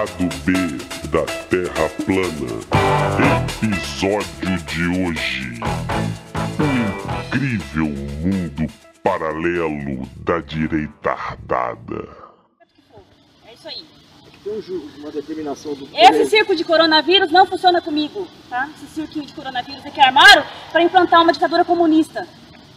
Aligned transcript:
Lado 0.00 0.30
B 0.46 0.52
da 1.08 1.26
Terra 1.50 1.90
plana. 2.06 2.56
Episódio 3.52 4.56
de 4.64 4.86
hoje. 4.98 5.60
O 6.58 7.26
incrível 7.26 7.84
mundo 7.84 8.72
paralelo 9.02 10.08
da 10.24 10.40
direita 10.40 11.10
ardada. 11.10 12.08
É 13.46 13.52
isso 13.52 13.68
aí. 13.68 13.84
Tem 14.42 14.54
um 14.54 15.00
uma 15.00 15.10
determinação 15.10 15.74
do 15.74 15.86
Esse 15.94 16.30
circo 16.30 16.56
de 16.56 16.64
coronavírus 16.64 17.30
não 17.30 17.44
funciona 17.44 17.82
comigo, 17.82 18.26
tá? 18.48 18.70
Esse 18.74 18.86
cirquinho 18.86 19.26
de 19.26 19.34
coronavírus 19.34 19.84
é 19.84 19.90
que 19.90 20.00
armaram 20.00 20.46
para 20.72 20.82
implantar 20.82 21.20
uma 21.20 21.32
ditadura 21.34 21.62
comunista, 21.62 22.26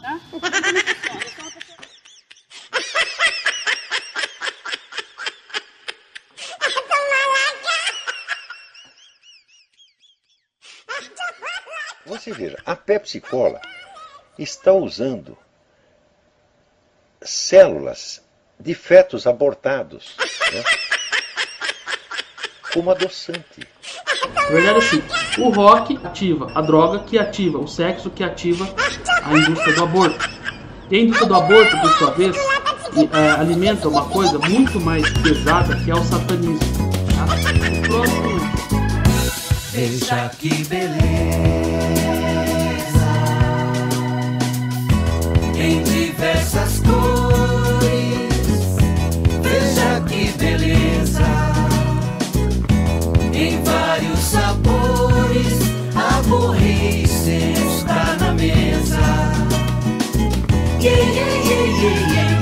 tá? 0.01 0.19
Não 0.29 0.39
funciona, 0.41 0.77
eu 0.77 1.29
sou 1.29 1.45
uma 1.45 1.51
pessoa- 1.51 1.73
Você 12.23 12.31
veja, 12.31 12.57
a 12.65 12.73
Pepsi 12.73 13.19
Cola 13.19 13.59
está 14.39 14.71
usando 14.71 15.37
células 17.21 18.23
de 18.57 18.73
fetos 18.73 19.27
abortados 19.27 20.15
né, 20.53 20.63
como 22.73 22.91
adoçante. 22.91 23.67
Na 24.35 24.45
verdade, 24.45 24.77
assim, 24.77 25.03
o 25.41 25.49
rock 25.49 25.99
ativa 26.01 26.49
a 26.55 26.61
droga, 26.61 26.99
que 26.99 27.19
ativa 27.19 27.57
o 27.57 27.67
sexo, 27.67 28.09
que 28.09 28.23
ativa 28.23 28.73
a 29.21 29.33
indústria 29.33 29.75
do 29.75 29.83
aborto. 29.83 30.29
E 30.89 30.95
a 30.95 30.99
indústria 31.01 31.27
do 31.27 31.35
aborto, 31.35 31.77
por 31.81 31.91
sua 31.97 32.11
vez, 32.11 32.37
e, 32.37 33.17
é, 33.17 33.31
alimenta 33.31 33.89
uma 33.89 34.07
coisa 34.07 34.39
muito 34.39 34.79
mais 34.79 35.11
pesada 35.17 35.75
que 35.83 35.91
é 35.91 35.93
o 35.93 36.03
satanismo. 36.05 36.89
Tá? 37.17 37.25
O 37.25 37.81
próximo 37.81 38.33
Veja 39.73 40.29
que 40.39 40.63
beleza 40.65 41.72
diversas 46.23 46.79
cores. 46.79 47.83
Veja 49.41 50.01
que 50.07 50.31
beleza 50.37 51.27
em 53.33 53.61
vários 53.61 54.19
sabores. 54.19 55.59
Aborrecer 55.93 57.51
está 57.51 58.15
na 58.21 58.31
mesa. 58.33 59.01
Yeah, 60.79 61.03
yeah, 61.11 61.35
yeah. 61.43 62.33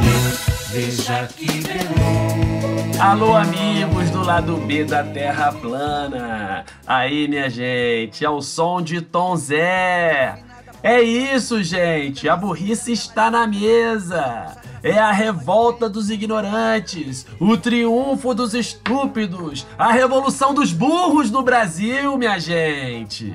Veja 0.71 1.27
que 1.35 1.47
beleza. 1.47 3.03
Alô, 3.03 3.35
amigos 3.35 4.11
do 4.11 4.23
lado 4.23 4.57
B 4.57 4.83
da 4.83 5.03
Terra 5.03 5.51
Plana. 5.53 6.65
Aí, 6.85 7.27
minha 7.27 7.49
gente, 7.49 8.23
é 8.23 8.29
o 8.29 8.41
som 8.41 8.79
de 8.79 9.01
Tom 9.01 9.35
Zé. 9.35 10.50
É 10.83 11.01
isso, 11.01 11.61
gente. 11.63 12.27
A 12.27 12.35
burrice 12.35 12.91
está 12.91 13.29
na 13.29 13.45
mesa. 13.45 14.57
É 14.83 14.97
a 14.97 15.11
revolta 15.11 15.87
dos 15.87 16.09
ignorantes, 16.09 17.27
o 17.39 17.55
triunfo 17.55 18.33
dos 18.33 18.55
estúpidos, 18.55 19.67
a 19.77 19.91
revolução 19.91 20.55
dos 20.55 20.73
burros 20.73 21.29
no 21.29 21.43
Brasil, 21.43 22.17
minha 22.17 22.39
gente. 22.39 23.31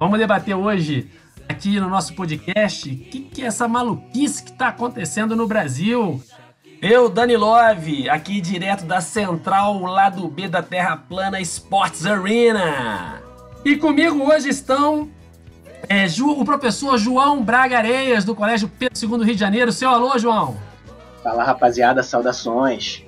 Vamos 0.00 0.18
debater 0.18 0.56
hoje 0.56 1.08
aqui 1.48 1.78
no 1.78 1.88
nosso 1.88 2.14
podcast 2.14 2.90
o 2.90 2.98
que, 2.98 3.20
que 3.20 3.42
é 3.42 3.46
essa 3.46 3.68
maluquice 3.68 4.42
que 4.42 4.50
está 4.50 4.68
acontecendo 4.68 5.36
no 5.36 5.46
Brasil. 5.46 6.20
Eu, 6.80 7.08
Dani 7.08 7.36
Love, 7.36 8.10
aqui 8.10 8.40
direto 8.40 8.84
da 8.84 9.00
central 9.00 9.80
lado 9.82 10.26
B 10.26 10.48
da 10.48 10.64
Terra 10.64 10.96
Plana 10.96 11.40
Sports 11.40 12.04
Arena. 12.04 13.22
E 13.64 13.76
comigo 13.76 14.28
hoje 14.28 14.48
estão 14.48 15.08
é, 15.92 16.08
Ju- 16.08 16.40
o 16.40 16.44
professor 16.44 16.96
João 16.98 17.42
Braga 17.42 17.78
Areias, 17.78 18.24
do 18.24 18.34
Colégio 18.34 18.68
Pedro 18.78 18.98
II 19.00 19.08
do 19.18 19.24
Rio 19.24 19.34
de 19.34 19.40
Janeiro. 19.40 19.70
Seu 19.72 19.90
alô, 19.90 20.18
João. 20.18 20.56
Fala 21.22 21.44
rapaziada, 21.44 22.02
saudações. 22.02 23.04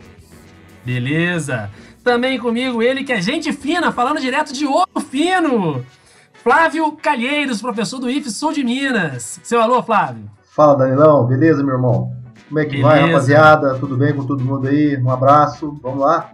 Beleza. 0.85 1.71
Também 2.03 2.39
comigo 2.39 2.83
ele 2.83 3.03
que 3.05 3.13
é 3.13 3.21
gente 3.21 3.53
fina, 3.53 3.91
falando 3.91 4.21
direto 4.21 4.53
de 4.53 4.67
Ouro 4.67 5.01
Fino. 5.11 5.85
Flávio 6.43 6.93
Calheiros, 6.93 7.63
professor 7.63 7.99
do 7.99 8.11
IF 8.11 8.31
Sul 8.31 8.53
de 8.53 8.63
Minas. 8.63 9.41
Seu 9.43 9.61
alô, 9.63 9.83
Flávio. 9.83 10.31
Fala 10.55 10.77
Danilão, 10.77 11.25
beleza 11.27 11.65
meu 11.65 11.75
irmão? 11.77 12.13
Como 12.47 12.59
é 12.61 12.65
que 12.67 12.81
vai 12.83 12.97
Beleza. 13.01 13.13
rapaziada? 13.35 13.79
Tudo 13.79 13.97
bem 13.97 14.15
com 14.15 14.25
todo 14.27 14.45
mundo 14.45 14.69
aí? 14.69 14.97
Um 15.03 15.11
abraço, 15.11 15.77
vamos 15.83 16.01
lá? 16.01 16.33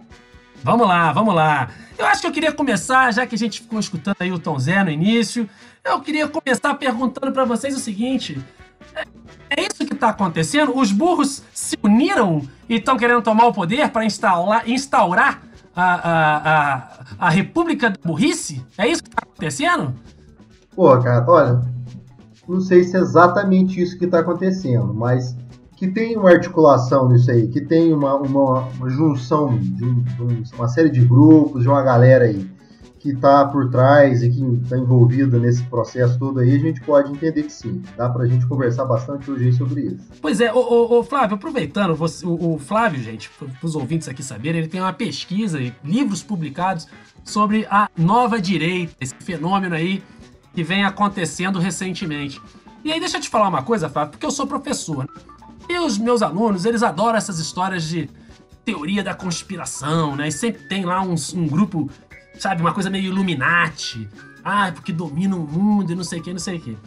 Vamos 0.63 0.87
lá, 0.87 1.11
vamos 1.11 1.33
lá. 1.33 1.69
Eu 1.97 2.05
acho 2.05 2.21
que 2.21 2.27
eu 2.27 2.31
queria 2.31 2.51
começar, 2.51 3.11
já 3.11 3.25
que 3.25 3.35
a 3.35 3.37
gente 3.37 3.61
ficou 3.61 3.79
escutando 3.79 4.15
aí 4.19 4.31
o 4.31 4.39
Tom 4.39 4.57
Zé 4.59 4.83
no 4.83 4.91
início, 4.91 5.49
eu 5.83 5.99
queria 6.01 6.27
começar 6.27 6.73
perguntando 6.75 7.31
pra 7.31 7.45
vocês 7.45 7.75
o 7.75 7.79
seguinte: 7.79 8.39
é, 8.95 9.03
é 9.49 9.61
isso 9.61 9.85
que 9.85 9.95
tá 9.95 10.09
acontecendo? 10.09 10.77
Os 10.77 10.91
burros 10.91 11.43
se 11.53 11.77
uniram 11.81 12.41
e 12.69 12.75
estão 12.75 12.97
querendo 12.97 13.21
tomar 13.21 13.47
o 13.47 13.53
poder 13.53 13.89
para 13.89 14.05
instaurar, 14.05 14.69
instaurar 14.69 15.41
a, 15.75 15.93
a, 15.93 16.37
a, 16.37 16.89
a 17.19 17.29
República 17.29 17.89
da 17.89 17.97
Burrice? 18.03 18.63
É 18.77 18.87
isso 18.87 19.03
que 19.03 19.09
tá 19.09 19.23
acontecendo? 19.23 19.95
Pô, 20.75 20.97
cara, 20.99 21.25
olha, 21.27 21.61
não 22.47 22.61
sei 22.61 22.83
se 22.83 22.95
é 22.95 22.99
exatamente 22.99 23.81
isso 23.81 23.97
que 23.97 24.05
está 24.05 24.19
acontecendo, 24.19 24.93
mas 24.93 25.35
que 25.81 25.87
tem 25.87 26.15
uma 26.15 26.29
articulação 26.29 27.09
nisso 27.09 27.31
aí, 27.31 27.47
que 27.47 27.59
tem 27.59 27.91
uma, 27.91 28.13
uma, 28.15 28.67
uma 28.77 28.87
junção 28.87 29.57
de, 29.57 29.83
um- 29.83 29.99
de 30.03 30.21
um- 30.21 30.43
uma 30.55 30.67
série 30.67 30.91
de 30.91 31.01
grupos, 31.01 31.63
de 31.63 31.67
uma 31.67 31.81
galera 31.81 32.25
aí 32.25 32.47
que 32.99 33.09
está 33.09 33.43
por 33.47 33.67
trás 33.71 34.21
e 34.21 34.29
que 34.29 34.43
está 34.63 34.77
envolvida 34.77 35.39
nesse 35.39 35.63
processo 35.63 36.19
todo 36.19 36.39
aí, 36.39 36.53
a 36.55 36.59
gente 36.59 36.79
pode 36.81 37.11
entender 37.11 37.41
que 37.41 37.51
sim. 37.51 37.81
Dá 37.97 38.07
pra 38.07 38.27
gente 38.27 38.45
conversar 38.45 38.85
bastante 38.85 39.31
hoje 39.31 39.51
sobre 39.53 39.81
isso. 39.81 40.07
Pois 40.21 40.39
é, 40.39 40.53
ô, 40.53 41.01
Flávio, 41.03 41.33
aproveitando, 41.35 41.95
você- 41.95 42.23
o, 42.27 42.53
o 42.53 42.59
Flávio, 42.59 43.01
gente, 43.01 43.27
para 43.39 43.47
os 43.63 43.75
ouvintes 43.75 44.07
aqui 44.07 44.21
saberem, 44.21 44.59
ele 44.61 44.67
tem 44.69 44.79
uma 44.79 44.93
pesquisa 44.93 45.59
e 45.59 45.73
livros 45.83 46.21
publicados 46.21 46.87
sobre 47.23 47.65
a 47.71 47.89
nova 47.97 48.39
direita, 48.39 48.93
esse 49.01 49.15
fenômeno 49.15 49.73
aí 49.73 50.03
que 50.53 50.63
vem 50.63 50.85
acontecendo 50.85 51.57
recentemente. 51.57 52.39
E 52.85 52.91
aí, 52.91 52.99
deixa 52.99 53.17
eu 53.17 53.21
te 53.21 53.29
falar 53.29 53.47
uma 53.49 53.63
coisa, 53.63 53.89
Flávio, 53.89 54.11
porque 54.11 54.25
eu 54.27 54.31
sou 54.31 54.45
professor. 54.45 54.99
né? 55.05 55.07
E 55.71 55.79
os 55.79 55.97
meus 55.97 56.21
alunos, 56.21 56.65
eles 56.65 56.83
adoram 56.83 57.17
essas 57.17 57.39
histórias 57.39 57.83
de 57.83 58.09
teoria 58.65 59.01
da 59.01 59.13
conspiração, 59.13 60.17
né? 60.17 60.27
E 60.27 60.31
sempre 60.31 60.63
tem 60.63 60.83
lá 60.83 61.01
um, 61.01 61.15
um 61.33 61.47
grupo, 61.47 61.89
sabe, 62.37 62.61
uma 62.61 62.73
coisa 62.73 62.89
meio 62.89 63.05
Illuminati. 63.05 64.05
Ah, 64.43 64.69
porque 64.73 64.91
domina 64.91 65.33
o 65.33 65.39
mundo 65.39 65.93
e 65.93 65.95
não 65.95 66.03
sei 66.03 66.19
o 66.19 66.23
que, 66.23 66.33
não 66.33 66.39
sei 66.39 66.57
o 66.57 66.61
que. 66.61 66.77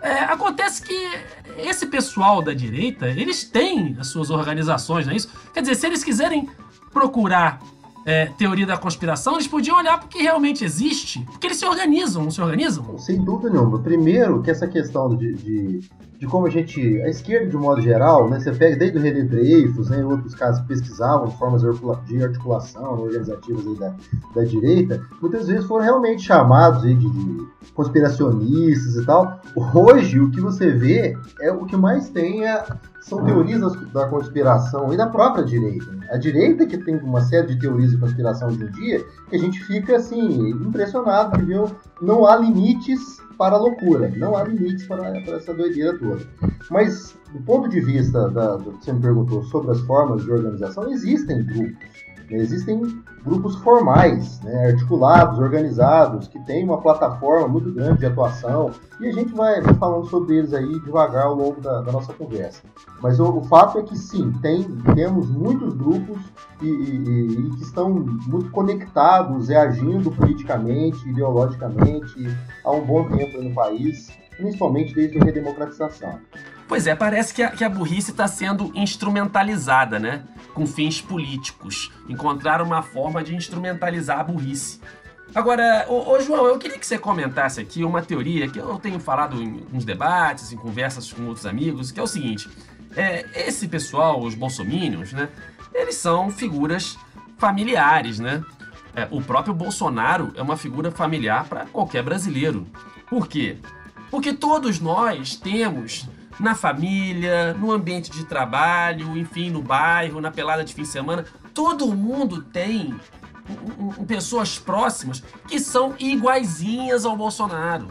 É, 0.00 0.20
acontece 0.20 0.80
que 0.82 1.10
esse 1.58 1.84
pessoal 1.86 2.40
da 2.40 2.54
direita, 2.54 3.06
eles 3.06 3.44
têm 3.44 3.96
as 4.00 4.06
suas 4.06 4.30
organizações, 4.30 5.04
não 5.04 5.12
é 5.12 5.16
isso? 5.16 5.28
Quer 5.52 5.60
dizer, 5.60 5.74
se 5.74 5.86
eles 5.86 6.02
quiserem 6.02 6.48
procurar 6.90 7.60
é, 8.06 8.26
teoria 8.38 8.66
da 8.66 8.78
conspiração, 8.78 9.34
eles 9.34 9.46
podiam 9.46 9.76
olhar 9.76 10.00
porque 10.00 10.22
realmente 10.22 10.64
existe, 10.64 11.20
porque 11.26 11.48
eles 11.48 11.58
se 11.58 11.66
organizam, 11.66 12.24
não 12.24 12.30
se 12.30 12.40
organizam? 12.40 12.98
Sem 12.98 13.22
dúvida 13.22 13.50
nenhuma. 13.50 13.78
Primeiro, 13.78 14.42
que 14.42 14.50
essa 14.50 14.66
questão 14.66 15.14
de, 15.14 15.34
de, 15.34 15.80
de 16.22 16.28
como 16.28 16.46
a 16.46 16.50
gente. 16.50 17.02
A 17.02 17.08
esquerda, 17.08 17.48
de 17.50 17.56
modo 17.56 17.80
geral, 17.80 18.30
né, 18.30 18.38
você 18.38 18.52
pega 18.52 18.76
desde 18.76 18.96
o 18.96 19.00
René 19.02 19.22
Dreyfus, 19.24 19.90
né, 19.90 20.04
outros 20.04 20.36
casos 20.36 20.60
que 20.62 20.68
pesquisavam 20.68 21.28
formas 21.32 21.62
de 21.62 21.66
articula- 21.66 22.00
de 22.06 22.22
articulação 22.22 23.00
organizativas 23.02 23.76
da, 23.76 23.92
da 24.32 24.44
direita, 24.44 25.02
muitas 25.20 25.48
vezes 25.48 25.64
foram 25.66 25.84
realmente 25.84 26.22
chamados 26.22 26.82
de, 26.82 26.94
de 26.94 27.46
conspiracionistas 27.74 28.94
e 28.94 29.04
tal. 29.04 29.40
Hoje, 29.74 30.20
o 30.20 30.30
que 30.30 30.40
você 30.40 30.70
vê 30.70 31.16
é 31.40 31.50
o 31.50 31.64
que 31.64 31.76
mais 31.76 32.08
tem 32.08 32.46
é, 32.46 32.64
são 33.00 33.24
teorias 33.24 33.60
da 33.92 34.06
conspiração 34.06 34.92
e 34.92 34.96
da 34.96 35.08
própria 35.08 35.44
direita. 35.44 35.90
né? 35.90 36.06
A 36.08 36.16
direita 36.16 36.66
que 36.66 36.78
tem 36.78 36.96
uma 36.98 37.20
série 37.22 37.48
de 37.48 37.58
teorias 37.58 37.90
de 37.90 37.98
conspiração 37.98 38.46
hoje 38.46 38.62
em 38.62 38.70
dia 38.70 39.04
que 39.28 39.34
a 39.34 39.38
gente 39.40 39.58
fica 39.64 39.96
assim, 39.96 40.50
impressionado 40.50 41.36
de 41.36 41.44
ver 41.44 41.64
não 42.00 42.24
há 42.26 42.36
limites 42.36 43.20
para 43.42 43.56
a 43.56 43.58
loucura, 43.58 44.08
não 44.16 44.36
há 44.36 44.44
limites 44.44 44.86
para, 44.86 45.20
para 45.22 45.36
essa 45.36 45.52
doideira 45.52 45.98
toda. 45.98 46.24
Mas, 46.70 47.18
do 47.32 47.40
ponto 47.40 47.68
de 47.68 47.80
vista 47.80 48.30
da, 48.30 48.54
do 48.54 48.70
que 48.78 48.84
você 48.84 48.92
me 48.92 49.00
perguntou 49.00 49.42
sobre 49.42 49.72
as 49.72 49.80
formas 49.80 50.22
de 50.22 50.30
organização, 50.30 50.88
existem 50.88 51.44
grupos. 51.44 52.04
Existem 52.34 53.02
grupos 53.24 53.54
formais, 53.56 54.40
né, 54.40 54.70
articulados, 54.72 55.38
organizados, 55.38 56.26
que 56.26 56.38
têm 56.44 56.64
uma 56.64 56.80
plataforma 56.80 57.46
muito 57.46 57.70
grande 57.72 58.00
de 58.00 58.06
atuação, 58.06 58.70
e 59.00 59.06
a 59.06 59.12
gente 59.12 59.32
vai, 59.32 59.62
falando 59.74 60.06
sobre 60.06 60.36
eles 60.38 60.52
aí 60.52 60.80
devagar 60.80 61.26
ao 61.26 61.34
longo 61.34 61.60
da, 61.60 61.82
da 61.82 61.92
nossa 61.92 62.12
conversa. 62.12 62.62
Mas 63.00 63.20
o, 63.20 63.38
o 63.38 63.42
fato 63.44 63.78
é 63.78 63.82
que 63.82 63.96
sim, 63.96 64.32
tem, 64.42 64.62
temos 64.94 65.30
muitos 65.30 65.74
grupos 65.74 66.18
e, 66.60 66.66
e- 66.66 67.46
e 67.46 67.50
que 67.56 67.62
estão 67.62 67.90
muito 67.90 68.50
conectados 68.50 69.48
e 69.48 69.54
agindo 69.54 70.10
politicamente, 70.10 71.08
ideologicamente 71.08 72.14
há 72.64 72.70
um 72.72 72.84
bom 72.84 73.04
tempo 73.08 73.40
no 73.42 73.54
país, 73.54 74.10
principalmente 74.36 74.94
desde 74.94 75.18
a 75.18 75.24
redemocratização. 75.24 76.18
Pois 76.72 76.86
é, 76.86 76.94
parece 76.94 77.34
que 77.34 77.42
a, 77.42 77.50
que 77.50 77.62
a 77.62 77.68
burrice 77.68 78.12
está 78.12 78.26
sendo 78.26 78.72
instrumentalizada, 78.74 79.98
né? 79.98 80.22
Com 80.54 80.66
fins 80.66 81.02
políticos. 81.02 81.92
Encontraram 82.08 82.64
uma 82.64 82.80
forma 82.80 83.22
de 83.22 83.36
instrumentalizar 83.36 84.20
a 84.20 84.24
burrice. 84.24 84.80
Agora, 85.34 85.84
ô, 85.86 86.12
ô, 86.12 86.20
João, 86.20 86.46
eu 86.46 86.58
queria 86.58 86.78
que 86.78 86.86
você 86.86 86.96
comentasse 86.96 87.60
aqui 87.60 87.84
uma 87.84 88.00
teoria 88.00 88.48
que 88.48 88.58
eu 88.58 88.78
tenho 88.78 88.98
falado 88.98 89.36
em 89.36 89.66
uns 89.70 89.84
debates, 89.84 90.50
em 90.50 90.56
conversas 90.56 91.12
com 91.12 91.26
outros 91.26 91.44
amigos, 91.44 91.92
que 91.92 92.00
é 92.00 92.02
o 92.02 92.06
seguinte: 92.06 92.48
é, 92.96 93.26
esse 93.34 93.68
pessoal, 93.68 94.22
os 94.22 94.34
bolsomínios, 94.34 95.12
né? 95.12 95.28
Eles 95.74 95.96
são 95.96 96.30
figuras 96.30 96.96
familiares, 97.36 98.18
né? 98.18 98.42
É, 98.96 99.06
o 99.10 99.20
próprio 99.20 99.52
Bolsonaro 99.52 100.32
é 100.36 100.40
uma 100.40 100.56
figura 100.56 100.90
familiar 100.90 101.44
para 101.44 101.66
qualquer 101.66 102.02
brasileiro. 102.02 102.66
Por 103.10 103.28
quê? 103.28 103.58
Porque 104.10 104.32
todos 104.32 104.80
nós 104.80 105.36
temos 105.36 106.08
na 106.38 106.54
família, 106.54 107.54
no 107.54 107.70
ambiente 107.72 108.10
de 108.10 108.24
trabalho, 108.24 109.16
enfim, 109.16 109.50
no 109.50 109.62
bairro, 109.62 110.20
na 110.20 110.30
pelada 110.30 110.64
de 110.64 110.74
fim 110.74 110.82
de 110.82 110.88
semana, 110.88 111.24
todo 111.52 111.94
mundo 111.94 112.42
tem 112.42 112.94
pessoas 114.06 114.58
próximas 114.58 115.22
que 115.46 115.58
são 115.58 115.94
iguaizinhas 115.98 117.04
ao 117.04 117.16
Bolsonaro. 117.16 117.88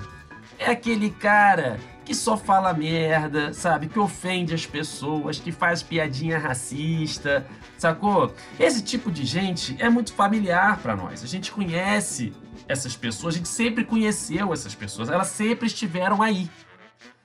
É 0.58 0.72
aquele 0.72 1.10
cara 1.10 1.80
que 2.06 2.16
só 2.16 2.36
fala 2.36 2.74
merda, 2.74 3.54
sabe? 3.54 3.88
Que 3.88 4.00
ofende 4.00 4.54
as 4.54 4.66
pessoas, 4.66 5.40
que 5.40 5.52
faz 5.52 5.84
piadinha 5.84 6.38
racista, 6.38 7.46
sacou? 7.78 8.34
Esse 8.60 8.84
tipo 8.84 9.12
de 9.12 9.26
gente 9.26 9.76
é 9.80 9.90
muito 9.90 10.14
familiar 10.14 10.78
para 10.78 10.96
nós. 10.96 11.24
A 11.24 11.28
gente 11.28 11.52
conhece 11.52 12.34
essas 12.68 12.96
pessoas, 12.96 13.36
a 13.36 13.38
gente 13.38 13.50
sempre 13.50 13.84
conheceu 13.84 14.54
essas 14.54 14.76
pessoas, 14.76 15.10
elas 15.10 15.28
sempre 15.28 15.68
estiveram 15.68 16.22
aí. 16.22 16.50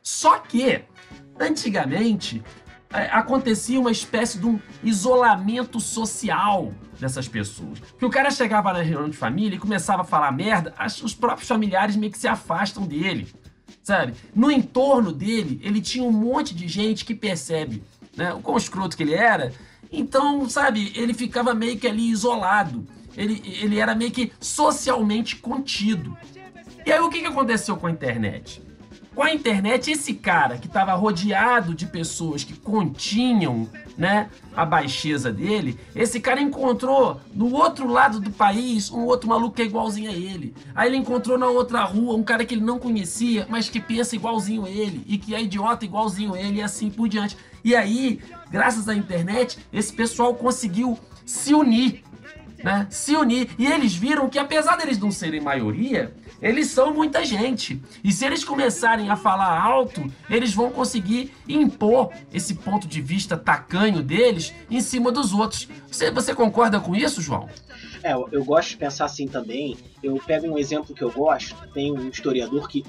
Só 0.03 0.39
que, 0.39 0.85
antigamente, 1.39 2.43
é, 2.93 3.07
acontecia 3.07 3.81
uma 3.81 3.91
espécie 3.91 4.39
de 4.39 4.47
um 4.47 4.61
isolamento 4.83 5.81
social 5.81 6.73
dessas 6.99 7.29
pessoas. 7.29 7.81
Que 7.99 8.05
o 8.05 8.11
cara 8.11 8.31
chegava 8.31 8.73
na 8.73 8.81
reunião 8.81 9.11
de 9.11 9.17
família 9.17 9.57
e 9.57 9.61
começava 9.61 10.03
a 10.03 10.05
falar 10.05 10.33
merda, 10.33 10.75
os 11.03 11.15
próprios 11.15 11.49
familiares 11.49 11.97
meio 11.97 12.13
que 12.13 12.19
se 12.19 12.29
afastam 12.29 12.87
dele, 12.87 13.29
sabe? 13.83 14.15
No 14.35 14.51
entorno 14.51 15.13
dele, 15.13 15.61
ele 15.63 15.81
tinha 15.81 16.05
um 16.05 16.13
monte 16.13 16.55
de 16.55 16.69
gente 16.69 17.05
que 17.05 17.15
percebe, 17.15 17.83
né, 18.17 18.33
o 18.33 18.41
quão 18.41 18.57
escroto 18.57 18.97
que 18.97 19.03
ele 19.03 19.15
era. 19.15 19.53
Então, 19.91 20.49
sabe, 20.49 20.93
ele 20.95 21.13
ficava 21.13 21.55
meio 21.55 21.79
que 21.79 21.87
ali 21.87 22.11
isolado. 22.11 22.87
Ele, 23.17 23.43
ele 23.61 23.79
era 23.79 23.95
meio 23.95 24.11
que 24.11 24.33
socialmente 24.41 25.37
contido. 25.37 26.17
E 26.85 26.93
aí 26.93 27.01
o 27.01 27.09
que, 27.09 27.21
que 27.21 27.27
aconteceu 27.27 27.77
com 27.77 27.87
a 27.87 27.91
internet? 27.91 28.63
Com 29.17 29.23
a 29.23 29.33
internet, 29.33 29.91
esse 29.91 30.13
cara 30.13 30.59
que 30.59 30.67
estava 30.67 30.93
rodeado 30.93 31.75
de 31.75 31.87
pessoas 31.87 32.45
que 32.45 32.53
continham 32.53 33.67
né, 33.97 34.29
a 34.55 34.63
baixeza 34.63 35.33
dele, 35.33 35.81
esse 35.95 36.21
cara 36.21 36.39
encontrou 36.39 37.19
no 37.33 37.51
outro 37.55 37.89
lado 37.89 38.21
do 38.21 38.31
país 38.31 38.91
um 38.91 39.07
outro 39.07 39.27
maluco 39.27 39.57
que 39.57 39.63
é 39.63 39.65
igualzinho 39.65 40.11
a 40.11 40.15
ele. 40.15 40.55
Aí 40.75 40.91
ele 40.91 40.99
encontrou 40.99 41.39
na 41.39 41.47
outra 41.47 41.83
rua 41.83 42.15
um 42.15 42.23
cara 42.23 42.45
que 42.45 42.53
ele 42.53 42.61
não 42.63 42.79
conhecia, 42.79 43.47
mas 43.49 43.71
que 43.71 43.81
pensa 43.81 44.15
igualzinho 44.15 44.67
a 44.67 44.69
ele 44.69 45.03
e 45.07 45.17
que 45.17 45.35
é 45.35 45.43
idiota 45.43 45.87
igualzinho 45.87 46.35
a 46.35 46.39
ele 46.39 46.59
e 46.59 46.63
assim 46.63 46.91
por 46.91 47.09
diante. 47.09 47.39
E 47.65 47.75
aí, 47.75 48.21
graças 48.51 48.87
à 48.87 48.95
internet, 48.95 49.59
esse 49.73 49.95
pessoal 49.95 50.35
conseguiu 50.35 50.99
se 51.25 51.55
unir, 51.55 52.05
né? 52.63 52.87
Se 52.91 53.15
unir. 53.17 53.51
E 53.59 53.67
eles 53.67 53.95
viram 53.95 54.29
que 54.29 54.39
apesar 54.39 54.77
deles 54.77 54.99
não 54.99 55.11
serem 55.11 55.41
maioria, 55.41 56.15
eles 56.41 56.69
são 56.69 56.93
muita 56.93 57.25
gente. 57.25 57.81
E 58.03 58.13
se 58.13 58.25
eles 58.25 58.45
começarem 58.45 59.11
a 59.11 59.17
falar 59.17 59.61
alto, 59.61 60.05
eles 60.29 60.55
vão 60.55 60.71
conseguir 60.71 61.33
impor 61.49 62.13
esse 62.33 62.55
ponto 62.55 62.87
de 62.87 63.01
vista 63.01 63.37
tacanho 63.37 64.03
deles 64.03 64.53
em 64.71 64.81
cima 64.81 65.11
dos 65.11 65.33
outros. 65.33 65.69
Você, 65.91 66.11
você 66.11 66.35
concorda 66.35 66.81
com 66.81 66.95
isso, 66.95 67.23
João? 67.23 67.49
É, 68.03 68.13
eu 68.13 68.45
gosto 68.45 68.71
de 68.71 68.77
pensar 68.77 69.07
assim 69.07 69.27
também. 69.27 69.77
Eu 70.03 70.17
pego 70.25 70.47
um 70.47 70.59
exemplo 70.59 70.95
que 70.95 71.03
eu 71.03 71.11
gosto. 71.11 71.57
Tem 71.73 71.93
um 71.93 72.09
historiador 72.09 72.69
que 72.69 72.85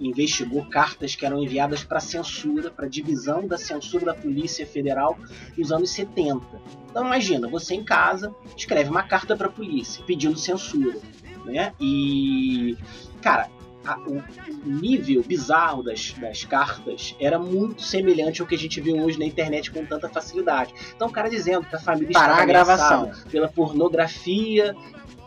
investigou 0.00 0.64
cartas 0.66 1.14
que 1.14 1.24
eram 1.24 1.42
enviadas 1.42 1.84
para 1.84 2.00
censura, 2.00 2.70
para 2.70 2.88
divisão 2.88 3.46
da 3.46 3.58
censura 3.58 4.06
da 4.06 4.14
Polícia 4.14 4.66
Federal 4.66 5.18
nos 5.56 5.72
anos 5.72 5.90
70. 5.90 6.44
Então 6.90 7.06
imagina, 7.06 7.48
você 7.48 7.74
em 7.74 7.84
casa 7.84 8.34
escreve 8.56 8.90
uma 8.90 9.02
carta 9.02 9.36
para 9.36 9.46
a 9.48 9.52
polícia 9.52 10.02
pedindo 10.04 10.38
censura 10.38 11.00
né? 11.46 11.72
E, 11.80 12.76
cara, 13.22 13.48
a, 13.86 13.98
o, 14.00 14.22
nível 14.64 15.22
bizarro 15.22 15.82
das, 15.82 16.12
das 16.14 16.44
cartas 16.44 17.14
era 17.20 17.38
muito 17.38 17.82
semelhante 17.82 18.40
ao 18.40 18.46
que 18.46 18.54
a 18.54 18.58
gente 18.58 18.80
vê 18.80 18.92
hoje 18.92 19.18
na 19.18 19.24
internet 19.24 19.70
com 19.70 19.84
tanta 19.86 20.08
facilidade. 20.08 20.74
Então, 20.94 21.08
o 21.08 21.10
cara 21.10 21.30
dizendo 21.30 21.64
que 21.64 21.76
a 21.76 21.78
família 21.78 22.12
Parar 22.12 22.42
a 22.42 22.44
gravação 22.44 23.10
pela 23.30 23.48
pornografia 23.48 24.74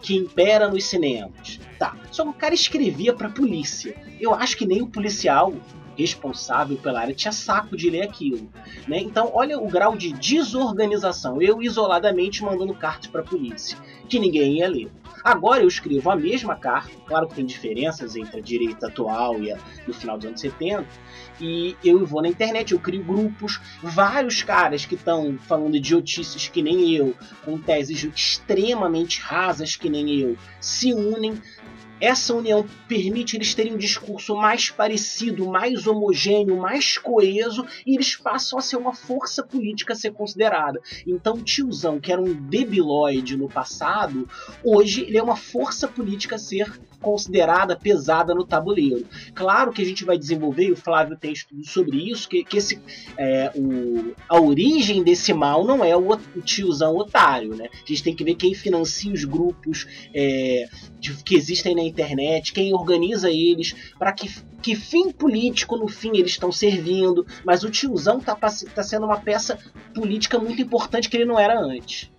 que 0.02 0.16
impera 0.16 0.70
nos 0.70 0.86
cinemas. 0.86 1.60
Tá. 1.78 1.96
Só 2.12 2.24
que 2.24 2.30
o 2.30 2.34
cara 2.34 2.54
escrevia 2.54 3.14
pra 3.14 3.30
polícia. 3.30 3.96
Eu 4.20 4.34
acho 4.34 4.58
que 4.58 4.66
nem 4.66 4.82
o 4.82 4.88
policial 4.88 5.54
responsável 5.98 6.78
pela 6.78 7.02
área 7.02 7.14
tinha 7.14 7.32
saco 7.32 7.76
de 7.76 7.90
ler 7.90 8.04
aquilo. 8.04 8.50
Né? 8.88 9.00
Então, 9.00 9.32
olha 9.34 9.60
o 9.60 9.68
grau 9.68 9.98
de 9.98 10.14
desorganização. 10.14 11.42
Eu 11.42 11.62
isoladamente 11.62 12.44
mandando 12.44 12.74
cartas 12.74 13.08
para 13.08 13.22
a 13.22 13.26
polícia, 13.26 13.78
que 14.08 14.20
ninguém 14.20 14.60
ia 14.60 14.70
ler. 14.70 14.90
Agora 15.24 15.62
eu 15.62 15.68
escrevo 15.68 16.10
a 16.10 16.16
mesma 16.16 16.56
carta, 16.56 16.92
claro 17.06 17.28
que 17.28 17.36
tem 17.36 17.46
diferenças 17.46 18.16
entre 18.16 18.40
a 18.40 18.44
direita 18.44 18.88
atual 18.88 19.42
e 19.42 19.52
a 19.52 19.58
do 19.86 19.94
final 19.94 20.18
dos 20.18 20.26
anos 20.26 20.42
70, 20.42 20.86
e 21.42 21.76
eu 21.84 22.06
vou 22.06 22.22
na 22.22 22.28
internet, 22.28 22.74
eu 22.74 22.80
crio 22.80 23.04
grupos, 23.04 23.60
vários 23.82 24.44
caras 24.44 24.86
que 24.86 24.96
estão 24.96 25.38
falando 25.38 25.76
idiotices 25.76 26.48
que 26.48 26.62
nem 26.62 26.94
eu, 26.96 27.16
com 27.44 27.58
teses 27.58 28.04
extremamente 28.04 29.22
rasas 29.22 29.76
que 29.76 29.90
nem 29.90 30.20
eu, 30.20 30.38
se 30.60 30.94
unem 30.94 31.42
essa 32.00 32.34
união 32.34 32.66
permite 32.88 33.36
eles 33.36 33.54
terem 33.54 33.74
um 33.74 33.78
discurso 33.78 34.36
mais 34.36 34.70
parecido, 34.70 35.48
mais 35.48 35.88
homogêneo, 35.88 36.58
mais 36.58 36.98
coeso, 36.98 37.66
e 37.86 37.96
eles 37.96 38.16
passam 38.16 38.60
a 38.60 38.62
ser 38.62 38.78
uma 38.78 38.94
força 38.94 39.44
política 39.44 39.94
a 39.94 39.96
ser 39.96 40.12
considerada. 40.12 40.80
Então, 41.06 41.44
tiozão, 41.44 42.00
que 42.00 42.12
era 42.12 42.22
um 42.22 42.34
debilóide 42.34 43.36
no 43.36 43.50
passado, 43.50 44.28
hoje 44.64 45.02
ele 45.02 45.18
é 45.18 45.24
uma 45.24 45.36
força 45.36 45.88
política 45.88 46.36
a 46.36 46.40
ser 46.40 46.80
considerada 47.02 47.76
pesada 47.76 48.34
no 48.34 48.46
tabuleiro. 48.46 49.06
Claro 49.34 49.72
que 49.72 49.82
a 49.82 49.86
gente 49.86 50.06
vai 50.06 50.18
desenvolver, 50.18 50.66
e 50.66 50.72
o 50.72 50.78
Flávio 50.78 51.18
tem 51.18 51.32
estudo 51.32 51.66
sobre 51.66 52.12
isso, 52.12 52.28
que, 52.28 52.44
que 52.44 52.58
esse, 52.58 52.82
é, 53.18 53.52
o, 53.56 54.14
a 54.28 54.40
origem 54.40 55.04
desse 55.04 55.34
mal 55.34 55.66
não 55.66 55.84
é 55.84 55.96
o, 55.96 56.14
o, 56.14 56.42
tiozão 56.42 56.96
otário. 56.98 57.56
Né? 57.56 57.70
A 57.72 57.88
gente 57.88 58.04
tem 58.04 58.16
que 58.16 58.24
ver 58.24 58.36
quem 58.36 58.54
financia 58.54 59.12
os 59.12 59.24
grupos 59.24 59.88
é, 60.14 60.68
de, 61.00 61.16
que 61.24 61.36
existem 61.36 61.76
na 61.76 61.82
internet, 61.82 62.54
quem 62.54 62.74
organiza 62.74 63.30
eles, 63.30 63.76
para 63.98 64.12
que, 64.12 64.30
que 64.62 64.76
fim 64.76 65.12
político 65.12 65.78
no 65.78 65.88
fim 65.88 66.12
eles 66.18 66.32
estão 66.32 66.52
servindo. 66.52 67.26
Mas 67.46 67.64
o 67.64 67.70
tiozão 67.70 68.20
está 68.20 68.36
tá 68.36 68.84
sendo 68.84 69.06
uma 69.06 69.20
peça 69.20 69.58
política 69.94 70.38
muito 70.38 70.62
importante 70.62 71.10
que 71.10 71.18
ele 71.18 71.26
não 71.26 71.40
era 71.40 71.60
antes. 71.60 72.12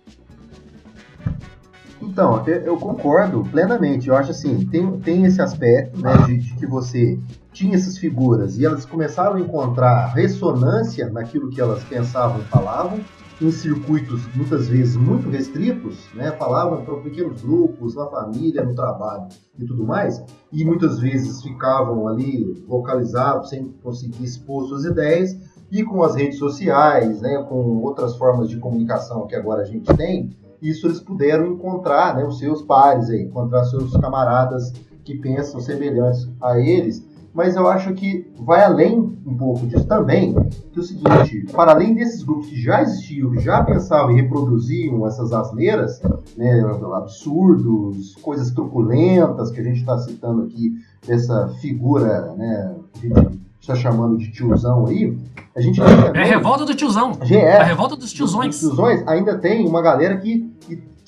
Então, 2.01 2.43
eu 2.45 2.77
concordo 2.77 3.43
plenamente. 3.51 4.09
Eu 4.09 4.15
acho 4.15 4.31
assim, 4.31 4.65
tem, 4.65 4.99
tem 4.99 5.25
esse 5.25 5.41
aspecto 5.41 5.99
né, 6.01 6.11
de, 6.25 6.37
de, 6.37 6.55
que 6.55 6.65
você 6.65 7.19
tinha 7.53 7.75
essas 7.75 7.97
figuras 7.97 8.57
e 8.57 8.65
elas 8.65 8.85
começaram 8.85 9.35
a 9.35 9.39
encontrar 9.39 10.07
ressonância 10.07 11.09
naquilo 11.09 11.49
que 11.49 11.61
elas 11.61 11.83
pensavam 11.83 12.41
e 12.41 12.45
falavam, 12.45 12.99
em 13.41 13.51
circuitos 13.51 14.21
muitas 14.35 14.67
vezes 14.67 14.95
muito 14.95 15.27
restritos, 15.27 15.97
né, 16.13 16.31
falavam 16.33 16.85
para 16.85 16.95
pequenos 16.97 17.41
grupos, 17.41 17.95
na 17.95 18.05
família, 18.05 18.63
no 18.63 18.75
trabalho 18.75 19.27
e 19.57 19.65
tudo 19.65 19.83
mais, 19.83 20.23
e 20.51 20.63
muitas 20.63 20.99
vezes 20.99 21.41
ficavam 21.41 22.07
ali 22.07 22.63
localizados 22.67 23.49
sem 23.49 23.73
conseguir 23.83 24.23
expor 24.23 24.67
suas 24.67 24.85
ideias, 24.85 25.35
e 25.71 25.83
com 25.83 26.03
as 26.03 26.15
redes 26.15 26.37
sociais, 26.37 27.21
né, 27.21 27.43
com 27.49 27.77
outras 27.77 28.15
formas 28.15 28.47
de 28.47 28.57
comunicação 28.57 29.25
que 29.25 29.35
agora 29.35 29.61
a 29.63 29.65
gente 29.65 29.91
tem, 29.95 30.29
isso 30.61 30.87
eles 30.87 30.99
puderam 30.99 31.47
encontrar 31.47 32.15
né, 32.15 32.23
os 32.23 32.39
seus 32.39 32.61
pares 32.61 33.09
aí, 33.09 33.23
encontrar 33.23 33.63
seus 33.65 33.95
camaradas 33.97 34.71
que 35.03 35.17
pensam 35.17 35.59
semelhantes 35.59 36.29
a 36.41 36.59
eles. 36.59 37.03
Mas 37.33 37.55
eu 37.55 37.67
acho 37.67 37.93
que 37.93 38.29
vai 38.39 38.61
além 38.61 38.99
um 39.25 39.37
pouco 39.37 39.65
disso 39.65 39.87
também, 39.87 40.33
que 40.33 40.77
é 40.77 40.81
o 40.81 40.83
seguinte, 40.83 41.45
para 41.53 41.71
além 41.71 41.95
desses 41.95 42.23
grupos 42.23 42.47
que 42.47 42.61
já 42.61 42.81
existiam, 42.81 43.33
já 43.39 43.63
pensavam 43.63 44.11
e 44.11 44.21
reproduziam 44.21 45.07
essas 45.07 45.31
asneiras, 45.31 46.01
né, 46.35 46.61
absurdos, 46.93 48.15
coisas 48.15 48.51
truculentas 48.51 49.49
que 49.49 49.61
a 49.61 49.63
gente 49.63 49.79
está 49.79 49.97
citando 49.97 50.43
aqui, 50.43 50.73
dessa 51.07 51.47
figura 51.61 52.33
né, 52.35 52.75
gente 53.01 53.40
está 53.61 53.75
chamando 53.75 54.17
de 54.17 54.31
tiozão 54.31 54.87
aí, 54.87 55.15
a 55.55 55.61
gente 55.61 55.79
É 55.79 56.21
a 56.21 56.25
revolta 56.25 56.65
do 56.65 56.73
tiozão. 56.73 57.11
É, 57.29 57.57
a 57.57 57.63
revolta 57.63 57.95
dos 57.95 58.11
tiozões. 58.11 58.59
Dos 58.59 58.59
tiozões 58.59 59.07
ainda 59.07 59.37
tem 59.37 59.67
uma 59.67 59.81
galera 59.81 60.17
que 60.17 60.51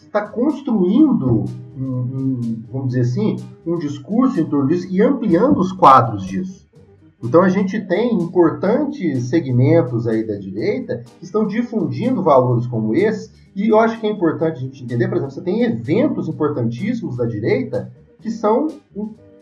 está 0.06 0.22
construindo, 0.22 1.46
um, 1.76 1.84
um, 1.84 2.64
vamos 2.72 2.90
dizer 2.90 3.02
assim, 3.02 3.38
um 3.66 3.80
discurso 3.80 4.40
em 4.40 4.46
torno 4.46 4.68
disso 4.68 4.88
e 4.90 5.02
ampliando 5.02 5.58
os 5.58 5.72
quadros 5.72 6.26
disso. 6.26 6.64
Então 7.24 7.42
a 7.42 7.50
gente 7.50 7.80
tem 7.88 8.14
importantes 8.14 9.30
segmentos 9.30 10.06
aí 10.06 10.28
da 10.28 10.36
direita 10.36 11.04
que 11.18 11.26
estão 11.26 11.48
difundindo 11.48 12.22
valores 12.22 12.68
como 12.68 12.94
esse, 12.94 13.32
e 13.56 13.70
eu 13.70 13.80
acho 13.80 14.00
que 14.00 14.06
é 14.06 14.12
importante 14.12 14.58
a 14.58 14.62
gente 14.62 14.84
entender, 14.84 15.08
por 15.08 15.18
exemplo, 15.18 15.34
você 15.34 15.42
tem 15.42 15.64
eventos 15.64 16.28
importantíssimos 16.28 17.18
da 17.18 17.26
direita 17.26 17.92
que 18.22 18.30
são 18.30 18.68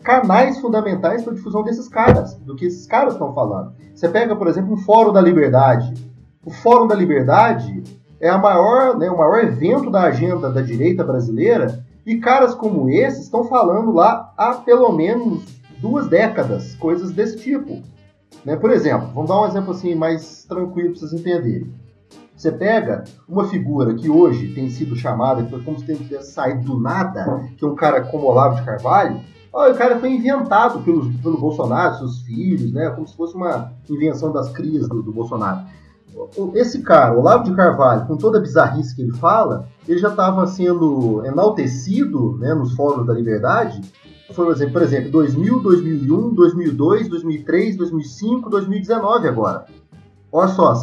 canais 0.02 0.58
fundamentais 0.58 1.22
para 1.22 1.32
a 1.32 1.36
difusão 1.36 1.62
desses 1.62 1.88
caras, 1.88 2.34
do 2.34 2.54
que 2.54 2.66
esses 2.66 2.86
caras 2.86 3.14
estão 3.14 3.32
falando. 3.32 3.72
Você 3.94 4.08
pega, 4.08 4.36
por 4.36 4.48
exemplo, 4.48 4.74
o 4.74 4.76
Fórum 4.76 5.12
da 5.12 5.20
Liberdade. 5.20 5.94
O 6.44 6.50
Fórum 6.50 6.86
da 6.86 6.94
Liberdade 6.94 7.82
é 8.20 8.28
a 8.28 8.38
maior, 8.38 8.98
né, 8.98 9.10
o 9.10 9.18
maior 9.18 9.44
evento 9.44 9.90
da 9.90 10.02
agenda 10.02 10.50
da 10.50 10.60
direita 10.60 11.04
brasileira 11.04 11.84
e 12.04 12.18
caras 12.18 12.54
como 12.54 12.88
esse 12.88 13.22
estão 13.22 13.44
falando 13.44 13.92
lá 13.92 14.32
há 14.36 14.54
pelo 14.54 14.92
menos 14.92 15.44
duas 15.80 16.08
décadas, 16.08 16.74
coisas 16.76 17.12
desse 17.12 17.38
tipo. 17.38 17.82
Né? 18.44 18.56
Por 18.56 18.70
exemplo, 18.70 19.08
vamos 19.14 19.28
dar 19.28 19.40
um 19.40 19.46
exemplo 19.46 19.72
assim 19.72 19.94
mais 19.94 20.44
tranquilo 20.44 20.90
para 20.90 21.00
vocês 21.00 21.12
entenderem. 21.12 21.72
Você 22.36 22.50
pega 22.50 23.04
uma 23.28 23.44
figura 23.46 23.94
que 23.94 24.08
hoje 24.08 24.52
tem 24.54 24.68
sido 24.68 24.96
chamada, 24.96 25.46
como 25.64 25.78
se 25.78 25.94
tivesse 25.94 26.32
saído 26.32 26.64
do 26.64 26.80
nada, 26.80 27.44
que 27.56 27.64
é 27.64 27.68
um 27.68 27.74
cara 27.74 28.00
como 28.02 28.26
Olavo 28.26 28.56
de 28.56 28.64
Carvalho, 28.64 29.20
o 29.52 29.74
cara 29.74 30.00
foi 30.00 30.10
inventado 30.12 30.82
pelo, 30.82 31.12
pelo 31.18 31.38
Bolsonaro, 31.38 31.98
seus 31.98 32.22
filhos, 32.22 32.72
né? 32.72 32.90
Como 32.90 33.06
se 33.06 33.14
fosse 33.14 33.34
uma 33.34 33.72
invenção 33.88 34.32
das 34.32 34.48
crias 34.50 34.88
do, 34.88 35.02
do 35.02 35.12
Bolsonaro. 35.12 35.66
Esse 36.54 36.82
cara, 36.82 37.18
Olavo 37.18 37.44
de 37.44 37.54
Carvalho, 37.54 38.06
com 38.06 38.16
toda 38.16 38.38
a 38.38 38.40
bizarrice 38.40 38.94
que 38.94 39.02
ele 39.02 39.12
fala, 39.12 39.68
ele 39.88 39.98
já 39.98 40.08
estava 40.08 40.46
sendo 40.46 41.24
enaltecido 41.24 42.36
né, 42.38 42.54
nos 42.54 42.74
fóruns 42.74 43.06
da 43.06 43.14
liberdade. 43.14 43.80
Por 44.34 44.50
exemplo, 44.50 44.72
por 44.72 44.82
exemplo, 44.82 45.10
2000, 45.10 45.60
2001, 45.60 46.34
2002, 46.34 47.08
2003, 47.08 47.76
2005, 47.76 48.50
2019 48.50 49.28
agora. 49.28 49.66
Olha 50.30 50.48
só, 50.48 50.74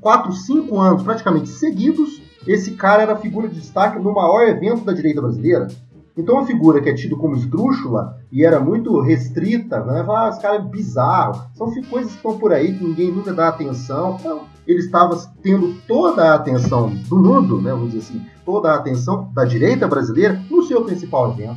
4, 0.00 0.32
5 0.32 0.78
anos 0.78 1.02
praticamente 1.02 1.48
seguidos, 1.48 2.22
esse 2.46 2.72
cara 2.72 3.02
era 3.02 3.16
figura 3.16 3.48
de 3.48 3.56
destaque 3.56 3.98
no 3.98 4.14
maior 4.14 4.46
evento 4.48 4.84
da 4.84 4.92
direita 4.92 5.20
brasileira. 5.20 5.68
Então, 6.16 6.34
uma 6.34 6.46
figura 6.46 6.80
que 6.82 6.90
é 6.90 6.94
tida 6.94 7.16
como 7.16 7.34
esdrúxula 7.34 8.18
e 8.30 8.44
era 8.44 8.60
muito 8.60 9.00
restrita, 9.00 9.82
né? 9.82 10.04
Ah, 10.08 10.28
esse 10.28 10.40
cara 10.40 10.56
é 10.56 10.60
bizarro. 10.60 11.42
São 11.54 11.72
coisas 11.88 12.10
que 12.10 12.16
estão 12.18 12.38
por 12.38 12.52
aí 12.52 12.76
que 12.76 12.84
ninguém 12.84 13.10
nunca 13.10 13.32
dá 13.32 13.48
atenção. 13.48 14.16
Então, 14.20 14.42
ele 14.66 14.80
estava 14.80 15.16
tendo 15.42 15.74
toda 15.88 16.30
a 16.30 16.34
atenção 16.34 16.90
do 17.08 17.16
mundo, 17.16 17.62
né? 17.62 17.70
Vamos 17.70 17.92
dizer 17.92 18.00
assim, 18.00 18.26
toda 18.44 18.70
a 18.70 18.76
atenção 18.76 19.30
da 19.34 19.44
direita 19.44 19.88
brasileira 19.88 20.40
no 20.50 20.62
seu 20.62 20.84
principal 20.84 21.32
evento. 21.32 21.56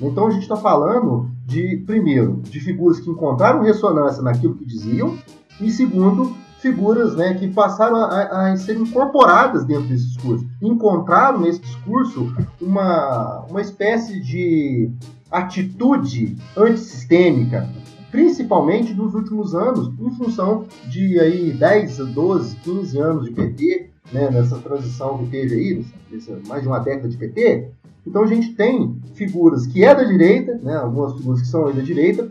Então, 0.00 0.26
a 0.26 0.30
gente 0.30 0.42
está 0.42 0.56
falando 0.56 1.30
de, 1.44 1.82
primeiro, 1.86 2.40
de 2.42 2.60
figuras 2.60 2.98
que 2.98 3.10
encontraram 3.10 3.62
ressonância 3.62 4.22
naquilo 4.22 4.54
que 4.54 4.64
diziam, 4.64 5.16
e 5.60 5.70
segundo, 5.70 6.34
figuras 6.62 7.16
né, 7.16 7.34
que 7.34 7.48
passaram 7.48 7.96
a, 7.96 8.52
a, 8.52 8.56
ser 8.56 8.76
incorporadas 8.76 9.64
dentro 9.64 9.88
desse 9.88 10.06
discurso. 10.06 10.48
Encontraram 10.62 11.40
nesse 11.40 11.58
discurso 11.58 12.32
uma, 12.60 13.44
uma 13.50 13.60
espécie 13.60 14.20
de 14.20 14.88
atitude 15.30 16.36
antissistêmica, 16.56 17.68
principalmente 18.10 18.94
nos 18.94 19.12
últimos 19.14 19.54
anos, 19.54 19.92
em 19.98 20.10
função 20.12 20.66
de 20.86 21.18
aí 21.18 21.50
10, 21.52 21.96
12, 21.96 22.56
15 22.56 22.98
anos 22.98 23.24
de 23.24 23.32
PT, 23.32 23.90
né, 24.12 24.30
nessa 24.30 24.58
transição 24.58 25.18
que 25.18 25.30
teve 25.30 25.54
aí, 25.54 25.86
nessa, 26.10 26.38
mais 26.46 26.62
de 26.62 26.68
uma 26.68 26.78
década 26.78 27.08
de 27.08 27.16
PT. 27.16 27.70
Então 28.06 28.22
a 28.22 28.26
gente 28.26 28.54
tem 28.54 29.00
figuras 29.14 29.66
que 29.66 29.84
é 29.84 29.94
da 29.94 30.04
direita, 30.04 30.58
né, 30.62 30.76
algumas 30.76 31.16
figuras 31.16 31.40
que 31.40 31.48
são 31.48 31.72
da 31.72 31.82
direita, 31.82 32.30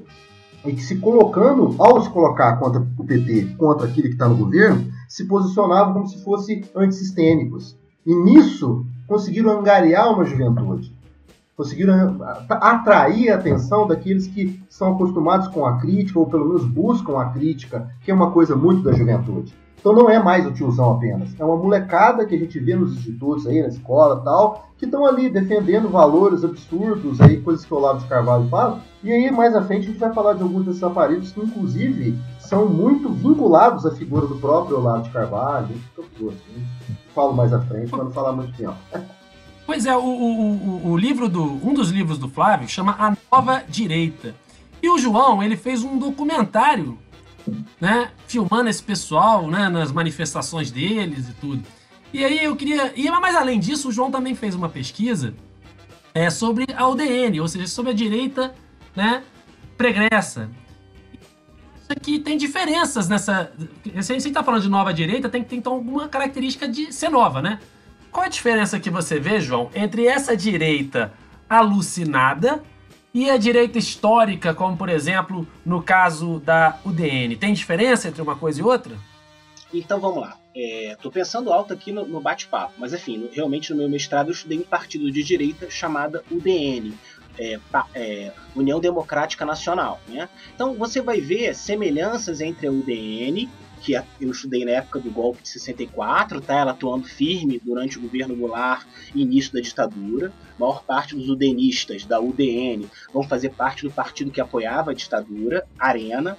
e 0.65 0.73
que 0.73 0.81
se 0.81 0.97
colocando, 0.97 1.75
ao 1.79 2.01
se 2.01 2.09
colocar 2.09 2.57
contra 2.57 2.85
o 2.97 3.03
PT, 3.03 3.55
contra 3.57 3.87
aquele 3.87 4.09
que 4.09 4.13
está 4.13 4.27
no 4.27 4.35
governo, 4.35 4.91
se 5.07 5.25
posicionavam 5.25 5.93
como 5.93 6.07
se 6.07 6.23
fossem 6.23 6.63
antissistêmicos. 6.75 7.77
E 8.05 8.13
nisso 8.13 8.85
conseguiram 9.07 9.51
angariar 9.51 10.13
uma 10.13 10.25
juventude. 10.25 10.95
Conseguiram 11.57 12.19
atrair 12.49 13.29
a 13.29 13.35
atenção 13.35 13.85
daqueles 13.85 14.25
que 14.27 14.59
são 14.69 14.93
acostumados 14.93 15.47
com 15.49 15.65
a 15.65 15.77
crítica, 15.77 16.17
ou 16.17 16.25
pelo 16.25 16.47
menos 16.47 16.65
buscam 16.65 17.19
a 17.19 17.25
crítica, 17.25 17.89
que 18.03 18.09
é 18.09 18.13
uma 18.13 18.31
coisa 18.31 18.55
muito 18.55 18.83
da 18.83 18.93
juventude. 18.93 19.53
Então 19.81 19.93
não 19.93 20.09
é 20.09 20.21
mais 20.21 20.45
o 20.45 20.51
tiozão 20.51 20.91
apenas. 20.91 21.29
É 21.39 21.43
uma 21.43 21.57
molecada 21.57 22.25
que 22.25 22.35
a 22.35 22.37
gente 22.37 22.59
vê 22.59 22.75
nos 22.75 22.93
institutos 22.93 23.47
aí, 23.47 23.61
na 23.61 23.67
escola 23.67 24.21
tal, 24.21 24.67
que 24.77 24.85
estão 24.85 25.05
ali 25.05 25.29
defendendo 25.29 25.89
valores 25.89 26.43
absurdos, 26.43 27.19
aí, 27.19 27.41
coisas 27.41 27.65
que 27.65 27.73
o 27.73 27.77
Olavo 27.77 27.99
de 27.99 28.05
Carvalho 28.05 28.47
fala. 28.47 28.81
E 29.03 29.11
aí, 29.11 29.31
mais 29.31 29.55
à 29.55 29.63
frente, 29.63 29.85
a 29.85 29.89
gente 29.89 29.99
vai 29.99 30.13
falar 30.13 30.33
de 30.33 30.43
alguns 30.43 30.65
desses 30.65 30.83
aparelhos 30.83 31.31
que, 31.31 31.39
inclusive, 31.39 32.17
são 32.39 32.67
muito 32.67 33.09
vinculados 33.09 33.85
à 33.85 33.91
figura 33.91 34.27
do 34.27 34.35
próprio 34.35 34.77
Olavo 34.77 35.03
de 35.03 35.09
Carvalho. 35.09 35.75
Assim. 35.97 36.65
Falo 37.15 37.33
mais 37.33 37.51
à 37.51 37.61
frente, 37.61 37.89
para 37.89 38.03
não 38.03 38.11
falar 38.11 38.33
muito 38.33 38.55
tempo. 38.55 38.75
Pois 39.63 39.85
é, 39.85 39.95
o, 39.95 40.01
o, 40.01 40.89
o, 40.89 40.97
livro 40.97 41.29
do. 41.29 41.43
Um 41.65 41.73
dos 41.73 41.91
livros 41.91 42.17
do 42.17 42.27
Flávio 42.27 42.67
chama 42.67 42.93
A 42.99 43.15
Nova 43.31 43.63
Direita. 43.69 44.35
E 44.81 44.89
o 44.89 44.97
João, 44.97 45.41
ele 45.41 45.55
fez 45.55 45.81
um 45.81 45.97
documentário 45.97 46.97
né, 47.79 48.11
filmando 48.27 48.69
esse 48.69 48.83
pessoal, 48.83 49.47
né, 49.47 49.69
nas 49.69 49.91
manifestações 49.91 50.71
deles 50.71 51.29
e 51.29 51.33
tudo. 51.33 51.63
E 52.13 52.25
aí 52.25 52.43
eu 52.43 52.55
queria, 52.55 52.91
e 52.95 53.09
mais 53.09 53.35
além 53.35 53.59
disso, 53.59 53.89
o 53.89 53.91
João 53.91 54.11
também 54.11 54.35
fez 54.35 54.55
uma 54.55 54.67
pesquisa 54.67 55.33
é, 56.13 56.29
sobre 56.29 56.65
a 56.75 56.87
UDN, 56.87 57.39
ou 57.39 57.47
seja, 57.47 57.67
sobre 57.67 57.91
a 57.91 57.95
direita, 57.95 58.53
né, 58.95 59.23
pregressa. 59.77 60.49
Isso 61.81 61.91
aqui 61.91 62.19
tem 62.19 62.37
diferenças 62.37 63.09
nessa. 63.09 63.51
Se 64.01 64.11
a 64.11 64.15
gente 64.15 64.27
está 64.27 64.43
falando 64.43 64.61
de 64.61 64.69
nova 64.69 64.93
direita, 64.93 65.29
tem 65.29 65.43
que 65.43 65.49
ter 65.49 65.55
então 65.55 65.73
alguma 65.73 66.07
característica 66.07 66.67
de 66.67 66.93
ser 66.93 67.09
nova, 67.09 67.41
né? 67.41 67.59
Qual 68.11 68.25
a 68.25 68.29
diferença 68.29 68.79
que 68.79 68.89
você 68.89 69.19
vê, 69.19 69.39
João, 69.39 69.69
entre 69.73 70.05
essa 70.05 70.35
direita 70.35 71.13
alucinada 71.49 72.61
e 73.13 73.29
a 73.29 73.37
direita 73.37 73.77
histórica, 73.77 74.53
como 74.53 74.77
por 74.77 74.89
exemplo 74.89 75.47
no 75.65 75.81
caso 75.81 76.39
da 76.39 76.79
UDN, 76.85 77.35
tem 77.35 77.53
diferença 77.53 78.07
entre 78.07 78.21
uma 78.21 78.35
coisa 78.35 78.59
e 78.59 78.63
outra? 78.63 78.95
Então 79.73 79.99
vamos 79.99 80.21
lá. 80.21 80.37
Estou 80.53 81.11
é, 81.11 81.13
pensando 81.13 81.51
alto 81.51 81.73
aqui 81.73 81.93
no, 81.93 82.05
no 82.05 82.19
bate-papo, 82.19 82.73
mas 82.77 82.93
enfim, 82.93 83.17
no, 83.17 83.29
realmente 83.31 83.71
no 83.71 83.77
meu 83.77 83.89
mestrado 83.89 84.27
eu 84.27 84.33
estudei 84.33 84.59
um 84.59 84.63
partido 84.63 85.09
de 85.09 85.23
direita 85.23 85.69
chamada 85.69 86.23
UDN, 86.29 86.93
é, 87.37 87.59
é, 87.93 88.31
União 88.55 88.79
Democrática 88.79 89.45
Nacional. 89.45 89.99
Né? 90.07 90.29
Então 90.53 90.73
você 90.75 91.01
vai 91.01 91.21
ver 91.21 91.55
semelhanças 91.55 92.41
entre 92.41 92.67
a 92.67 92.71
UDN 92.71 93.49
que 93.81 93.93
eu 93.93 94.31
estudei 94.31 94.63
na 94.63 94.71
época 94.71 94.99
do 94.99 95.09
golpe 95.09 95.41
de 95.41 95.49
64, 95.49 96.39
tá? 96.39 96.59
Ela 96.59 96.71
atuando 96.71 97.07
firme 97.07 97.59
durante 97.63 97.97
o 97.97 98.01
governo 98.01 98.35
Goulart 98.35 98.85
e 99.13 99.23
início 99.23 99.51
da 99.51 99.59
ditadura. 99.59 100.31
A 100.55 100.59
maior 100.59 100.83
parte 100.83 101.15
dos 101.15 101.27
udenistas 101.27 102.05
da 102.05 102.21
UDN 102.21 102.87
vão 103.11 103.23
fazer 103.23 103.49
parte 103.49 103.83
do 103.83 103.91
partido 103.91 104.31
que 104.31 104.39
apoiava 104.39 104.91
a 104.91 104.93
ditadura, 104.93 105.65
Arena. 105.79 106.37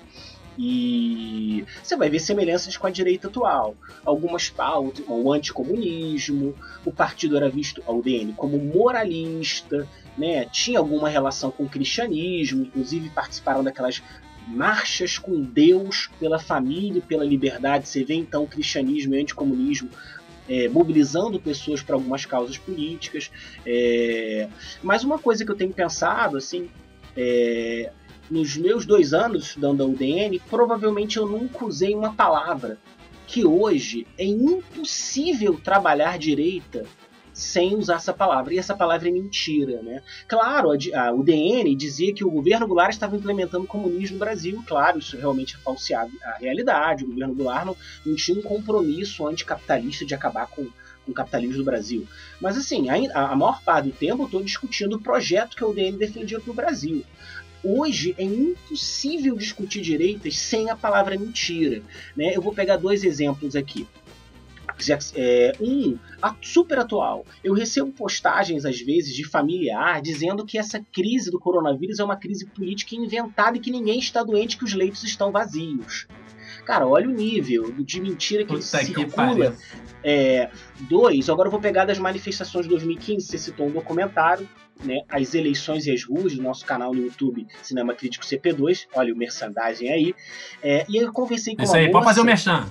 E 0.57 1.65
você 1.83 1.97
vai 1.97 2.11
ver 2.11 2.21
semelhanças 2.21 2.77
com 2.77 2.87
a 2.87 2.91
direita 2.91 3.27
atual. 3.27 3.75
Algumas 4.05 4.51
pautas, 4.51 5.05
o 5.09 5.33
anticomunismo, 5.33 6.55
o 6.85 6.93
partido 6.93 7.37
era 7.37 7.49
visto, 7.49 7.83
a 7.87 7.93
UDN, 7.93 8.35
como 8.35 8.59
moralista, 8.59 9.89
né? 10.16 10.45
tinha 10.47 10.78
alguma 10.78 11.09
relação 11.09 11.50
com 11.50 11.64
o 11.64 11.69
cristianismo, 11.69 12.62
inclusive 12.62 13.11
participaram 13.11 13.62
daquelas 13.64 14.02
marchas 14.47 15.19
com 15.19 15.40
Deus 15.40 16.11
pela 16.19 16.38
família 16.38 16.99
e 16.99 17.02
pela 17.02 17.25
liberdade. 17.25 17.88
Você 17.88 18.04
vê 18.04 18.14
então 18.14 18.45
o 18.45 18.49
cristianismo 18.49 19.14
e 19.14 19.19
o 19.19 19.21
anticomunismo 19.21 19.88
é, 20.49 20.69
mobilizando 20.69 21.40
pessoas 21.40 21.83
para 21.83 21.95
algumas 21.95 22.25
causas 22.25 22.59
políticas. 22.59 23.31
É... 23.64 24.49
Mas 24.83 25.04
uma 25.04 25.19
coisa 25.19 25.45
que 25.45 25.50
eu 25.50 25.57
tenho 25.57 25.73
pensado, 25.73 26.37
assim, 26.37 26.69
é... 27.16 27.92
nos 28.31 28.57
meus 28.57 28.85
dois 28.85 29.14
anos 29.14 29.45
estudando 29.45 29.83
a 29.83 29.87
UDN, 29.87 30.40
provavelmente 30.50 31.16
eu 31.16 31.26
nunca 31.26 31.64
usei 31.64 31.95
uma 31.95 32.12
palavra 32.12 32.78
que 33.26 33.45
hoje 33.45 34.07
é 34.19 34.25
impossível 34.25 35.59
trabalhar 35.62 36.19
direita 36.19 36.85
sem 37.33 37.75
usar 37.77 37.97
essa 37.97 38.12
palavra. 38.12 38.53
E 38.53 38.59
essa 38.59 38.77
palavra 38.77 39.09
é 39.09 39.12
mentira, 39.12 39.83
né? 39.83 40.03
Claro, 40.29 40.71
a, 40.71 41.01
a, 41.01 41.12
o 41.12 41.23
DN 41.23 41.75
dizia 41.75 42.12
que 42.12 42.25
o 42.25 42.31
governo 42.31 42.67
Goulart 42.67 42.93
estava 42.93 43.17
implementando 43.17 43.67
comunismo 43.67 44.15
no 44.15 44.25
Brasil. 44.25 44.62
Claro, 44.67 44.99
isso 44.99 45.17
realmente 45.17 45.57
é 45.57 45.59
falseado 45.59 46.12
a 46.25 46.39
realidade. 46.39 47.05
O 47.05 47.09
governo 47.09 47.35
Goulart 47.35 47.67
não, 47.67 47.77
não 48.05 48.15
tinha 48.15 48.39
um 48.39 48.43
compromisso 48.43 49.27
anticapitalista 49.27 50.05
de 50.05 50.15
acabar 50.15 50.47
com, 50.47 50.65
com 50.65 51.11
o 51.11 51.15
capitalismo 51.15 51.57
do 51.57 51.65
Brasil. 51.65 52.07
Mas 52.41 52.57
assim, 52.57 52.89
a, 52.89 53.31
a 53.31 53.37
maior 53.37 53.62
parte 53.62 53.89
do 53.89 53.95
tempo 53.95 54.23
eu 54.23 54.27
estou 54.27 54.43
discutindo 54.43 54.97
o 54.97 55.01
projeto 55.01 55.57
que 55.57 55.65
o 55.65 55.73
DN 55.73 55.97
defendia 55.97 56.41
para 56.41 56.51
o 56.51 56.55
Brasil. 56.55 57.05
Hoje 57.65 58.12
é 58.19 58.25
impossível 58.25 59.37
discutir 59.37 59.83
direitas 59.83 60.37
sem 60.37 60.69
a 60.69 60.75
palavra 60.75 61.17
mentira. 61.17 61.81
Né? 62.17 62.33
Eu 62.35 62.43
vou 62.43 62.53
pegar 62.53 62.77
dois 62.77 63.05
exemplos 63.05 63.55
aqui 63.55 63.87
É, 65.15 65.53
um, 65.61 65.99
a- 66.21 66.35
super 66.41 66.79
atual. 66.79 67.25
Eu 67.43 67.55
recebo 67.55 67.91
postagens, 67.93 68.65
às 68.65 68.81
vezes, 68.81 69.15
de 69.15 69.25
familiar 69.25 70.01
dizendo 70.03 70.45
que 70.45 70.59
essa 70.59 70.85
crise 70.93 71.31
do 71.31 71.39
coronavírus 71.39 71.99
é 71.99 72.05
uma 72.05 72.17
crise 72.17 72.47
política 72.47 72.95
inventada 72.95 73.57
e 73.57 73.61
que 73.61 73.71
ninguém 73.71 73.99
está 73.99 74.23
doente, 74.23 74.57
que 74.57 74.65
os 74.65 74.75
leitos 74.75 75.03
estão 75.05 75.31
vazios. 75.31 76.07
Cara, 76.65 76.87
olha 76.87 77.09
o 77.09 77.12
nível 77.12 77.73
de 77.83 78.01
mentira 78.01 78.45
que 78.45 78.55
Puta 78.55 78.79
que 78.79 78.85
circula 78.87 79.09
pariu. 79.09 79.53
é, 80.05 80.49
dois, 80.81 81.29
agora 81.29 81.49
eu 81.49 81.51
vou 81.51 81.61
pegar 81.61 81.85
das 81.85 81.99
manifestações 81.99 82.65
de 82.67 82.71
2015, 82.71 83.27
você 83.27 83.37
citou 83.39 83.67
um 83.67 83.71
documentário, 83.73 84.49
né? 84.85 85.01
As 85.09 85.35
eleições 85.35 85.87
e 85.87 85.93
as 85.93 86.05
ruas, 86.05 86.35
do 86.37 86.43
nosso 86.43 86.65
canal 86.65 86.93
no 86.95 87.03
YouTube, 87.03 87.47
Cinema 87.62 87.95
Crítico 87.95 88.25
CP2, 88.25 88.87
olha 88.95 89.12
o 89.12 89.17
merchandising 89.17 89.89
aí. 89.89 90.15
É, 90.62 90.85
e 90.89 90.97
eu 90.99 91.12
conversei 91.12 91.57
com 91.57 91.62
Isso 91.62 91.75
aí, 91.75 91.83
moça. 91.87 91.93
pode 91.93 92.05
fazer 92.05 92.21
o 92.21 92.25
merchan. 92.25 92.67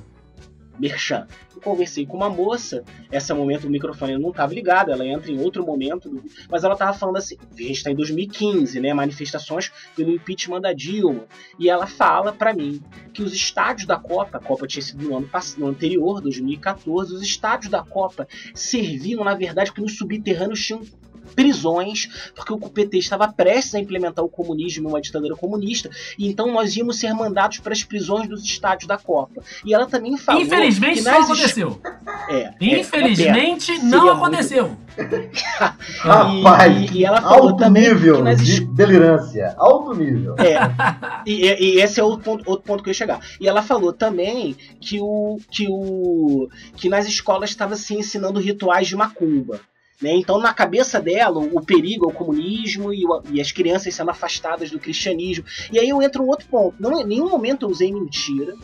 Merchan. 0.81 1.27
Eu 1.55 1.61
conversei 1.61 2.07
com 2.07 2.17
uma 2.17 2.29
moça, 2.29 2.83
esse 3.11 3.31
momento 3.33 3.67
o 3.67 3.69
microfone 3.69 4.17
não 4.17 4.31
estava 4.31 4.51
ligado, 4.51 4.91
ela 4.91 5.05
entra 5.05 5.31
em 5.31 5.39
outro 5.39 5.63
momento, 5.63 6.23
mas 6.49 6.63
ela 6.63 6.73
estava 6.73 6.97
falando 6.97 7.17
assim, 7.17 7.37
a 7.53 7.61
gente 7.61 7.71
está 7.71 7.91
em 7.91 7.95
2015, 7.95 8.79
né, 8.79 8.91
manifestações 8.91 9.71
pelo 9.95 10.11
impeachment 10.11 10.61
da 10.61 10.73
Dilma, 10.73 11.25
e 11.59 11.69
ela 11.69 11.85
fala 11.85 12.33
para 12.33 12.51
mim 12.51 12.81
que 13.13 13.21
os 13.21 13.33
estádios 13.33 13.85
da 13.85 13.97
Copa, 13.97 14.39
a 14.39 14.41
Copa 14.41 14.65
tinha 14.65 14.81
sido 14.81 15.07
no 15.07 15.15
ano, 15.15 15.29
no 15.57 15.67
anterior, 15.67 16.19
2014, 16.19 17.13
os 17.13 17.21
estádios 17.21 17.69
da 17.69 17.83
Copa 17.83 18.27
serviam, 18.55 19.23
na 19.23 19.35
verdade, 19.35 19.71
que 19.71 19.81
nos 19.81 19.97
subterrâneos 19.97 20.65
tinham 20.65 20.81
prisões, 21.35 22.07
porque 22.35 22.53
o 22.53 22.57
PT 22.59 22.97
estava 22.97 23.27
prestes 23.31 23.75
a 23.75 23.79
implementar 23.79 24.23
o 24.23 24.29
comunismo, 24.29 24.89
uma 24.89 25.01
ditadura 25.01 25.35
comunista, 25.35 25.89
e 26.17 26.27
então 26.27 26.51
nós 26.51 26.75
íamos 26.75 26.99
ser 26.99 27.13
mandados 27.13 27.59
para 27.59 27.73
as 27.73 27.83
prisões 27.83 28.27
dos 28.29 28.43
estádios 28.43 28.87
da 28.87 28.97
Copa. 28.97 29.41
E 29.65 29.73
ela 29.73 29.85
também 29.87 30.17
falou 30.17 30.41
Infelizmente 30.41 30.99
que 30.99 31.01
nas 31.03 31.25
aconteceu. 31.25 31.79
É, 32.29 32.53
é, 32.61 32.79
Infelizmente 32.79 33.65
Seria 33.65 33.83
não 33.83 34.01
muito- 34.05 34.17
aconteceu. 34.17 34.77
Rapaz, 35.99 36.91
e, 36.91 36.97
e 36.99 37.05
ela 37.05 37.21
falou 37.21 37.49
alto 37.49 37.57
também 37.57 37.89
nível 37.89 38.17
que 38.17 38.21
nas 38.23 38.45
de 38.45 38.65
delirância. 38.65 39.53
Alto 39.57 39.93
nível. 39.93 40.35
É, 40.37 40.57
e, 41.25 41.45
e- 41.47 41.75
e 41.77 41.81
esse 41.81 41.99
é 41.99 42.03
outro 42.03 42.23
ponto, 42.23 42.49
outro 42.49 42.65
ponto 42.65 42.83
que 42.83 42.89
eu 42.89 42.91
ia 42.91 42.95
chegar. 42.97 43.19
E 43.39 43.47
ela 43.47 43.61
falou 43.61 43.91
também 43.93 44.55
que 44.79 44.99
o 44.99 45.39
que 45.49 45.67
o 45.69 46.47
que 46.75 46.89
nas 46.89 47.07
escolas 47.07 47.49
estava 47.49 47.75
se 47.75 47.93
ensinando 47.95 48.39
rituais 48.39 48.87
de 48.87 48.95
macumba. 48.95 49.59
Né? 50.01 50.13
Então, 50.15 50.39
na 50.39 50.53
cabeça 50.53 50.99
dela, 50.99 51.39
o 51.39 51.61
perigo 51.61 52.05
é 52.05 52.09
o 52.09 52.15
comunismo 52.15 52.91
e, 52.93 53.05
o- 53.05 53.21
e 53.31 53.39
as 53.39 53.51
crianças 53.51 53.93
sendo 53.93 54.09
afastadas 54.09 54.71
do 54.71 54.79
cristianismo. 54.79 55.45
E 55.71 55.77
aí 55.79 55.87
eu 55.89 56.01
entro 56.01 56.23
um 56.23 56.27
outro 56.27 56.47
ponto. 56.47 56.75
Não, 56.79 56.99
em 56.99 57.05
nenhum 57.05 57.29
momento 57.29 57.65
eu 57.65 57.69
usei 57.69 57.91
mentira 57.91 58.55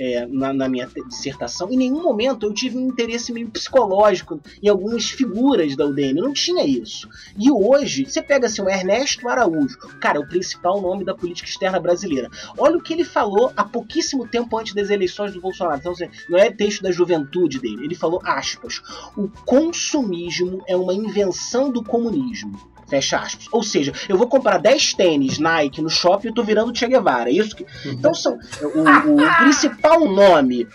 é, 0.00 0.26
na, 0.26 0.50
na 0.54 0.66
minha 0.66 0.88
dissertação. 1.06 1.70
Em 1.70 1.76
nenhum 1.76 2.02
momento 2.02 2.46
eu 2.46 2.54
tive 2.54 2.78
um 2.78 2.86
interesse 2.86 3.32
meio 3.34 3.50
psicológico 3.50 4.40
em 4.62 4.68
algumas 4.68 5.10
figuras 5.10 5.76
da 5.76 5.84
UDN. 5.84 6.22
Não 6.22 6.32
tinha 6.32 6.64
isso. 6.66 7.06
E 7.38 7.50
hoje, 7.50 8.06
você 8.06 8.22
pega 8.22 8.46
assim, 8.46 8.62
o 8.62 8.68
Ernesto 8.68 9.28
Araújo, 9.28 9.76
cara, 10.00 10.16
é 10.16 10.20
o 10.20 10.26
principal 10.26 10.80
nome 10.80 11.04
da 11.04 11.14
política 11.14 11.46
externa 11.46 11.78
brasileira. 11.78 12.30
Olha 12.56 12.78
o 12.78 12.82
que 12.82 12.94
ele 12.94 13.04
falou 13.04 13.52
há 13.54 13.62
pouquíssimo 13.62 14.26
tempo 14.26 14.56
antes 14.56 14.72
das 14.72 14.88
eleições 14.88 15.34
do 15.34 15.40
Bolsonaro. 15.40 15.78
Então, 15.78 15.92
assim, 15.92 16.08
não 16.30 16.38
é 16.38 16.50
texto 16.50 16.82
da 16.82 16.90
juventude 16.90 17.58
dele. 17.58 17.84
Ele 17.84 17.94
falou, 17.94 18.20
aspas, 18.24 18.80
o 19.14 19.28
consumismo 19.44 20.62
é 20.66 20.74
uma 20.74 20.94
invenção 20.94 21.70
do 21.70 21.84
comunismo. 21.84 22.69
Fecha 22.90 23.18
aspas. 23.18 23.46
Ou 23.52 23.62
seja, 23.62 23.92
eu 24.08 24.18
vou 24.18 24.26
comprar 24.26 24.58
10 24.58 24.94
tênis 24.94 25.38
Nike 25.38 25.80
no 25.80 25.88
shopping 25.88 26.26
e 26.26 26.30
eu 26.30 26.34
tô 26.34 26.42
virando 26.42 26.76
Che 26.76 26.86
Guevara. 26.86 27.30
É 27.30 27.32
isso 27.32 27.54
que. 27.54 27.64
Então 27.86 28.12
são. 28.12 28.36
O, 28.62 29.22
o 29.22 29.36
principal 29.38 30.00
nome 30.06 30.66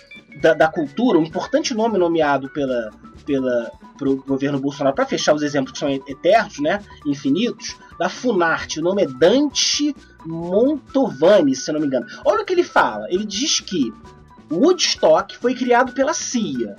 da, 0.41 0.53
da 0.53 0.67
cultura, 0.67 1.19
um 1.19 1.23
importante 1.23 1.73
nome 1.73 1.97
nomeado 1.97 2.49
pela, 2.49 2.91
pela, 3.25 3.71
pro 3.97 4.17
governo 4.23 4.59
Bolsonaro, 4.59 4.95
para 4.95 5.05
fechar 5.05 5.33
os 5.33 5.41
exemplos 5.41 5.73
que 5.73 5.79
são 5.79 5.89
eternos, 5.89 6.59
né? 6.59 6.81
Infinitos, 7.05 7.75
da 7.99 8.09
Funarte. 8.09 8.79
O 8.79 8.83
nome 8.83 9.03
é 9.03 9.07
Dante 9.07 9.95
Montovani, 10.25 11.55
se 11.55 11.71
não 11.71 11.79
me 11.79 11.87
engano. 11.87 12.05
Olha 12.23 12.43
o 12.43 12.45
que 12.45 12.53
ele 12.53 12.63
fala. 12.63 13.07
Ele 13.09 13.25
diz 13.25 13.59
que 13.59 13.93
Woodstock 14.51 15.37
foi 15.37 15.53
criado 15.53 15.93
pela 15.93 16.13
CIA. 16.13 16.75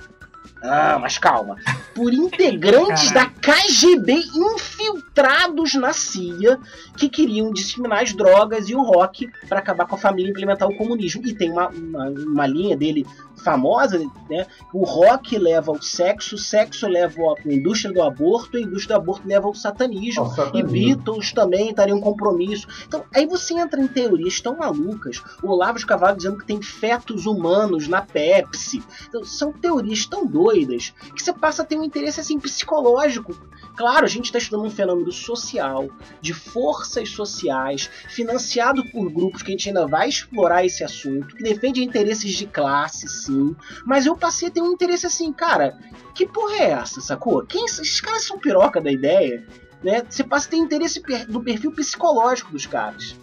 Ah, 0.68 0.98
mas 1.00 1.18
calma. 1.18 1.56
Por 1.94 2.12
integrantes 2.12 3.10
da 3.12 3.26
KGB 3.26 4.12
infiltrados 4.34 5.74
na 5.74 5.92
CIA 5.92 6.58
que 6.96 7.08
queriam 7.08 7.52
disseminar 7.52 8.02
as 8.02 8.12
drogas 8.12 8.68
e 8.68 8.74
o 8.74 8.82
rock 8.82 9.30
para 9.48 9.60
acabar 9.60 9.86
com 9.86 9.94
a 9.94 9.98
família 9.98 10.28
e 10.28 10.30
implementar 10.30 10.68
o 10.68 10.76
comunismo. 10.76 11.22
E 11.26 11.34
tem 11.34 11.50
uma, 11.50 11.68
uma, 11.68 12.08
uma 12.10 12.46
linha 12.46 12.76
dele 12.76 13.06
famosa, 13.36 13.98
né? 14.28 14.46
O 14.72 14.84
rock 14.84 15.38
leva 15.38 15.70
ao 15.70 15.80
sexo, 15.80 16.34
o 16.34 16.38
sexo 16.38 16.88
leva 16.88 17.20
à 17.22 17.52
indústria 17.52 17.92
do 17.92 18.02
aborto, 18.02 18.56
a 18.56 18.60
indústria 18.60 18.96
do 18.96 19.02
aborto 19.02 19.26
leva 19.26 19.46
ao 19.46 19.54
satanismo. 19.54 20.22
Ao 20.22 20.32
E 20.32 20.34
satanismo. 20.34 20.70
Beatles 20.70 21.32
também 21.32 21.70
estariam 21.70 21.98
um 21.98 22.00
compromisso. 22.00 22.66
Então, 22.86 23.04
aí 23.14 23.26
você 23.26 23.54
entra 23.54 23.80
em 23.80 23.86
teorias 23.86 24.40
tão 24.40 24.56
malucas. 24.56 25.22
O 25.42 25.50
Olavo 25.50 25.78
de 25.78 25.86
Carvalho 25.86 26.16
dizendo 26.16 26.38
que 26.38 26.46
tem 26.46 26.60
fetos 26.60 27.26
humanos 27.26 27.88
na 27.88 28.02
Pepsi. 28.02 28.82
Então, 29.08 29.24
são 29.24 29.52
teorias 29.52 30.06
tão 30.06 30.26
doidas 30.26 30.92
que 31.14 31.22
você 31.22 31.32
passa 31.32 31.62
a 31.62 31.64
ter 31.64 31.78
um 31.78 31.84
interesse 31.84 32.20
assim 32.20 32.38
psicológico. 32.38 33.36
Claro, 33.76 34.06
a 34.06 34.08
gente 34.08 34.26
está 34.26 34.38
estudando 34.38 34.66
um 34.66 34.70
fenômeno 34.70 35.12
social, 35.12 35.88
de 36.20 36.32
forças 36.32 37.10
sociais, 37.10 37.90
financiado 38.08 38.82
por 38.90 39.10
grupos 39.10 39.42
que 39.42 39.50
a 39.50 39.52
gente 39.52 39.68
ainda 39.68 39.86
vai 39.86 40.08
explorar 40.08 40.64
esse 40.64 40.82
assunto, 40.82 41.36
que 41.36 41.42
defende 41.42 41.84
interesses 41.84 42.32
de 42.34 42.46
classe, 42.46 43.06
sim. 43.26 43.56
Mas 43.84 44.06
eu 44.06 44.16
passei 44.16 44.48
a 44.48 44.50
ter 44.50 44.62
um 44.62 44.72
interesse 44.72 45.06
assim, 45.06 45.32
cara, 45.32 45.76
que 46.14 46.26
porra 46.26 46.54
é 46.56 46.70
essa, 46.70 47.00
sacou? 47.00 47.44
Quem, 47.44 47.64
esses 47.64 48.00
caras 48.00 48.24
são 48.26 48.38
piroca 48.38 48.80
da 48.80 48.90
ideia, 48.90 49.44
né? 49.82 50.02
Você 50.08 50.24
passa 50.24 50.48
a 50.48 50.50
ter 50.50 50.56
interesse 50.56 51.02
do 51.28 51.40
perfil 51.42 51.72
psicológico 51.72 52.52
dos 52.52 52.66
caras. 52.66 53.16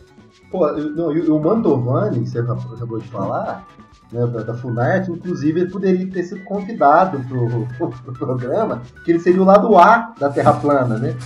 Pô, 0.51 0.67
eu- 0.67 0.91
não, 0.91 1.07
o 1.07 1.41
Mantovani, 1.43 2.19
que 2.23 2.29
você 2.29 2.39
acabou 2.39 2.99
de 2.99 3.07
falar, 3.07 3.65
né, 4.11 4.27
da, 4.27 4.43
da 4.43 4.53
Funarte, 4.53 5.09
inclusive 5.11 5.61
ele 5.61 5.71
poderia 5.71 6.07
ter 6.11 6.23
sido 6.23 6.43
convidado 6.43 7.19
pro, 7.27 7.89
pro 8.03 8.13
programa, 8.13 8.83
que 9.03 9.11
ele 9.11 9.19
seria 9.19 9.41
o 9.41 9.45
lado 9.45 9.75
A 9.77 10.13
da 10.19 10.29
Terra 10.29 10.53
plana, 10.53 10.97
né? 10.99 11.17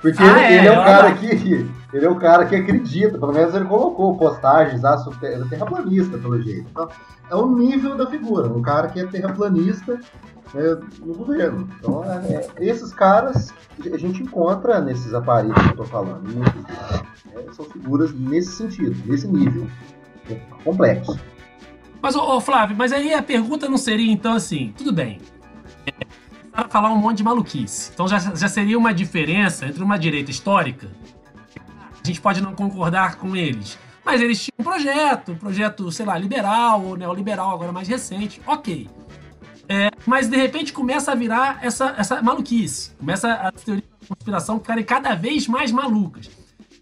Porque 0.00 0.22
Ah, 0.22 0.26
ele, 0.26 0.40
é, 0.40 0.58
ele 0.58 0.68
é 0.68 0.70
o 0.70 0.74
olha 0.74 0.84
cara 0.84 1.14
que. 1.14 1.70
Ele 1.92 2.04
é 2.04 2.10
o 2.10 2.16
cara 2.16 2.44
que 2.44 2.54
acredita, 2.54 3.18
pelo 3.18 3.32
menos 3.32 3.54
ele 3.54 3.64
colocou 3.64 4.16
postagens 4.18 4.84
ah, 4.84 4.98
sobre 4.98 5.18
terra- 5.20 5.46
terraplanista, 5.48 6.18
pelo 6.18 6.40
jeito. 6.42 6.66
Então, 6.70 6.88
é 7.30 7.34
o 7.34 7.48
nível 7.56 7.96
da 7.96 8.06
figura, 8.06 8.46
um 8.48 8.60
cara 8.60 8.88
que 8.88 9.00
é 9.00 9.06
terraplanista 9.06 9.94
né, 10.54 10.78
no 11.00 11.14
governo. 11.14 11.66
Então, 11.78 12.04
é- 12.04 12.34
é- 12.34 12.48
esses 12.58 12.92
caras 12.92 13.52
a 13.90 13.96
gente 13.96 14.22
encontra 14.22 14.80
nesses 14.80 15.14
aparelhos 15.14 15.56
que 15.62 15.70
eu 15.70 15.76
tô 15.76 15.84
falando. 15.84 16.22
muitos 16.28 16.52
deles. 16.52 17.48
É, 17.48 17.52
são 17.52 17.64
figuras 17.64 18.12
nesse 18.12 18.52
sentido, 18.52 18.94
nesse 19.06 19.26
nível. 19.26 19.66
É 20.30 20.34
complexo. 20.62 21.18
Mas, 22.02 22.14
ô, 22.14 22.36
ô, 22.36 22.40
Flávio, 22.40 22.76
mas 22.76 22.92
aí 22.92 23.12
a 23.14 23.22
pergunta 23.22 23.66
não 23.68 23.78
seria 23.78 24.12
então 24.12 24.34
assim, 24.34 24.72
tudo 24.76 24.92
bem. 24.92 25.18
Falar 26.68 26.90
um 26.92 26.96
monte 26.96 27.18
de 27.18 27.24
maluquice. 27.24 27.90
Então 27.92 28.08
já, 28.08 28.18
já 28.18 28.48
seria 28.48 28.78
uma 28.78 28.92
diferença 28.92 29.66
entre 29.66 29.82
uma 29.82 29.98
direita 29.98 30.30
histórica. 30.30 30.90
A 32.02 32.06
gente 32.06 32.20
pode 32.20 32.40
não 32.40 32.54
concordar 32.54 33.16
com 33.16 33.36
eles. 33.36 33.78
Mas 34.04 34.20
eles 34.20 34.42
tinham 34.42 34.54
um 34.58 34.64
projeto, 34.64 35.32
um 35.32 35.36
projeto, 35.36 35.92
sei 35.92 36.06
lá, 36.06 36.16
liberal 36.16 36.82
ou 36.82 36.96
neoliberal, 36.96 37.52
agora 37.52 37.70
mais 37.70 37.86
recente. 37.86 38.40
Ok. 38.46 38.88
É, 39.68 39.90
mas 40.06 40.28
de 40.28 40.36
repente 40.36 40.72
começa 40.72 41.12
a 41.12 41.14
virar 41.14 41.58
essa, 41.62 41.94
essa 41.98 42.22
maluquice. 42.22 42.92
Começa 42.92 43.34
as 43.34 43.62
teorias 43.62 43.84
da 44.00 44.08
conspiração 44.08 44.58
ficarem 44.58 44.82
cada 44.82 45.14
vez 45.14 45.46
mais 45.46 45.70
malucas. 45.70 46.30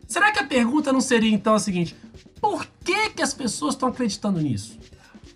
Será 0.06 0.30
que 0.30 0.38
a 0.38 0.44
pergunta 0.46 0.92
não 0.92 1.00
seria 1.00 1.34
então 1.34 1.54
a 1.54 1.58
seguinte: 1.58 1.96
por 2.40 2.64
que, 2.84 3.10
que 3.10 3.22
as 3.22 3.34
pessoas 3.34 3.74
estão 3.74 3.88
acreditando 3.88 4.40
nisso? 4.40 4.78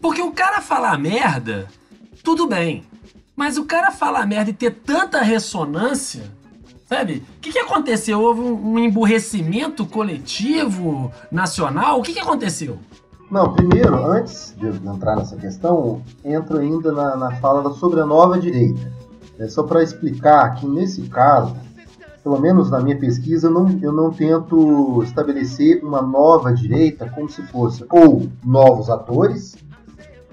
Porque 0.01 0.23
o 0.23 0.31
cara 0.31 0.63
falar 0.63 0.97
merda, 0.97 1.69
tudo 2.23 2.47
bem. 2.47 2.85
Mas 3.41 3.57
o 3.57 3.65
cara 3.65 3.91
falar 3.91 4.27
merda 4.27 4.51
e 4.51 4.53
ter 4.53 4.71
tanta 4.71 5.23
ressonância, 5.23 6.25
sabe? 6.87 7.25
O 7.39 7.41
que, 7.41 7.51
que 7.51 7.59
aconteceu? 7.59 8.21
Houve 8.21 8.43
um, 8.43 8.73
um 8.73 8.79
emburrecimento 8.79 9.87
coletivo, 9.87 11.11
nacional? 11.33 11.99
O 11.99 12.03
que, 12.03 12.13
que 12.13 12.21
aconteceu? 12.21 12.77
Não, 13.31 13.55
primeiro, 13.55 13.95
antes 14.13 14.55
de 14.59 14.67
entrar 14.87 15.17
nessa 15.17 15.37
questão, 15.37 16.03
entro 16.23 16.59
ainda 16.59 16.93
na, 16.93 17.17
na 17.17 17.31
fala 17.37 17.73
sobre 17.73 18.01
a 18.03 18.05
nova 18.05 18.39
direita. 18.39 18.93
É 19.39 19.49
só 19.49 19.63
para 19.63 19.83
explicar 19.83 20.57
que 20.57 20.67
nesse 20.67 21.01
caso, 21.09 21.57
pelo 22.23 22.39
menos 22.39 22.71
na 22.71 22.79
minha 22.79 22.99
pesquisa, 22.99 23.47
eu 23.47 23.53
não, 23.53 23.79
eu 23.81 23.91
não 23.91 24.11
tento 24.11 25.03
estabelecer 25.03 25.83
uma 25.83 26.03
nova 26.03 26.53
direita 26.53 27.09
como 27.09 27.31
se 27.31 27.41
fosse 27.45 27.87
ou 27.89 28.29
novos 28.45 28.91
atores 28.91 29.57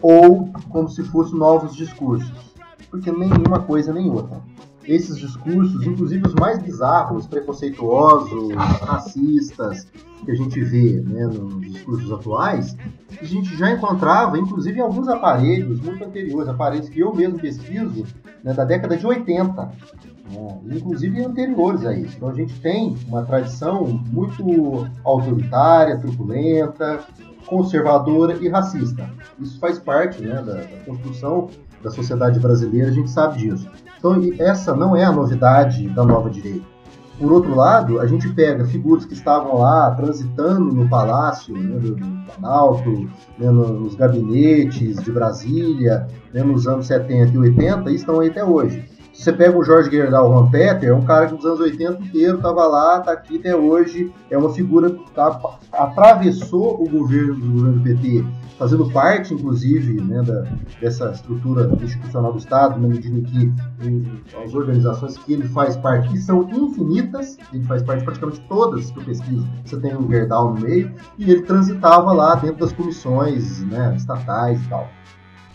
ou 0.02 0.50
como 0.70 0.90
se 0.90 1.04
fossem 1.04 1.40
novos 1.40 1.74
discursos. 1.74 2.47
Porque 2.90 3.12
nenhuma 3.12 3.60
coisa 3.60 3.94
nem 3.94 4.10
outra. 4.10 4.42
esses 4.86 5.18
discursos, 5.18 5.86
inclusive 5.86 6.26
os 6.26 6.34
mais 6.36 6.60
bizarros, 6.60 7.28
preconceituosos, 7.28 8.54
racistas, 8.56 9.86
que 10.24 10.32
a 10.32 10.36
gente 10.36 10.60
vê 10.62 11.02
né, 11.06 11.28
nos 11.28 11.62
discursos 11.72 12.12
atuais, 12.12 12.76
a 13.22 13.26
gente 13.26 13.56
já 13.58 13.72
encontrava, 13.72 14.38
inclusive, 14.38 14.80
em 14.80 14.82
alguns 14.82 15.08
aparelhos 15.08 15.82
muito 15.82 16.04
anteriores, 16.04 16.48
aparelhos 16.48 16.90
que 16.90 17.00
eu 17.00 17.14
mesmo 17.14 17.40
pesquiso, 17.40 18.06
né, 18.44 18.54
da 18.54 18.64
década 18.64 18.96
de 18.96 19.06
80, 19.06 19.62
né, 19.62 20.60
inclusive 20.72 21.24
anteriores 21.24 21.86
a 21.86 21.94
isso. 21.94 22.16
Então 22.16 22.30
a 22.30 22.34
gente 22.34 22.60
tem 22.62 22.98
uma 23.08 23.24
tradição 23.24 23.86
muito 24.12 24.90
autoritária, 25.04 25.98
truculenta, 25.98 27.06
conservadora 27.46 28.38
e 28.38 28.48
racista. 28.50 29.10
Isso 29.40 29.60
faz 29.60 29.80
parte 29.80 30.22
né, 30.22 30.36
da, 30.36 30.56
da 30.56 30.86
construção 30.86 31.50
da 31.84 31.92
sociedade 31.92 32.40
brasileira, 32.40 32.90
a 32.90 32.94
gente 32.94 33.10
sabe 33.10 33.40
disso. 33.40 33.70
Então, 33.98 34.22
essa 34.40 34.76
não 34.76 34.96
é 34.96 35.04
a 35.04 35.12
novidade 35.12 35.88
da 35.90 36.04
nova 36.04 36.30
direita. 36.30 36.66
Por 37.20 37.32
outro 37.32 37.56
lado, 37.56 38.00
a 38.00 38.06
gente 38.06 38.30
pega 38.30 38.64
figuras 38.66 39.04
que 39.04 39.14
estavam 39.14 39.58
lá 39.58 39.90
transitando 39.92 40.72
no 40.72 40.88
palácio 40.88 41.56
né, 41.58 41.80
do 41.80 41.96
Planalto, 42.28 43.10
né, 43.40 43.50
nos 43.50 43.96
gabinetes 43.96 45.02
de 45.02 45.12
Brasília, 45.12 46.08
né, 46.32 46.44
nos 46.44 46.68
anos 46.68 46.86
70 46.86 47.34
e 47.34 47.38
80, 47.40 47.90
e 47.90 47.96
estão 47.96 48.20
aí 48.20 48.30
até 48.30 48.46
hoje. 48.46 48.86
Você 49.18 49.34
pega 49.34 49.58
o 49.58 49.64
Jorge 49.64 49.90
Gerdau 49.90 50.32
Van 50.32 50.52
Peter, 50.52 50.90
é 50.90 50.94
um 50.94 51.04
cara 51.04 51.26
que 51.26 51.34
nos 51.34 51.44
anos 51.44 51.60
80 51.60 52.04
inteiro 52.04 52.38
estava 52.38 52.68
lá, 52.68 53.00
está 53.00 53.14
aqui 53.14 53.38
até 53.40 53.56
hoje, 53.56 54.14
é 54.30 54.38
uma 54.38 54.54
figura 54.54 54.92
que 54.92 55.12
tá, 55.12 55.42
atravessou 55.74 56.82
o 56.82 56.88
governo 56.88 57.36
do 57.36 57.52
governo 57.52 57.84
PT 57.84 58.24
fazendo 58.58 58.90
parte, 58.92 59.34
inclusive, 59.34 60.02
né, 60.02 60.22
da, 60.22 60.46
dessa 60.80 61.12
estrutura 61.12 61.70
institucional 61.82 62.32
do 62.32 62.40
Estado, 62.40 62.80
na 62.80 62.88
medida 62.88 63.18
em 63.18 63.24
que 63.24 63.54
em, 63.82 64.22
as 64.44 64.54
organizações 64.54 65.18
que 65.18 65.34
ele 65.34 65.48
faz 65.48 65.76
parte, 65.78 66.10
que 66.10 66.18
são 66.18 66.48
infinitas, 66.50 67.38
ele 67.54 67.64
faz 67.66 67.84
parte 67.84 68.00
de 68.00 68.06
praticamente 68.06 68.42
todas 68.48 68.92
que 68.92 69.00
eu 69.00 69.04
pesquiso, 69.04 69.48
você 69.64 69.78
tem 69.78 69.96
um 69.96 70.10
Gerdau 70.10 70.54
no 70.54 70.62
meio, 70.62 70.92
e 71.18 71.32
ele 71.32 71.42
transitava 71.42 72.12
lá 72.14 72.36
dentro 72.36 72.58
das 72.58 72.74
comissões 72.74 73.64
né, 73.66 73.96
estatais 73.96 74.64
e 74.64 74.70
tal. 74.70 74.90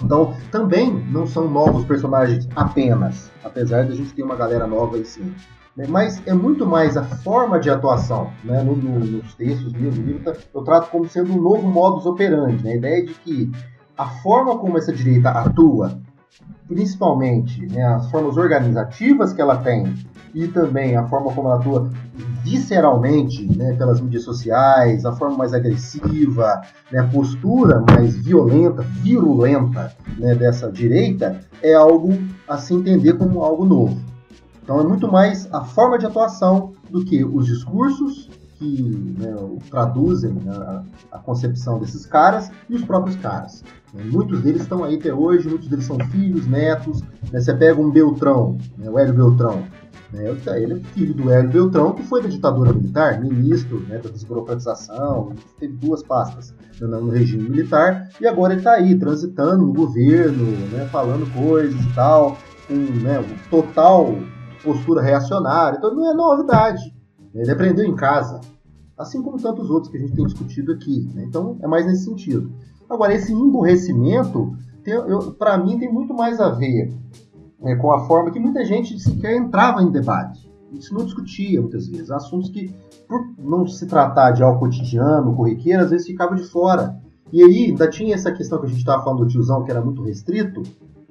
Então, 0.03 0.35
também 0.51 0.93
não 1.11 1.27
são 1.27 1.49
novos 1.49 1.85
personagens 1.85 2.49
apenas, 2.57 3.31
apesar 3.45 3.85
de 3.85 3.93
a 3.93 3.95
gente 3.97 4.13
ter 4.13 4.23
uma 4.23 4.37
galera 4.37 4.67
nova 4.67 4.97
aí 4.97 5.05
sim. 5.05 5.35
Né? 5.77 5.87
Mas 5.89 6.23
é 6.27 6.35
muito 6.35 6.67
mais 6.67 6.97
a 6.97 7.03
forma 7.03 7.59
de 7.59 7.71
atuação. 7.71 8.31
Né? 8.45 8.63
No, 8.63 8.77
no, 8.77 8.99
nos 8.99 9.35
textos, 9.35 9.73
no 9.73 9.79
livro, 9.91 10.35
eu 10.55 10.63
trato 10.63 10.91
como 10.91 11.09
sendo 11.09 11.33
um 11.33 11.41
novo 11.41 11.67
modus 11.67 12.07
operandi. 12.07 12.63
Né? 12.63 12.73
A 12.73 12.77
ideia 12.77 13.07
de 13.07 13.15
que 13.15 13.51
a 13.97 14.07
forma 14.07 14.59
como 14.59 14.79
essa 14.79 14.93
direita 14.93 15.31
atua, 15.31 16.01
principalmente 16.67 17.67
né, 17.67 17.85
as 17.85 18.11
formas 18.11 18.37
organizativas 18.37 19.33
que 19.33 19.41
ela 19.41 19.57
tem 19.57 19.95
e 20.35 20.49
também 20.49 20.97
a 20.97 21.07
forma 21.07 21.33
como 21.33 21.49
ela 21.49 21.59
atua 21.59 21.91
visceralmente 22.43 23.45
né, 23.57 23.75
pelas 23.75 24.01
mídias 24.01 24.25
sociais, 24.25 25.05
a 25.05 25.13
forma 25.13 25.37
mais 25.37 25.55
agressiva, 25.55 26.63
né, 26.91 27.01
a 27.01 27.07
postura 27.07 27.83
mais 27.91 28.15
violenta, 28.17 28.83
virulenta 28.83 29.95
né, 30.19 30.35
dessa 30.35 30.71
direita, 30.71 31.41
é 31.63 31.75
algo 31.75 32.19
a 32.49 32.59
se 32.59 32.75
entender 32.75 33.15
como 33.15 33.43
algo 33.43 33.65
novo. 33.65 34.01
Então 34.63 34.81
é 34.81 34.85
muito 34.85 35.11
mais 35.11 35.49
a 35.53 35.63
forma 35.63 35.99
de 35.99 36.07
atuação 36.07 36.73
do 36.91 37.05
que 37.05 37.25
os 37.25 37.47
discursos 37.47 38.31
que 38.63 39.15
né, 39.19 39.35
traduzem 39.69 40.33
né, 40.33 40.53
a, 40.53 40.83
a, 41.11 41.19
concepção 41.19 41.81
desses 41.81 42.07
caras 42.07 42.49
e 42.71 42.77
os 42.77 42.85
próprios 42.85 43.17
caras. 43.17 43.65
Né. 43.93 44.05
Muitos 44.05 44.41
deles 44.41 44.63
estão 44.63 44.85
aí 44.85 44.95
até 44.95 45.13
hoje, 45.13 45.49
muitos 45.49 45.69
deles 45.69 45.85
são 45.85 45.99
filhos, 46.11 46.47
netos. 46.47 47.03
Né. 47.33 47.41
Você 47.41 47.53
pega 47.53 47.81
um 47.81 47.91
Beltrão, 47.91 48.57
né, 48.79 48.89
o 48.89 48.99
Hélio 48.99 49.15
Beltrão. 49.15 49.65
Né, 50.13 50.37
ele 50.57 50.75
é 50.75 50.77
filho 50.95 51.15
do 51.15 51.31
Hélio 51.31 51.51
Beltrão, 51.51 51.93
que 51.93 52.05
foi 52.05 52.23
da 52.23 52.29
ditadura 52.29 52.73
militar, 52.73 53.21
ministro 53.21 53.81
né, 53.81 53.99
da 53.99 54.11
desburocratização, 54.11 55.33
teve 55.59 55.75
duas 55.75 56.03
pastas 56.03 56.55
no 56.81 57.11
regime 57.11 57.49
militar, 57.49 58.09
e 58.21 58.27
agora 58.27 58.53
ele 58.53 58.61
está 58.61 58.73
aí, 58.73 58.99
transitando 58.99 59.65
no 59.67 59.73
governo, 59.73 60.45
né, 60.69 60.87
falando 60.91 61.33
coisas 61.33 61.81
e 61.81 61.95
tal, 61.95 62.37
com 62.69 62.75
né, 62.75 63.25
total 63.49 64.19
postura 64.63 65.01
reacionária, 65.01 65.79
então 65.79 65.95
não 65.95 66.11
é 66.11 66.15
novidade. 66.15 67.02
Ele 67.35 67.51
aprendeu 67.51 67.85
em 67.85 67.95
casa, 67.95 68.41
assim 68.99 69.23
como 69.23 69.41
tantos 69.41 69.71
outros 69.71 69.91
que 69.91 69.97
a 69.97 70.01
gente 70.01 70.15
tem 70.15 70.25
discutido 70.25 70.73
aqui. 70.73 71.11
Né? 71.15 71.25
Então 71.25 71.57
é 71.63 71.67
mais 71.67 71.87
nesse 71.87 72.05
sentido. 72.05 72.53
Agora, 72.89 73.15
esse 73.15 73.33
emburrecimento, 73.33 74.55
para 75.39 75.57
mim, 75.57 75.79
tem 75.79 75.91
muito 75.91 76.13
mais 76.13 76.41
a 76.41 76.51
ver 76.51 76.93
né, 77.59 77.75
com 77.77 77.91
a 77.93 78.07
forma 78.07 78.31
que 78.31 78.39
muita 78.39 78.65
gente 78.65 78.99
sequer 79.01 79.35
entrava 79.37 79.83
em 79.83 79.91
debate. 79.91 80.51
Isso 80.73 80.93
não 80.95 81.05
discutia 81.05 81.61
muitas 81.61 81.87
vezes. 81.87 82.11
Assuntos 82.11 82.51
que, 82.51 82.75
por 83.09 83.27
não 83.39 83.67
se 83.67 83.87
tratar 83.87 84.33
de 84.33 84.43
algo 84.43 84.61
cotidiano, 84.61 85.35
corriqueiro, 85.35 85.83
às 85.83 85.91
vezes 85.91 86.07
ficava 86.07 86.35
de 86.35 86.45
fora. 86.45 87.01
E 87.33 87.43
aí 87.43 87.67
ainda 87.71 87.89
tinha 87.89 88.15
essa 88.15 88.33
questão 88.33 88.59
que 88.59 88.67
a 88.67 88.69
gente 88.69 88.79
estava 88.79 89.03
falando 89.03 89.21
do 89.21 89.27
tiozão, 89.27 89.65
que 89.65 89.71
era 89.71 89.83
muito 89.83 90.03
restrito. 90.03 90.63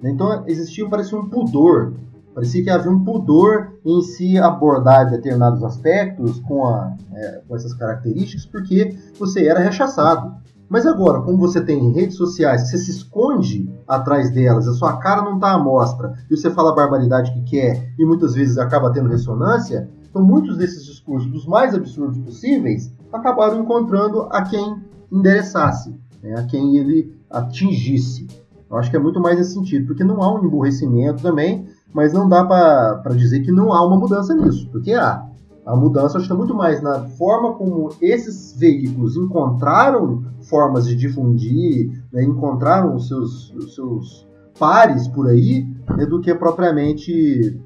Né? 0.02 0.12
Então 0.12 0.44
existia, 0.48 0.88
parecia 0.88 1.18
um 1.18 1.30
pudor 1.30 1.94
Parecia 2.34 2.64
que 2.64 2.70
havia 2.70 2.92
um 2.92 3.04
pudor 3.04 3.74
em 3.86 4.02
se 4.02 4.38
abordar 4.38 5.10
determinados 5.10 5.64
aspectos 5.64 6.40
com, 6.42 6.66
a, 6.66 6.96
é, 7.14 7.42
com 7.48 7.56
essas 7.56 7.74
características, 7.74 8.46
porque 8.46 8.96
você 9.20 9.48
era 9.48 9.60
rechaçado. 9.60 10.34
Mas 10.70 10.86
agora, 10.86 11.22
como 11.22 11.38
você 11.38 11.60
tem 11.60 11.92
redes 11.92 12.16
sociais, 12.16 12.70
você 12.70 12.78
se 12.78 12.92
esconde 12.92 13.70
atrás 13.86 14.32
delas, 14.32 14.70
a 14.70 14.74
sua 14.74 14.96
cara 14.98 15.22
não 15.22 15.36
está 15.36 15.52
à 15.52 15.60
mostra, 15.60 16.14
e 16.30 16.38
você 16.38 16.50
fala 16.50 16.72
a 16.72 16.76
barbaridade 16.76 17.34
que 17.34 17.42
quer 17.44 17.94
e 18.00 18.06
muitas 18.06 18.36
vezes 18.36 18.58
acaba 18.58 18.94
tendo 18.94 19.10
ressonância, 19.10 19.90
então 20.10 20.24
muitos 20.24 20.56
desses 20.58 20.86
discursos, 20.86 21.30
dos 21.30 21.46
mais 21.46 21.76
absurdos 21.76 22.18
possíveis, 22.20 22.90
acabaram 23.12 23.62
encontrando 23.62 24.30
a 24.32 24.44
quem 24.44 24.78
endereçasse, 25.12 25.94
né, 26.24 26.40
a 26.40 26.44
quem 26.44 26.78
ele 26.78 27.14
atingisse. 27.30 28.28
Eu 28.70 28.78
acho 28.78 28.90
que 28.90 28.96
é 28.96 29.00
muito 29.00 29.20
mais 29.20 29.38
nesse 29.38 29.54
sentido, 29.54 29.88
porque 29.88 30.06
não 30.06 30.24
há 30.24 30.34
um 30.34 30.46
emburrecimento 30.46 31.22
também, 31.22 31.68
mas 31.94 32.14
não 32.14 32.28
dá 32.28 32.44
para 32.44 33.14
dizer 33.16 33.42
que 33.42 33.52
não 33.52 33.74
há 33.74 33.86
uma 33.86 33.98
mudança 33.98 34.34
nisso, 34.34 34.68
porque 34.72 34.94
há. 34.94 35.26
A 35.66 35.76
mudança 35.76 36.18
está 36.18 36.34
muito 36.34 36.56
mais 36.56 36.82
na 36.82 37.02
forma 37.02 37.54
como 37.54 37.90
esses 38.02 38.58
veículos 38.58 39.16
encontraram 39.16 40.24
formas 40.50 40.88
de 40.88 40.96
difundir, 40.96 42.04
né, 42.12 42.24
encontraram 42.24 42.96
os 42.96 43.08
seus, 43.08 43.54
os 43.54 43.76
seus 43.76 44.28
pares 44.58 45.08
por 45.08 45.28
aí, 45.28 45.68
né, 45.96 46.06
do 46.06 46.20
que 46.20 46.34
propriamente 46.34 47.62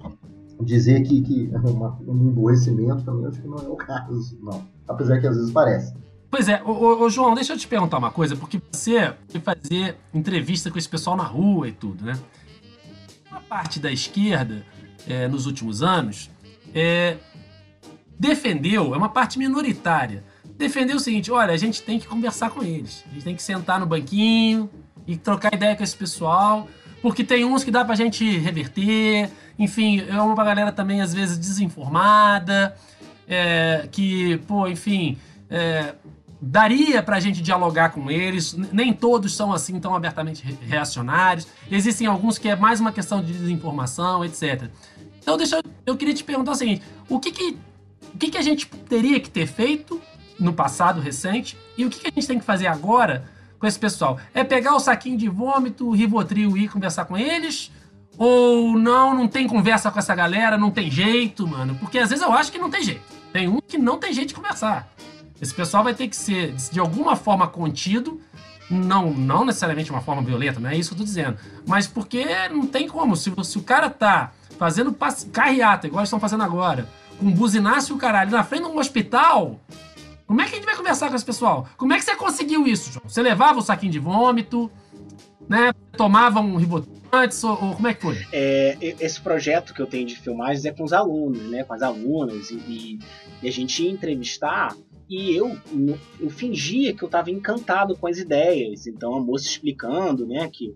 dizer 0.62 1.04
que, 1.04 1.22
que 1.22 1.52
uma, 1.66 1.98
um 2.06 2.28
emborrecimento 2.28 3.04
também 3.04 3.28
acho 3.28 3.42
que 3.42 3.48
não 3.48 3.58
é 3.58 3.68
o 3.70 3.76
caso, 3.76 4.38
não. 4.42 4.62
Apesar 4.88 5.20
que 5.20 5.28
às 5.28 5.36
vezes 5.38 5.52
parece. 5.52 5.94
Pois 6.30 6.50
é, 6.50 6.62
ô, 6.64 7.04
ô, 7.04 7.10
João, 7.10 7.34
deixa 7.34 7.54
eu 7.54 7.58
te 7.58 7.68
perguntar 7.68 7.98
uma 7.98 8.12
coisa, 8.12 8.36
porque 8.36 8.62
você 8.70 9.14
foi 9.30 9.40
fazer 9.40 9.96
entrevista 10.14 10.70
com 10.70 10.78
esse 10.78 10.90
pessoal 10.90 11.16
na 11.16 11.24
rua 11.24 11.70
e 11.70 11.72
tudo, 11.72 12.04
né? 12.04 12.14
Parte 13.48 13.80
da 13.80 13.92
esquerda, 13.92 14.66
é, 15.08 15.28
nos 15.28 15.46
últimos 15.46 15.84
anos, 15.84 16.30
é, 16.74 17.18
defendeu, 18.20 18.94
é 18.94 18.98
uma 18.98 19.10
parte 19.10 19.38
minoritária, 19.38 20.24
defendeu 20.58 20.98
o 20.98 21.00
seguinte: 21.00 21.32
olha, 21.32 21.54
a 21.54 21.58
gente 21.58 21.82
tem 21.82 22.00
que 22.00 22.08
conversar 22.08 22.50
com 22.50 22.64
eles, 22.64 23.04
a 23.10 23.14
gente 23.14 23.24
tem 23.24 23.36
que 23.36 23.44
sentar 23.44 23.80
no 23.80 23.86
banquinho 23.86 24.70
e 25.08 25.16
trocar 25.16 25.54
ideia 25.54 25.76
com 25.76 25.84
esse 25.84 25.96
pessoal, 25.96 26.68
porque 27.02 27.24
tem 27.24 27.46
uns 27.46 27.64
que 27.64 27.72
dá 27.72 27.86
pra 27.86 27.96
gente 27.96 28.38
reverter, 28.38 29.30
enfim, 29.58 30.04
é 30.08 30.20
uma 30.22 30.44
galera 30.44 30.72
também 30.72 31.02
às 31.02 31.14
vezes 31.14 31.38
desinformada, 31.38 32.76
é, 33.28 33.88
que, 33.92 34.38
pô, 34.48 34.68
enfim, 34.68 35.18
é, 35.50 35.94
daria 36.46 37.02
para 37.02 37.16
a 37.16 37.20
gente 37.20 37.42
dialogar 37.42 37.90
com 37.90 38.12
eles. 38.12 38.54
Nem 38.54 38.94
todos 38.94 39.36
são 39.36 39.52
assim 39.52 39.80
tão 39.80 39.96
abertamente 39.96 40.44
reacionários. 40.62 41.48
Existem 41.70 42.06
alguns 42.06 42.38
que 42.38 42.48
é 42.48 42.56
mais 42.56 42.80
uma 42.80 42.92
questão 42.92 43.22
de 43.22 43.34
desinformação, 43.34 44.24
etc. 44.24 44.70
Então, 45.20 45.38
deixa 45.38 45.60
eu, 45.86 45.98
queria 45.98 46.14
te 46.14 46.24
perguntar 46.24 46.52
o 46.52 46.56
seguinte: 46.56 46.84
o 47.10 47.20
que 47.20 47.32
que, 47.32 47.58
o 48.14 48.18
que 48.18 48.30
que 48.30 48.38
a 48.38 48.44
gente 48.44 48.68
teria 48.68 49.20
que 49.20 49.30
ter 49.30 49.48
feito 49.48 50.00
no 50.40 50.54
passado 50.54 51.02
recente 51.02 51.58
e 51.76 51.84
o 51.84 51.90
que, 51.90 52.00
que 52.00 52.08
a 52.08 52.12
gente 52.12 52.28
tem 52.28 52.38
que 52.38 52.46
fazer 52.46 52.68
agora 52.68 53.28
com 53.58 53.66
esse 53.66 53.80
pessoal? 53.80 54.20
É 54.32 54.44
pegar 54.44 54.76
o 54.76 54.80
saquinho 54.80 55.18
de 55.18 55.28
vômito, 55.28 55.88
o 55.88 55.94
Rivotril 55.94 56.56
e 56.56 56.66
ir 56.66 56.70
conversar 56.70 57.06
com 57.06 57.18
eles? 57.18 57.72
Ou 58.18 58.78
não, 58.78 59.16
não 59.16 59.28
tem 59.28 59.48
conversa 59.48 59.90
com 59.90 59.98
essa 59.98 60.14
galera, 60.14 60.58
não 60.58 60.70
tem 60.70 60.92
jeito, 60.92 61.48
mano? 61.48 61.76
Porque 61.76 61.98
às 61.98 62.10
vezes 62.10 62.24
eu 62.24 62.32
acho 62.32 62.52
que 62.52 62.60
não 62.60 62.70
tem 62.70 62.84
jeito. 62.84 63.02
Tem 63.34 63.48
um 63.48 63.60
que 63.60 63.78
não 63.80 63.98
tem 63.98 64.14
jeito 64.14 64.30
de 64.30 64.36
conversar. 64.36 64.88
Esse 65.42 65.54
pessoal 65.54 65.84
vai 65.84 65.94
ter 65.94 66.08
que 66.08 66.16
ser, 66.16 66.54
de 66.54 66.80
alguma 66.80 67.16
forma, 67.16 67.48
contido. 67.48 68.20
Não, 68.70 69.12
não 69.12 69.46
necessariamente 69.46 69.92
uma 69.92 70.02
forma 70.02 70.24
violenta, 70.24 70.60
não 70.60 70.70
é 70.70 70.76
isso 70.76 70.90
que 70.90 70.96
eu 70.96 71.00
tô 71.00 71.04
dizendo. 71.04 71.38
Mas 71.68 71.86
porque 71.88 72.26
não 72.50 72.66
tem 72.66 72.88
como. 72.88 73.16
Se, 73.16 73.32
se 73.44 73.58
o 73.58 73.62
cara 73.62 73.90
tá 73.90 74.32
fazendo 74.58 74.96
carreata, 75.32 75.86
igual 75.86 76.04
estão 76.04 76.20
fazendo 76.20 76.42
agora, 76.44 76.88
com 77.20 77.30
buzinaço 77.32 77.94
e 77.94 77.96
o 77.96 77.98
caralho 78.00 78.32
na 78.32 78.44
frente 78.44 78.64
de 78.64 78.70
um 78.70 78.80
hospital, 78.80 79.60
como 80.26 80.42
é 80.42 80.46
que 80.46 80.54
a 80.54 80.56
gente 80.56 80.66
vai 80.66 80.76
conversar 80.76 81.10
com 81.10 81.16
esse 81.16 81.26
pessoal? 81.26 81.68
Como 81.78 81.94
é 81.94 81.98
que 81.98 82.04
você 82.06 82.16
conseguiu 82.16 82.66
isso, 82.66 82.92
João? 82.92 83.04
Você 83.08 83.22
levava 83.22 83.60
o 83.60 83.62
saquinho 83.62 83.92
de 83.92 84.00
vômito, 84.00 84.72
né? 85.48 85.72
Tomava 85.96 86.40
um 86.40 86.56
ribotril 86.56 86.96
antes, 87.12 87.44
ou, 87.44 87.52
ou 87.52 87.76
como 87.76 87.88
é 87.88 87.94
que 87.94 88.02
foi? 88.02 88.26
É, 88.34 88.78
esse 89.00 89.22
projeto 89.22 89.74
que 89.76 89.82
eu 89.82 89.86
tenho 89.86 90.08
de 90.08 90.16
filmagens 90.20 90.66
é 90.66 90.72
com 90.72 90.84
os 90.84 90.92
alunos, 90.92 91.44
né? 91.52 91.64
Com 91.64 91.74
as 91.76 91.82
alunas, 91.84 92.50
e- 92.50 93.00
e 93.44 93.48
a 93.48 93.52
gente 93.52 93.84
ia 93.84 93.92
entrevistar. 93.92 94.76
E 95.10 95.36
eu, 95.36 95.56
eu 96.20 96.30
fingia 96.30 96.96
que 96.96 97.04
eu 97.04 97.08
estava 97.08 97.30
encantado 97.30 97.96
com 97.98 98.08
as 98.08 98.18
ideias. 98.18 98.88
Então 98.88 99.16
a 99.16 99.20
moça 99.22 99.46
explicando, 99.46 100.26
né, 100.26 100.50
que 100.52 100.74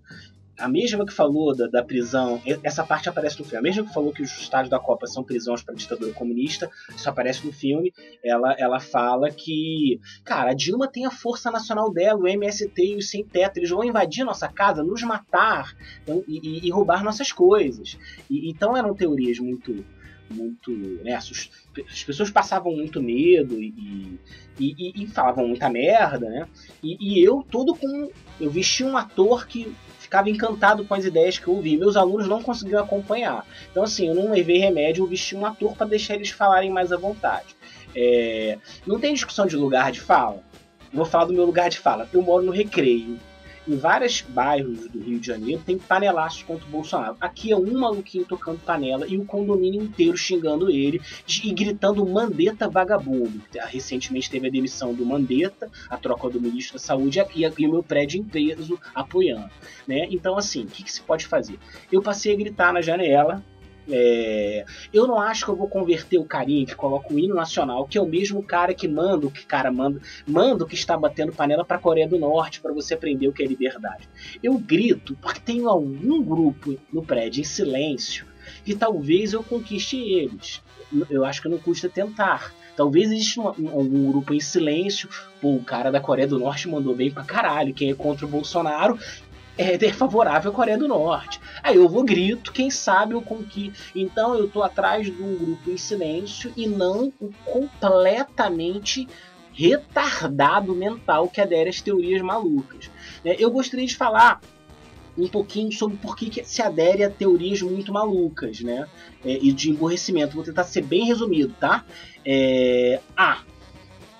a 0.59 0.67
mesma 0.67 1.05
que 1.05 1.13
falou 1.13 1.55
da, 1.55 1.67
da 1.67 1.83
prisão, 1.83 2.41
essa 2.63 2.85
parte 2.85 3.07
aparece 3.07 3.39
no 3.39 3.45
filme, 3.45 3.59
a 3.59 3.61
mesma 3.61 3.85
que 3.85 3.93
falou 3.93 4.11
que 4.11 4.21
os 4.21 4.29
estádios 4.37 4.69
da 4.69 4.77
Copa 4.77 5.07
são 5.07 5.23
prisões 5.23 5.63
para 5.63 5.73
ditadura 5.73 6.11
comunista, 6.13 6.69
isso 6.95 7.09
aparece 7.09 7.45
no 7.45 7.53
filme, 7.53 7.93
ela, 8.23 8.53
ela 8.59 8.79
fala 8.79 9.31
que, 9.31 9.99
cara, 10.25 10.51
a 10.51 10.53
Dilma 10.53 10.91
tem 10.91 11.05
a 11.05 11.11
força 11.11 11.49
nacional 11.49 11.91
dela, 11.91 12.19
o 12.19 12.27
MST 12.27 12.73
e 12.77 12.97
os 12.97 13.09
sem 13.09 13.23
teto, 13.23 13.57
eles 13.57 13.69
vão 13.69 13.85
invadir 13.85 14.25
nossa 14.25 14.49
casa, 14.49 14.83
nos 14.83 15.01
matar 15.03 15.71
então, 16.03 16.21
e, 16.27 16.39
e- 16.43 16.67
e 16.67 16.71
roubar 16.71 17.03
nossas 17.05 17.31
coisas. 17.31 17.97
E- 18.29 18.49
então 18.51 18.75
eram 18.75 18.93
teorias 18.93 19.39
muito 19.39 19.73
muito 20.29 20.71
né, 21.03 21.13
as 21.15 22.03
pessoas 22.05 22.29
passavam 22.29 22.71
muito 22.75 23.01
medo 23.01 23.61
e, 23.61 24.19
e, 24.59 24.75
e- 24.77 25.03
e 25.03 25.07
falavam 25.07 25.47
muita 25.47 25.69
merda 25.69 26.27
né 26.29 26.47
e, 26.83 26.97
e 26.99 27.23
eu 27.23 27.45
todo 27.49 27.75
com 27.75 28.09
eu 28.39 28.49
vesti 28.49 28.83
um 28.83 28.95
ator 28.97 29.47
que 29.47 29.73
ficava 29.99 30.29
encantado 30.29 30.83
com 30.85 30.93
as 30.95 31.05
ideias 31.05 31.37
que 31.37 31.47
eu 31.47 31.53
ouvi 31.53 31.77
meus 31.77 31.95
alunos 31.95 32.27
não 32.27 32.41
conseguiam 32.41 32.81
acompanhar. 32.81 33.45
Então 33.69 33.83
assim 33.83 34.07
eu 34.07 34.15
não 34.15 34.31
levei 34.31 34.57
remédio 34.57 35.03
eu 35.03 35.07
vesti 35.07 35.35
um 35.35 35.45
ator 35.45 35.75
para 35.75 35.85
deixar 35.85 36.15
eles 36.15 36.29
falarem 36.31 36.71
mais 36.71 36.91
à 36.91 36.97
vontade. 36.97 37.55
É, 37.95 38.57
não 38.87 38.99
tem 38.99 39.13
discussão 39.13 39.45
de 39.45 39.55
lugar 39.55 39.91
de 39.91 39.99
fala? 39.99 40.43
Vou 40.91 41.05
falar 41.05 41.25
do 41.25 41.33
meu 41.33 41.45
lugar 41.45 41.69
de 41.69 41.77
fala 41.77 42.09
eu 42.11 42.21
moro 42.23 42.43
no 42.43 42.51
Recreio 42.51 43.19
em 43.69 43.77
vários 43.77 44.21
bairros 44.21 44.87
do 44.87 44.99
Rio 44.99 45.19
de 45.19 45.27
Janeiro 45.27 45.61
tem 45.63 45.77
panelaço 45.77 46.43
contra 46.45 46.65
o 46.65 46.69
Bolsonaro. 46.69 47.15
Aqui 47.21 47.51
é 47.51 47.55
um 47.55 47.77
maluquinho 47.77 48.25
tocando 48.25 48.59
panela 48.59 49.07
e 49.07 49.15
o 49.17 49.25
condomínio 49.25 49.83
inteiro 49.83 50.17
xingando 50.17 50.71
ele 50.71 50.99
e 51.43 51.53
gritando 51.53 52.05
Mandetta 52.05 52.67
vagabundo. 52.67 53.41
Recentemente 53.67 54.29
teve 54.29 54.47
a 54.47 54.51
demissão 54.51 54.93
do 54.93 55.05
Mandetta, 55.05 55.69
a 55.87 55.97
troca 55.97 56.29
do 56.29 56.41
ministro 56.41 56.73
da 56.73 56.79
Saúde 56.79 57.19
e, 57.35 57.43
e 57.43 57.67
o 57.67 57.71
meu 57.71 57.83
prédio 57.83 58.19
em 58.19 58.23
peso 58.23 58.79
apoiando. 58.95 59.51
Né? 59.87 60.07
Então, 60.09 60.37
assim, 60.37 60.63
o 60.63 60.67
que, 60.67 60.83
que 60.83 60.91
se 60.91 61.01
pode 61.01 61.27
fazer? 61.27 61.59
Eu 61.91 62.01
passei 62.01 62.33
a 62.33 62.37
gritar 62.37 62.73
na 62.73 62.81
janela. 62.81 63.43
É, 63.89 64.65
eu 64.93 65.07
não 65.07 65.19
acho 65.19 65.45
que 65.45 65.51
eu 65.51 65.55
vou 65.55 65.67
converter 65.67 66.17
o 66.17 66.25
carinha 66.25 66.65
que 66.65 66.75
coloca 66.75 67.13
o 67.13 67.19
hino 67.19 67.35
nacional, 67.35 67.87
que 67.87 67.97
é 67.97 68.01
o 68.01 68.05
mesmo 68.05 68.43
cara 68.43 68.73
que 68.73 68.87
manda, 68.87 69.27
o 69.27 69.31
que 69.31 69.45
cara 69.45 69.71
manda, 69.71 69.99
manda 70.27 70.63
o 70.63 70.67
que 70.67 70.75
está 70.75 70.97
batendo 70.97 71.31
panela 71.31 71.65
para 71.65 71.77
a 71.77 71.79
Coreia 71.79 72.07
do 72.07 72.19
Norte 72.19 72.61
para 72.61 72.73
você 72.73 72.93
aprender 72.93 73.27
o 73.27 73.33
que 73.33 73.43
é 73.43 73.45
liberdade. 73.45 74.07
Eu 74.43 74.57
grito 74.57 75.17
porque 75.21 75.39
tem 75.39 75.65
algum 75.65 76.21
grupo 76.21 76.77
no 76.91 77.03
prédio 77.03 77.41
em 77.41 77.45
silêncio 77.45 78.25
que 78.63 78.75
talvez 78.75 79.33
eu 79.33 79.43
conquiste 79.43 79.97
eles. 79.97 80.61
Eu 81.09 81.23
acho 81.23 81.41
que 81.41 81.49
não 81.49 81.57
custa 81.57 81.87
tentar. 81.87 82.53
Talvez 82.75 83.11
exista 83.11 83.41
um, 83.41 83.69
algum 83.69 84.11
grupo 84.11 84.33
em 84.33 84.39
silêncio. 84.39 85.09
Pô, 85.41 85.55
o 85.55 85.63
cara 85.63 85.91
da 85.91 85.99
Coreia 85.99 86.27
do 86.27 86.39
Norte 86.39 86.67
mandou 86.67 86.95
bem 86.95 87.11
pra 87.11 87.23
caralho. 87.23 87.73
Quem 87.73 87.91
é 87.91 87.93
contra 87.93 88.25
o 88.25 88.29
Bolsonaro 88.29 88.97
é, 89.59 89.85
é 89.85 89.93
favorável 89.93 90.51
à 90.51 90.53
Coreia 90.53 90.77
do 90.77 90.87
Norte. 90.87 91.39
Aí 91.61 91.75
eu 91.75 91.89
vou 91.89 92.03
grito, 92.03 92.53
quem 92.53 92.71
sabe 92.71 93.13
eu 93.13 93.21
conquisto. 93.21 93.91
Então 93.93 94.33
eu 94.35 94.47
tô 94.49 94.63
atrás 94.63 95.05
de 95.05 95.21
um 95.21 95.35
grupo 95.37 95.69
em 95.69 95.77
silêncio 95.77 96.51
e 96.55 96.65
não 96.65 97.11
o 97.19 97.29
completamente 97.45 99.07
retardado 99.51 100.73
mental 100.73 101.27
que 101.27 101.41
adere 101.41 101.69
às 101.69 101.81
teorias 101.81 102.21
malucas. 102.21 102.89
né? 103.25 103.35
Eu 103.37 103.51
gostaria 103.51 103.85
de 103.85 103.95
falar 103.95 104.39
um 105.17 105.27
pouquinho 105.27 105.71
sobre 105.73 105.97
por 105.97 106.15
que, 106.15 106.29
que 106.29 106.43
se 106.45 106.61
adere 106.61 107.03
a 107.03 107.09
teorias 107.09 107.61
muito 107.61 107.91
malucas, 107.91 108.61
né? 108.61 108.87
É, 109.25 109.37
e 109.41 109.51
de 109.51 109.69
emborrecimento. 109.69 110.33
Vou 110.35 110.45
tentar 110.45 110.63
ser 110.63 110.81
bem 110.83 111.03
resumido, 111.05 111.53
tá? 111.59 111.83
É. 112.25 113.01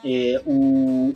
É, 0.03 0.41
o- 0.45 1.13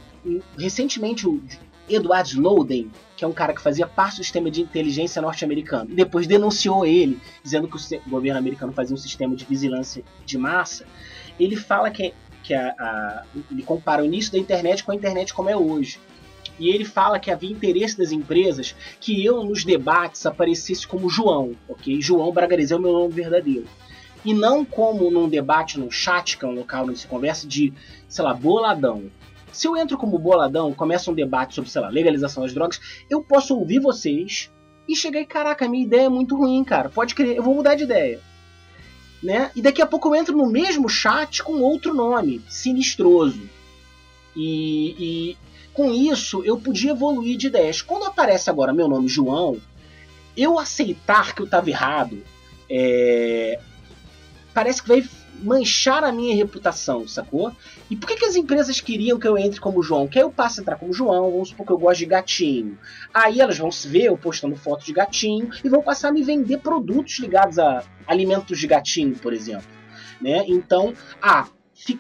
recentemente 0.58 1.28
o 1.28 1.42
Edward 1.90 2.30
Snowden, 2.30 2.90
que 3.24 3.26
é 3.26 3.30
um 3.30 3.34
cara 3.34 3.54
que 3.54 3.62
fazia 3.62 3.88
parte 3.88 4.18
do 4.18 4.24
sistema 4.24 4.52
de 4.52 4.62
inteligência 4.62 5.22
norte-americano, 5.22 5.90
e 5.90 5.96
depois 5.96 6.28
denunciou 6.28 6.86
ele, 6.86 7.18
dizendo 7.42 7.70
que 7.70 7.78
o 7.78 8.10
governo 8.10 8.38
americano 8.38 8.74
fazia 8.74 8.94
um 8.94 8.98
sistema 9.00 9.34
de 9.34 9.46
vigilância 9.46 10.04
de 10.26 10.38
massa, 10.38 10.86
ele 11.40 11.56
fala 11.56 11.90
que, 11.90 12.14
que 12.44 12.54
a, 12.54 12.76
a- 12.78 13.24
ele 13.50 13.64
compara 13.64 14.02
o 14.02 14.06
início 14.06 14.30
da 14.34 14.38
internet 14.38 14.84
com 14.84 14.92
a 14.92 14.96
internet 14.96 15.34
como 15.34 15.50
é 15.50 15.56
hoje. 15.56 16.00
E 16.60 16.68
ele 16.70 16.84
fala 16.84 17.18
que 17.18 17.32
havia 17.32 17.50
interesse 17.50 17.98
das 17.98 18.12
empresas 18.12 18.76
que 19.00 19.24
eu 19.26 19.42
nos 19.44 19.64
debates 19.64 20.26
aparecesse 20.26 20.86
como 20.86 21.10
João, 21.10 21.56
ok? 21.70 22.02
João 22.02 22.32
Bragarese 22.34 22.74
é 22.74 22.76
o 22.76 22.80
meu 22.80 22.92
nome 22.92 23.14
verdadeiro. 23.14 23.66
E 24.26 24.34
não 24.34 24.64
como 24.66 25.10
num 25.10 25.30
debate, 25.30 25.80
num 25.80 25.90
chat, 25.90 26.38
que 26.38 26.44
é 26.44 26.48
um 26.48 26.54
local 26.54 26.86
onde 26.86 27.00
se 27.00 27.08
conversa, 27.08 27.48
de, 27.48 27.74
sei 28.08 28.24
lá, 28.24 28.34
boladão. 28.34 29.06
Se 29.54 29.68
eu 29.68 29.78
entro 29.78 29.98
como 29.98 30.18
boladão, 30.18 30.74
começa 30.74 31.12
um 31.12 31.14
debate 31.14 31.54
sobre, 31.54 31.70
sei 31.70 31.82
lá, 31.82 31.90
legalização 31.90 32.44
das 32.44 32.54
drogas, 32.54 32.82
eu 33.10 33.24
posso 33.24 33.56
ouvir 33.56 33.80
vocês 33.80 34.52
e 34.88 34.96
chegar 34.96 35.22
e, 35.22 35.26
caraca, 35.26 35.70
minha 35.70 35.86
ideia 35.86 36.08
é 36.08 36.10
muito 36.10 36.36
ruim, 36.36 36.64
cara. 36.64 36.90
Pode 36.90 37.14
crer, 37.14 37.38
eu 37.38 37.44
vou 37.44 37.56
mudar 37.56 37.76
de 37.76 37.84
ideia. 37.84 38.20
Né? 39.22 39.52
E 39.56 39.62
daqui 39.62 39.82
a 39.82 39.86
pouco 39.86 40.10
eu 40.10 40.16
entro 40.16 40.36
no 40.36 40.50
mesmo 40.50 40.90
chat 40.90 41.42
com 41.44 41.62
outro 41.62 41.94
nome, 41.94 42.42
sinistroso. 42.50 43.48
E, 44.36 44.96
e 45.00 45.38
com 45.72 45.94
isso 45.94 46.44
eu 46.44 46.58
podia 46.58 46.92
evoluir 46.92 47.38
de 47.38 47.48
ideias. 47.48 47.82
Quando 47.82 48.06
aparece 48.06 48.50
agora 48.50 48.74
meu 48.74 48.88
nome 48.88 49.08
João, 49.08 49.62
eu 50.36 50.58
aceitar 50.60 51.34
que 51.34 51.42
eu 51.42 51.46
estava 51.46 51.70
errado, 51.70 52.22
é, 52.70 53.60
parece 54.54 54.82
que 54.82 54.90
vai 54.90 55.08
manchar 55.44 56.04
a 56.04 56.12
minha 56.12 56.36
reputação, 56.36 57.08
sacou? 57.08 57.52
E 57.90 57.96
por 57.96 58.08
que, 58.08 58.16
que 58.16 58.26
as 58.26 58.36
empresas 58.36 58.80
queriam 58.80 59.20
que 59.20 59.28
eu 59.28 59.38
entre 59.38 59.60
como 59.60 59.84
João? 59.84 60.08
Que 60.08 60.20
aí 60.20 60.26
eu 60.26 60.32
passe 60.32 60.60
a 60.60 60.62
entrar 60.62 60.78
como 60.78 60.94
João, 60.94 61.32
vamos 61.32 61.50
supor 61.50 61.66
que 61.66 61.74
eu 61.74 61.78
gosto 61.78 62.00
de 62.00 62.06
gatinho. 62.06 62.78
Aí 63.14 63.42
elas 63.42 63.58
vão 63.58 63.72
se 63.72 63.88
ver 63.88 64.06
eu 64.06 64.18
postando 64.18 64.56
foto 64.56 64.86
de 64.86 64.94
gatinho 64.94 65.50
e 65.64 65.70
vão 65.70 65.82
passar 65.82 66.10
a 66.10 66.12
me 66.12 66.24
vender 66.24 66.60
produtos 66.60 67.20
ligados 67.20 67.60
a 67.60 67.84
alimentos 68.08 68.58
de 68.58 68.68
gatinho, 68.68 69.16
por 69.16 69.34
exemplo. 69.34 69.68
Né? 70.22 70.46
Então, 70.48 70.94
ah, 71.22 71.48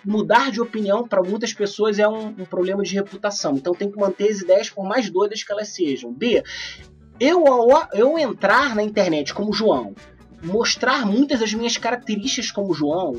mudar 0.06 0.52
de 0.52 0.62
opinião 0.62 1.08
para 1.08 1.22
muitas 1.22 1.54
pessoas 1.54 2.00
é 2.00 2.08
um, 2.08 2.28
um 2.28 2.46
problema 2.46 2.84
de 2.84 2.94
reputação. 2.96 3.56
Então 3.56 3.74
tem 3.74 3.92
que 3.92 3.98
manter 3.98 4.30
as 4.30 4.40
ideias 4.40 4.70
por 4.70 4.86
mais 4.86 5.10
doidas 5.10 5.44
que 5.44 5.52
elas 5.52 5.70
sejam. 5.70 6.14
B, 6.14 6.44
eu, 7.20 7.46
ao 7.48 7.90
eu 7.94 8.18
entrar 8.18 8.76
na 8.76 8.84
internet 8.84 9.34
como 9.34 9.54
João, 9.54 9.94
mostrar 10.44 11.06
muitas 11.06 11.40
das 11.40 11.54
minhas 11.54 11.78
características 11.78 12.52
como 12.52 12.74
João, 12.74 13.16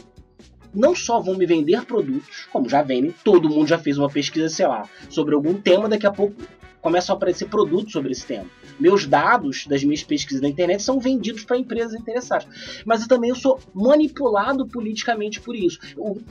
não 0.75 0.95
só 0.95 1.21
vão 1.21 1.37
me 1.37 1.47
vender 1.47 1.85
produtos, 1.85 2.47
como 2.53 2.69
já 2.69 2.83
vendem, 2.83 3.15
todo 3.23 3.49
mundo 3.49 3.67
já 3.67 3.79
fez 3.79 3.99
uma 3.99 4.09
pesquisa, 4.09 4.49
sei 4.49 4.67
lá, 4.67 4.89
sobre 5.09 5.35
algum 5.35 5.55
tema, 5.55 5.89
daqui 5.89 6.07
a 6.07 6.13
pouco 6.13 6.35
começam 6.81 7.15
a 7.15 7.17
aparecer 7.17 7.49
produtos 7.49 7.93
sobre 7.93 8.13
esse 8.13 8.27
tema. 8.27 8.47
Meus 8.79 9.07
dados 9.07 9.67
das 9.67 9.83
minhas 9.85 10.03
pesquisas 10.03 10.43
na 10.43 10.49
internet 10.49 10.83
são 10.83 10.99
vendidos 10.99 11.45
para 11.45 11.57
empresas 11.57 11.95
interessadas. 11.95 12.47
Mas 12.85 13.03
eu 13.03 13.09
também 13.09 13.31
eu 13.31 13.37
sou 13.37 13.59
manipulado 13.73 14.67
politicamente 14.67 15.41
por 15.41 15.55
isso. 15.55 15.79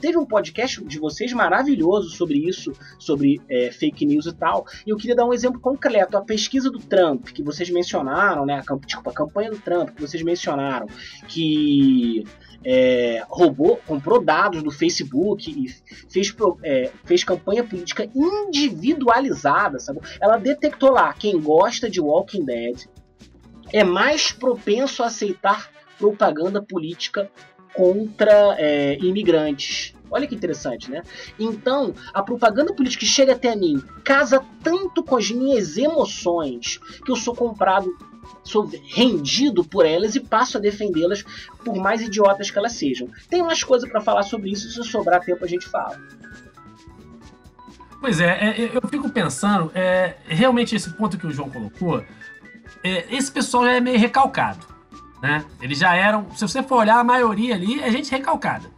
Teve 0.00 0.18
um 0.18 0.26
podcast 0.26 0.84
de 0.84 0.98
vocês 0.98 1.32
maravilhoso 1.32 2.10
sobre 2.10 2.38
isso, 2.38 2.72
sobre 2.98 3.40
é, 3.48 3.70
fake 3.70 4.04
news 4.06 4.26
e 4.26 4.32
tal. 4.32 4.66
E 4.86 4.90
eu 4.90 4.96
queria 4.96 5.16
dar 5.16 5.24
um 5.24 5.32
exemplo 5.32 5.60
concreto. 5.60 6.16
A 6.16 6.22
pesquisa 6.22 6.70
do 6.70 6.78
Trump, 6.78 7.28
que 7.28 7.42
vocês 7.42 7.70
mencionaram, 7.70 8.44
né? 8.44 8.62
A, 8.66 8.76
desculpa, 8.76 9.10
a 9.10 9.14
campanha 9.14 9.50
do 9.50 9.58
Trump, 9.58 9.90
que 9.90 10.00
vocês 10.00 10.22
mencionaram, 10.22 10.86
que 11.28 12.24
é, 12.64 13.22
roubou, 13.28 13.78
comprou 13.86 14.24
dados 14.24 14.62
do 14.62 14.70
Facebook 14.70 15.50
e 15.50 15.68
fez, 16.10 16.34
é, 16.62 16.90
fez 17.04 17.22
campanha 17.22 17.62
política 17.62 18.08
individualizada, 18.14 19.78
sabe? 19.78 20.00
Ela 20.20 20.38
detectou 20.38 20.90
lá 20.90 21.12
quem 21.12 21.38
gosta 21.38 21.90
de 21.90 22.00
Walking 22.00 22.33
Dead 22.42 22.86
é 23.72 23.84
mais 23.84 24.32
propenso 24.32 25.02
a 25.02 25.06
aceitar 25.06 25.70
propaganda 25.98 26.62
política 26.62 27.30
contra 27.74 28.54
é, 28.58 28.96
imigrantes. 28.98 29.94
Olha 30.10 30.26
que 30.26 30.34
interessante, 30.34 30.90
né? 30.90 31.02
Então, 31.38 31.92
a 32.12 32.22
propaganda 32.22 32.72
política 32.72 33.00
que 33.00 33.06
chega 33.06 33.32
até 33.32 33.56
mim 33.56 33.82
casa 34.04 34.44
tanto 34.62 35.02
com 35.02 35.16
as 35.16 35.30
minhas 35.30 35.76
emoções 35.76 36.78
que 37.04 37.10
eu 37.10 37.16
sou 37.16 37.34
comprado, 37.34 37.90
sou 38.44 38.70
rendido 38.86 39.64
por 39.64 39.84
elas 39.84 40.14
e 40.14 40.20
passo 40.20 40.56
a 40.56 40.60
defendê-las 40.60 41.24
por 41.64 41.74
mais 41.76 42.00
idiotas 42.00 42.50
que 42.50 42.58
elas 42.58 42.72
sejam. 42.72 43.08
Tem 43.28 43.42
mais 43.42 43.64
coisa 43.64 43.88
para 43.88 44.00
falar 44.00 44.22
sobre 44.22 44.50
isso, 44.50 44.70
se 44.70 44.88
sobrar 44.88 45.20
tempo 45.20 45.44
a 45.44 45.48
gente 45.48 45.66
fala. 45.66 45.98
Pois 48.00 48.20
é, 48.20 48.26
é, 48.26 48.70
eu 48.76 48.86
fico 48.86 49.08
pensando, 49.08 49.72
é, 49.74 50.16
realmente 50.26 50.76
esse 50.76 50.90
ponto 50.90 51.16
que 51.16 51.26
o 51.26 51.30
João 51.30 51.48
colocou, 51.48 52.00
é, 52.00 52.06
esse 53.10 53.30
pessoal 53.32 53.64
já 53.64 53.72
é 53.72 53.80
meio 53.80 53.98
recalcado, 53.98 54.66
né? 55.22 55.44
Eles 55.60 55.78
já 55.78 55.94
eram, 55.94 56.26
se 56.36 56.46
você 56.46 56.62
for 56.62 56.76
olhar, 56.78 56.98
a 56.98 57.04
maioria 57.04 57.54
ali 57.54 57.80
é 57.80 57.90
gente 57.90 58.10
recalcada. 58.10 58.70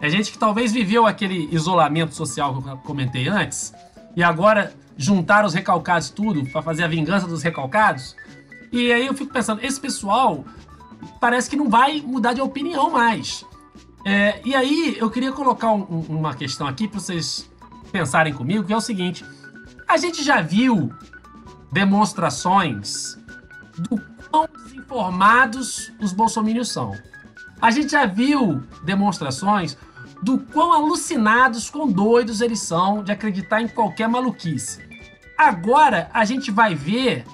É 0.00 0.08
gente 0.08 0.30
que 0.30 0.38
talvez 0.38 0.70
viveu 0.70 1.06
aquele 1.06 1.48
isolamento 1.52 2.14
social 2.14 2.62
que 2.62 2.68
eu 2.68 2.76
comentei 2.78 3.26
antes, 3.28 3.72
e 4.14 4.22
agora 4.22 4.72
juntaram 4.96 5.46
os 5.46 5.54
recalcados 5.54 6.10
tudo 6.10 6.44
para 6.50 6.60
fazer 6.62 6.84
a 6.84 6.88
vingança 6.88 7.26
dos 7.26 7.42
recalcados, 7.42 8.14
E 8.70 8.92
aí 8.92 9.06
eu 9.06 9.14
fico 9.14 9.32
pensando, 9.32 9.64
esse 9.64 9.80
pessoal 9.80 10.44
parece 11.18 11.48
que 11.48 11.56
não 11.56 11.70
vai 11.70 12.02
mudar 12.02 12.34
de 12.34 12.40
opinião 12.42 12.90
mais. 12.90 13.42
É, 14.04 14.42
e 14.44 14.54
aí 14.54 14.94
eu 14.98 15.08
queria 15.08 15.32
colocar 15.32 15.72
um- 15.72 16.04
uma 16.06 16.34
questão 16.34 16.66
aqui 16.66 16.86
para 16.86 17.00
vocês 17.00 17.48
pensarem 17.90 18.34
comigo, 18.34 18.64
que 18.64 18.72
é 18.72 18.76
o 18.76 18.80
seguinte: 18.80 19.24
a 19.88 19.96
gente 19.96 20.22
já 20.22 20.42
viu 20.42 20.92
demonstrações 21.72 23.16
do 23.78 24.00
quão 24.30 24.48
desinformados 24.56 25.92
os 26.00 26.12
bolsominions 26.12 26.70
são. 26.70 26.92
A 27.60 27.70
gente 27.70 27.92
já 27.92 28.06
viu 28.06 28.62
demonstrações 28.84 29.76
do 30.22 30.38
quão 30.38 30.72
alucinados, 30.72 31.70
quão 31.70 31.90
doidos 31.90 32.40
eles 32.40 32.60
são 32.60 33.02
de 33.02 33.12
acreditar 33.12 33.62
em 33.62 33.68
qualquer 33.68 34.08
maluquice. 34.08 34.80
Agora 35.36 36.10
a 36.12 36.24
gente 36.24 36.50
vai 36.50 36.74
ver 36.74 37.24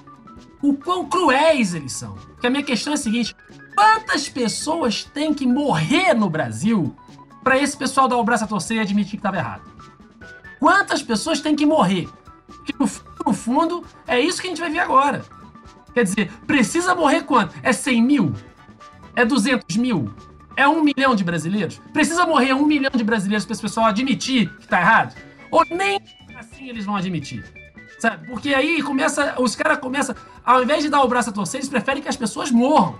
o 0.61 0.73
quão 0.73 1.07
cruéis 1.07 1.73
eles 1.73 1.93
são. 1.93 2.13
Porque 2.13 2.47
a 2.47 2.49
minha 2.49 2.63
questão 2.63 2.93
é 2.93 2.95
a 2.95 2.97
seguinte: 2.97 3.35
quantas 3.75 4.29
pessoas 4.29 5.03
têm 5.03 5.33
que 5.33 5.45
morrer 5.45 6.13
no 6.13 6.29
Brasil 6.29 6.95
para 7.43 7.57
esse 7.57 7.75
pessoal 7.75 8.07
dar 8.07 8.17
o 8.17 8.23
braço 8.23 8.43
a 8.43 8.47
torcer 8.47 8.77
e 8.77 8.79
admitir 8.79 9.11
que 9.11 9.17
estava 9.17 9.37
errado? 9.37 9.63
Quantas 10.59 11.01
pessoas 11.01 11.41
têm 11.41 11.55
que 11.55 11.65
morrer? 11.65 12.07
Porque 12.47 12.73
no 12.79 12.87
fundo, 12.87 13.23
no 13.25 13.33
fundo, 13.33 13.85
é 14.07 14.19
isso 14.19 14.41
que 14.41 14.47
a 14.47 14.49
gente 14.49 14.61
vai 14.61 14.69
ver 14.69 14.79
agora. 14.79 15.23
Quer 15.95 16.03
dizer, 16.03 16.31
precisa 16.45 16.93
morrer 16.93 17.21
quanto? 17.21 17.55
É 17.63 17.71
100 17.71 18.03
mil? 18.03 18.33
É 19.15 19.23
200 19.23 19.77
mil? 19.77 20.13
É 20.57 20.67
um 20.67 20.83
milhão 20.83 21.15
de 21.15 21.23
brasileiros? 21.23 21.81
Precisa 21.93 22.25
morrer 22.25 22.53
um 22.53 22.65
milhão 22.65 22.91
de 22.93 23.03
brasileiros 23.03 23.45
para 23.45 23.53
esse 23.53 23.61
pessoal 23.61 23.85
admitir 23.85 24.49
que 24.57 24.67
tá 24.67 24.81
errado? 24.81 25.15
Ou 25.49 25.63
nem 25.71 26.01
assim 26.37 26.67
eles 26.67 26.85
vão 26.85 26.97
admitir? 26.97 27.45
Sabe? 27.97 28.27
Porque 28.27 28.53
aí 28.53 28.81
começa, 28.81 29.35
os 29.39 29.55
caras 29.55 29.77
começam, 29.77 30.13
ao 30.45 30.61
invés 30.61 30.83
de 30.83 30.89
dar 30.89 31.01
o 31.01 31.07
braço 31.07 31.29
a 31.29 31.33
torcer, 31.33 31.61
eles 31.61 31.69
preferem 31.69 32.03
que 32.03 32.09
as 32.09 32.17
pessoas 32.17 32.51
morram. 32.51 32.99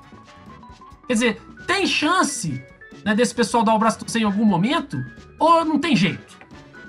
Quer 1.05 1.13
dizer, 1.13 1.41
tem 1.67 1.85
chance 1.85 2.63
né, 3.03 3.13
desse 3.13 3.35
pessoal 3.35 3.61
dar 3.61 3.75
o 3.75 3.79
braço 3.79 3.97
a 3.97 3.99
torcer 3.99 4.21
em 4.21 4.25
algum 4.25 4.45
momento? 4.45 4.97
Ou 5.37 5.65
não 5.65 5.77
tem 5.77 5.97
jeito? 5.97 6.37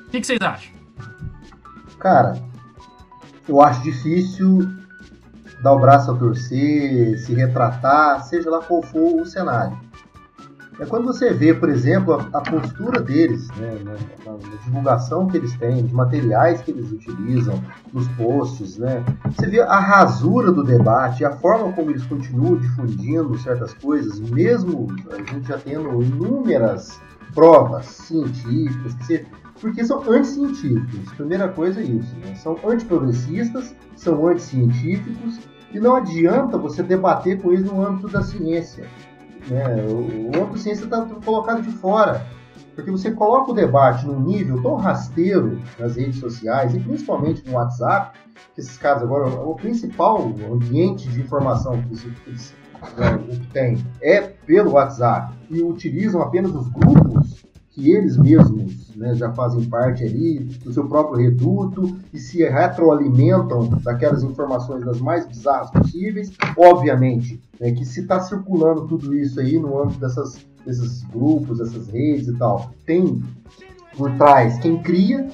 O 0.06 0.10
que, 0.10 0.20
que 0.20 0.26
vocês 0.26 0.40
acham? 0.40 0.72
Cara, 1.98 2.40
eu 3.48 3.60
acho 3.60 3.82
difícil 3.82 4.85
dar 5.62 5.72
o 5.72 5.78
braço 5.80 6.10
a 6.10 6.14
torcer, 6.14 7.18
se 7.18 7.34
retratar, 7.34 8.22
seja 8.24 8.50
lá 8.50 8.60
qual 8.60 8.82
for 8.82 9.20
o 9.20 9.26
cenário. 9.26 9.76
É 10.78 10.84
quando 10.84 11.06
você 11.06 11.32
vê, 11.32 11.54
por 11.54 11.70
exemplo, 11.70 12.12
a, 12.12 12.38
a 12.38 12.40
postura 12.42 13.00
deles, 13.00 13.48
né, 13.56 13.78
na, 13.82 13.92
na- 13.92 14.38
na 14.38 14.56
divulgação 14.62 15.26
que 15.26 15.38
eles 15.38 15.56
têm, 15.56 15.82
de 15.86 15.94
materiais 15.94 16.60
que 16.60 16.70
eles 16.70 16.92
utilizam, 16.92 17.58
nos 17.94 18.06
posts, 18.08 18.76
né? 18.76 19.02
Você 19.34 19.46
vê 19.46 19.60
a 19.62 19.78
rasura 19.80 20.52
do 20.52 20.62
debate, 20.62 21.24
a 21.24 21.30
forma 21.30 21.72
como 21.72 21.90
eles 21.90 22.04
continuam 22.04 22.56
difundindo 22.58 23.38
certas 23.38 23.72
coisas, 23.72 24.20
mesmo 24.20 24.86
a 25.10 25.16
gente 25.16 25.48
já 25.48 25.56
tendo 25.56 26.02
inúmeras 26.02 27.00
provas 27.34 27.86
científicas, 27.86 28.92
que 28.94 29.04
você- 29.06 29.26
porque 29.60 29.84
são 29.84 30.02
anticientíficos. 30.10 31.12
Primeira 31.14 31.48
coisa 31.48 31.80
é 31.80 31.84
isso, 31.84 32.14
né? 32.16 32.34
São 32.34 32.58
antiprogressistas, 32.64 33.74
são 33.96 34.26
anticientíficos, 34.26 35.40
e 35.72 35.80
não 35.80 35.96
adianta 35.96 36.56
você 36.58 36.82
debater 36.82 37.40
com 37.40 37.52
eles 37.52 37.64
no 37.64 37.84
âmbito 37.84 38.08
da 38.08 38.22
ciência. 38.22 38.86
Né? 39.48 39.64
O, 39.88 40.26
âmbito 40.36 40.52
da 40.52 40.58
ciência 40.58 40.84
está 40.84 41.02
colocado 41.24 41.62
de 41.62 41.70
fora. 41.70 42.26
Porque 42.74 42.90
você 42.90 43.10
coloca 43.10 43.52
o 43.52 43.54
debate 43.54 44.06
num 44.06 44.20
nível 44.20 44.62
tão 44.62 44.76
rasteiro 44.76 45.58
nas 45.78 45.96
redes 45.96 46.20
sociais, 46.20 46.74
e 46.74 46.78
principalmente 46.78 47.42
no 47.46 47.54
WhatsApp, 47.54 48.18
que 48.54 48.60
esses 48.60 48.76
caras 48.76 49.02
agora, 49.02 49.28
o 49.28 49.54
principal 49.54 50.30
ambiente 50.52 51.08
de 51.08 51.20
informação 51.20 51.80
que 51.82 51.88
eles, 52.26 52.54
né, 52.98 53.18
tem 53.52 53.82
é 54.02 54.20
pelo 54.20 54.72
WhatsApp, 54.72 55.32
e 55.48 55.62
utilizam 55.62 56.20
apenas 56.20 56.54
os 56.54 56.68
grupos 56.68 57.25
que 57.76 57.90
eles 57.90 58.16
mesmos 58.16 58.88
né, 58.96 59.14
já 59.14 59.30
fazem 59.34 59.62
parte 59.66 60.02
ali 60.02 60.38
do 60.64 60.72
seu 60.72 60.88
próprio 60.88 61.22
reduto 61.22 61.94
e 62.10 62.18
se 62.18 62.42
retroalimentam 62.42 63.68
daquelas 63.84 64.22
informações 64.22 64.82
das 64.82 64.98
mais 64.98 65.26
bizarras 65.26 65.70
possíveis. 65.70 66.32
Obviamente, 66.56 67.38
né, 67.60 67.72
que 67.72 67.84
se 67.84 68.00
está 68.00 68.18
circulando 68.18 68.86
tudo 68.88 69.14
isso 69.14 69.38
aí 69.38 69.58
no 69.58 69.78
âmbito 69.82 70.00
dessas, 70.00 70.38
desses 70.64 71.02
grupos, 71.02 71.58
dessas 71.58 71.86
redes 71.88 72.28
e 72.28 72.32
tal, 72.38 72.70
tem 72.86 73.22
por 73.94 74.10
trás 74.16 74.58
quem 74.58 74.78
cria. 74.82 75.28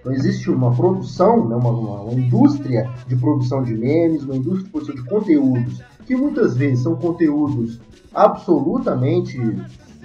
Então 0.00 0.12
existe 0.12 0.50
uma 0.50 0.74
produção, 0.74 1.48
né, 1.48 1.54
uma, 1.54 1.70
uma- 1.70 2.00
uma 2.02 2.14
indústria 2.20 2.90
de 3.06 3.14
produção 3.14 3.62
de 3.62 3.74
memes, 3.76 4.24
uma 4.24 4.34
indústria 4.34 4.64
de 4.64 4.70
produção 4.72 4.94
de 4.96 5.04
conteúdos, 5.08 5.80
que 6.04 6.16
muitas 6.16 6.56
vezes 6.56 6.82
são 6.82 6.96
conteúdos 6.96 7.80
absolutamente 8.12 9.38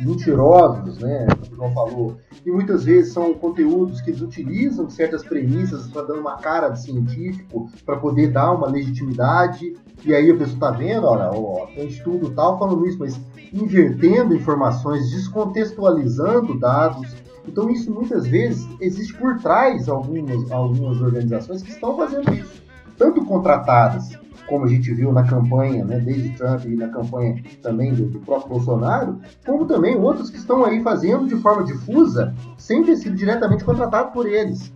mentirosos, 0.04 1.00
né, 1.00 1.28
como 1.40 1.52
o 1.52 1.56
João 1.56 1.74
falou, 1.74 2.18
e 2.46 2.52
muitas 2.52 2.84
vezes 2.84 3.14
são 3.14 3.34
conteúdos 3.34 4.02
que 4.02 4.10
eles 4.10 4.22
utilizam 4.22 4.90
certas 4.90 5.24
premissas 5.24 5.88
para 5.88 6.04
dando 6.04 6.22
uma 6.22 6.38
cara 6.38 6.70
de 6.70 6.82
científico 6.82 7.70
para 7.86 7.98
poder 7.98 8.32
dar 8.32 8.52
uma 8.52 8.68
legitimidade. 8.68 9.76
E 10.04 10.14
aí 10.14 10.32
a 10.32 10.36
pessoa 10.36 10.54
está 10.56 10.72
vendo, 10.72 11.06
olha, 11.06 11.30
ó, 11.32 11.68
tem 11.68 11.88
estudo 11.88 12.32
tal 12.32 12.58
falando 12.58 12.88
isso, 12.88 12.98
mas 13.00 13.20
invertendo 13.54 14.36
informações, 14.36 15.12
descontextualizando 15.12 16.60
dados. 16.60 17.16
Então 17.48 17.70
isso 17.70 17.92
muitas 17.92 18.26
vezes 18.26 18.68
existe 18.80 19.14
por 19.14 19.38
trás 19.40 19.88
algumas, 19.88 20.52
algumas 20.52 21.02
organizações 21.02 21.62
que 21.62 21.72
estão 21.72 21.96
fazendo 21.96 22.34
isso, 22.34 22.64
tanto 22.98 23.24
contratadas 23.26 24.10
como 24.52 24.66
a 24.66 24.68
gente 24.68 24.94
viu 24.94 25.14
na 25.14 25.24
campanha, 25.24 25.86
né, 25.86 25.98
desde 26.00 26.30
Trump 26.38 26.66
e 26.66 26.76
na 26.76 26.90
campanha 26.90 27.42
também 27.64 27.94
do, 27.94 28.06
do 28.06 28.20
próprio 28.20 28.50
Bolsonaro, 28.50 29.18
como 29.46 29.66
também 29.66 29.96
outros 29.96 30.30
que 30.30 30.36
estão 30.38 30.66
aí 30.66 30.84
fazendo 30.84 31.26
de 31.26 31.36
forma 31.38 31.64
difusa, 31.64 32.36
sem 32.58 32.84
ter 32.84 32.98
sido 32.98 33.16
diretamente 33.16 33.64
contratado 33.64 34.12
por 34.12 34.28
eles. 34.28 34.72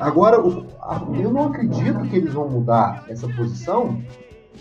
Agora, 0.00 0.40
o- 0.40 0.64
a- 0.80 1.02
eu 1.22 1.30
não 1.30 1.44
acredito 1.48 2.00
que 2.08 2.16
eles 2.16 2.32
vão 2.32 2.48
mudar 2.48 3.04
essa 3.08 3.28
posição, 3.28 3.98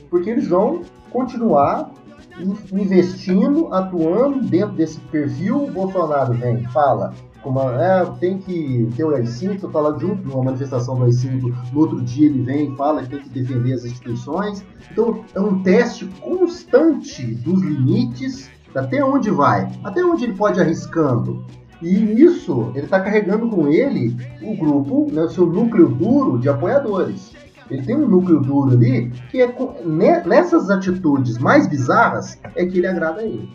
porque 0.10 0.30
eles 0.30 0.48
vão 0.50 0.82
continuar 1.10 1.90
in- 2.38 2.78
investindo, 2.82 3.74
atuando 3.74 4.42
dentro 4.42 4.76
desse 4.76 5.00
perfil. 5.00 5.64
O 5.64 5.72
Bolsonaro 5.72 6.34
vem, 6.34 6.64
fala, 6.66 7.14
como, 7.44 7.60
é, 7.60 8.06
tem 8.20 8.38
que 8.38 8.90
ter 8.96 9.04
o 9.04 9.14
AI-5, 9.14 9.70
tá 9.72 9.80
lá 9.80 9.98
junto 10.00 10.28
numa 10.28 10.44
manifestação 10.44 10.96
do 10.96 11.04
AI-5, 11.04 11.54
no 11.74 11.80
outro 11.80 12.02
dia 12.02 12.28
ele 12.28 12.42
vem 12.42 12.74
e 12.74 12.76
fala 12.78 13.04
que 13.04 13.10
tem 13.10 13.20
que 13.20 13.30
defender 13.30 13.74
as 13.74 13.86
instituições. 13.86 14.64
Então, 14.92 15.24
é 15.36 15.40
um 15.40 15.62
teste 15.62 16.06
constante 16.22 17.26
dos 17.36 17.62
limites, 17.62 18.50
até 18.74 19.04
onde 19.04 19.30
vai, 19.30 19.70
até 19.84 20.04
onde 20.04 20.24
ele 20.24 20.34
pode 20.34 20.60
ir 20.60 20.64
arriscando. 20.64 21.46
E 21.82 22.00
nisso, 22.00 22.72
ele 22.74 22.86
está 22.86 23.02
carregando 23.02 23.50
com 23.50 23.68
ele 23.68 24.16
o 24.42 24.56
grupo, 24.56 25.10
né, 25.12 25.24
o 25.24 25.30
seu 25.30 25.46
núcleo 25.46 25.90
duro 25.90 26.40
de 26.40 26.48
apoiadores. 26.48 27.34
Ele 27.70 27.82
tem 27.84 27.96
um 27.96 28.08
núcleo 28.08 28.40
duro 28.40 28.72
ali 28.72 29.12
que 29.30 29.42
é 29.42 29.54
ne- 29.86 30.22
nessas 30.24 30.70
atitudes 30.70 31.38
mais 31.38 31.68
bizarras 31.68 32.38
é 32.56 32.66
que 32.66 32.78
ele 32.78 32.88
agrada 32.88 33.22
a 33.22 33.26
eles. 33.26 33.50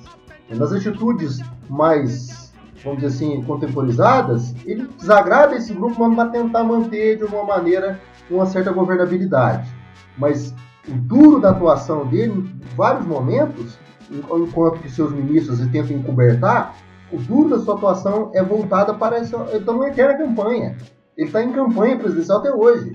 Nas 0.50 0.72
atitudes 0.72 1.40
mais, 1.68 2.47
vamos 2.84 3.00
dizer 3.02 3.14
assim, 3.14 3.42
contemporizadas, 3.42 4.54
ele 4.64 4.86
desagrada 4.98 5.56
esse 5.56 5.72
grupo, 5.74 6.00
mas 6.08 6.16
vai 6.16 6.30
tentar 6.30 6.64
manter 6.64 7.16
de 7.16 7.22
alguma 7.24 7.44
maneira 7.44 8.00
uma 8.30 8.46
certa 8.46 8.70
governabilidade. 8.72 9.68
Mas 10.16 10.54
o 10.88 10.92
duro 10.92 11.40
da 11.40 11.50
atuação 11.50 12.06
dele, 12.06 12.32
em 12.32 12.76
vários 12.76 13.06
momentos, 13.06 13.78
en- 14.10 14.42
enquanto 14.42 14.80
que 14.80 14.90
seus 14.90 15.12
ministros 15.12 15.58
tentam 15.70 15.96
encobertar, 15.96 16.74
o 17.12 17.18
duro 17.18 17.50
da 17.50 17.58
sua 17.58 17.74
atuação 17.74 18.30
é 18.34 18.42
voltada 18.42 18.92
para 18.94 19.16
essa. 19.16 19.36
Ele 19.48 19.58
está 19.58 19.72
numa 19.72 19.88
eterna 19.88 20.18
campanha. 20.18 20.76
Ele 21.16 21.26
está 21.26 21.42
em 21.42 21.52
campanha 21.52 21.96
presidencial 21.98 22.38
até 22.38 22.52
hoje. 22.52 22.92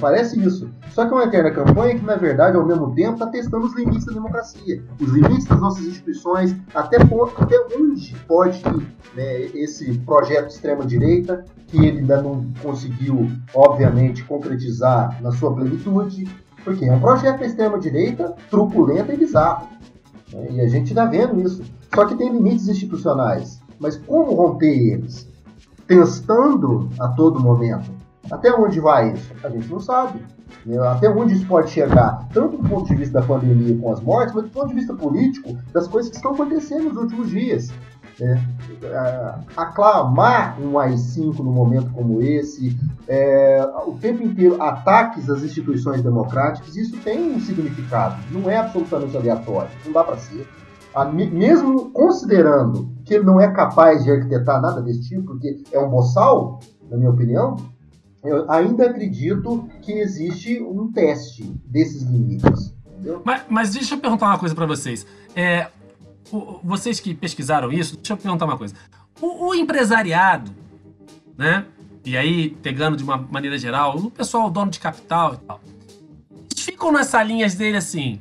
Parece 0.00 0.38
isso. 0.38 0.68
Só 0.90 1.06
que 1.06 1.12
é 1.12 1.16
uma 1.16 1.24
eterna 1.24 1.50
campanha 1.50 1.98
que, 1.98 2.04
na 2.04 2.16
verdade, 2.16 2.56
ao 2.56 2.66
mesmo 2.66 2.94
tempo, 2.94 3.14
está 3.14 3.26
testando 3.26 3.66
os 3.66 3.74
limites 3.74 4.04
da 4.04 4.12
democracia, 4.12 4.82
os 5.00 5.08
limites 5.10 5.46
das 5.46 5.58
nossas 5.60 5.84
instituições, 5.86 6.54
até, 6.74 6.98
po- 7.04 7.30
até 7.38 7.56
onde 7.74 8.14
pode 8.26 8.58
ir 8.58 8.86
né, 9.16 9.40
esse 9.54 9.98
projeto 10.00 10.50
extrema-direita, 10.50 11.42
que 11.68 11.78
ele 11.78 12.00
ainda 12.00 12.20
não 12.22 12.44
conseguiu, 12.62 13.30
obviamente, 13.54 14.22
concretizar 14.24 15.20
na 15.22 15.32
sua 15.32 15.54
plenitude, 15.54 16.28
porque 16.64 16.84
é 16.84 16.92
um 16.92 17.00
projeto 17.00 17.40
da 17.40 17.46
extrema-direita 17.46 18.34
truculento 18.50 19.10
e 19.10 19.16
bizarro. 19.16 19.68
né, 20.32 20.48
E 20.50 20.60
a 20.60 20.68
gente 20.68 20.88
está 20.88 21.06
vendo 21.06 21.40
isso. 21.40 21.62
Só 21.94 22.04
que 22.04 22.14
tem 22.14 22.30
limites 22.30 22.68
institucionais. 22.68 23.58
Mas 23.80 23.96
como 23.96 24.34
romper 24.34 24.66
eles? 24.92 25.26
Testando 25.86 26.90
a 27.00 27.08
todo 27.08 27.40
momento. 27.40 27.90
Até 28.30 28.52
onde 28.52 28.80
vai 28.80 29.12
isso? 29.12 29.32
A 29.42 29.48
gente 29.48 29.68
não 29.70 29.80
sabe. 29.80 30.20
né? 30.66 30.78
Até 30.88 31.08
onde 31.08 31.34
isso 31.34 31.46
pode 31.46 31.70
chegar, 31.70 32.26
tanto 32.32 32.56
do 32.58 32.68
ponto 32.68 32.86
de 32.86 32.94
vista 32.96 33.20
da 33.20 33.26
pandemia 33.26 33.76
com 33.78 33.92
as 33.92 34.00
mortes, 34.00 34.34
mas 34.34 34.44
do 34.44 34.50
ponto 34.50 34.68
de 34.68 34.74
vista 34.74 34.94
político, 34.94 35.56
das 35.72 35.86
coisas 35.86 36.10
que 36.10 36.16
estão 36.16 36.32
acontecendo 36.32 36.84
nos 36.90 36.96
últimos 36.96 37.30
dias. 37.30 37.70
a- 38.92 39.38
aclamar 39.56 40.60
um 40.60 40.76
AI-5 40.78 41.38
num 41.38 41.52
momento 41.52 41.90
como 41.92 42.20
esse, 42.20 42.76
é, 43.06 43.64
o 43.86 43.92
tempo 43.92 44.24
inteiro 44.24 44.60
ataques 44.60 45.30
às 45.30 45.42
instituições 45.44 46.02
democráticas, 46.02 46.76
isso 46.76 46.96
tem 46.98 47.36
um 47.36 47.38
significado, 47.40 48.16
não 48.32 48.50
é 48.50 48.56
absolutamente 48.56 49.16
aleatório, 49.16 49.70
não 49.86 49.92
dá 49.92 50.02
para 50.02 50.16
ser. 50.16 50.46
A- 50.94 51.04
me- 51.04 51.30
mesmo 51.30 51.90
considerando 51.90 52.90
que 53.04 53.14
ele 53.14 53.24
não 53.24 53.40
é 53.40 53.52
capaz 53.52 54.02
de 54.02 54.10
arquitetar 54.10 54.60
nada 54.60 54.82
desse 54.82 55.02
tipo, 55.08 55.22
porque 55.22 55.62
é 55.72 55.78
um 55.78 55.88
boçal, 55.88 56.58
na 56.90 56.96
minha 56.96 57.10
opinião, 57.10 57.56
eu 58.28 58.50
ainda 58.50 58.86
acredito 58.90 59.68
que 59.82 59.92
existe 59.92 60.60
um 60.62 60.90
teste 60.92 61.42
desses 61.64 62.02
limites. 62.02 62.74
Mas, 63.24 63.42
mas 63.48 63.70
deixa 63.72 63.94
eu 63.94 63.98
perguntar 63.98 64.26
uma 64.26 64.38
coisa 64.38 64.54
pra 64.54 64.66
vocês. 64.66 65.06
É, 65.34 65.68
o- 66.32 66.58
vocês 66.64 66.98
que 67.00 67.14
pesquisaram 67.14 67.70
isso, 67.72 67.96
deixa 67.96 68.12
eu 68.12 68.16
perguntar 68.16 68.44
uma 68.44 68.58
coisa. 68.58 68.74
O, 69.20 69.48
o 69.48 69.54
empresariado, 69.54 70.50
né? 71.36 71.64
E 72.04 72.16
aí, 72.16 72.50
pegando 72.62 72.96
de 72.96 73.04
uma 73.04 73.16
maneira 73.16 73.58
geral, 73.58 73.96
o 73.96 74.10
pessoal, 74.10 74.46
o 74.46 74.50
dono 74.50 74.70
de 74.70 74.80
capital 74.80 75.34
e 75.34 75.36
tal, 75.46 75.60
eles 76.50 76.64
ficam 76.64 76.90
nas 76.92 77.06
salinhas 77.08 77.54
dele 77.54 77.76
assim. 77.76 78.20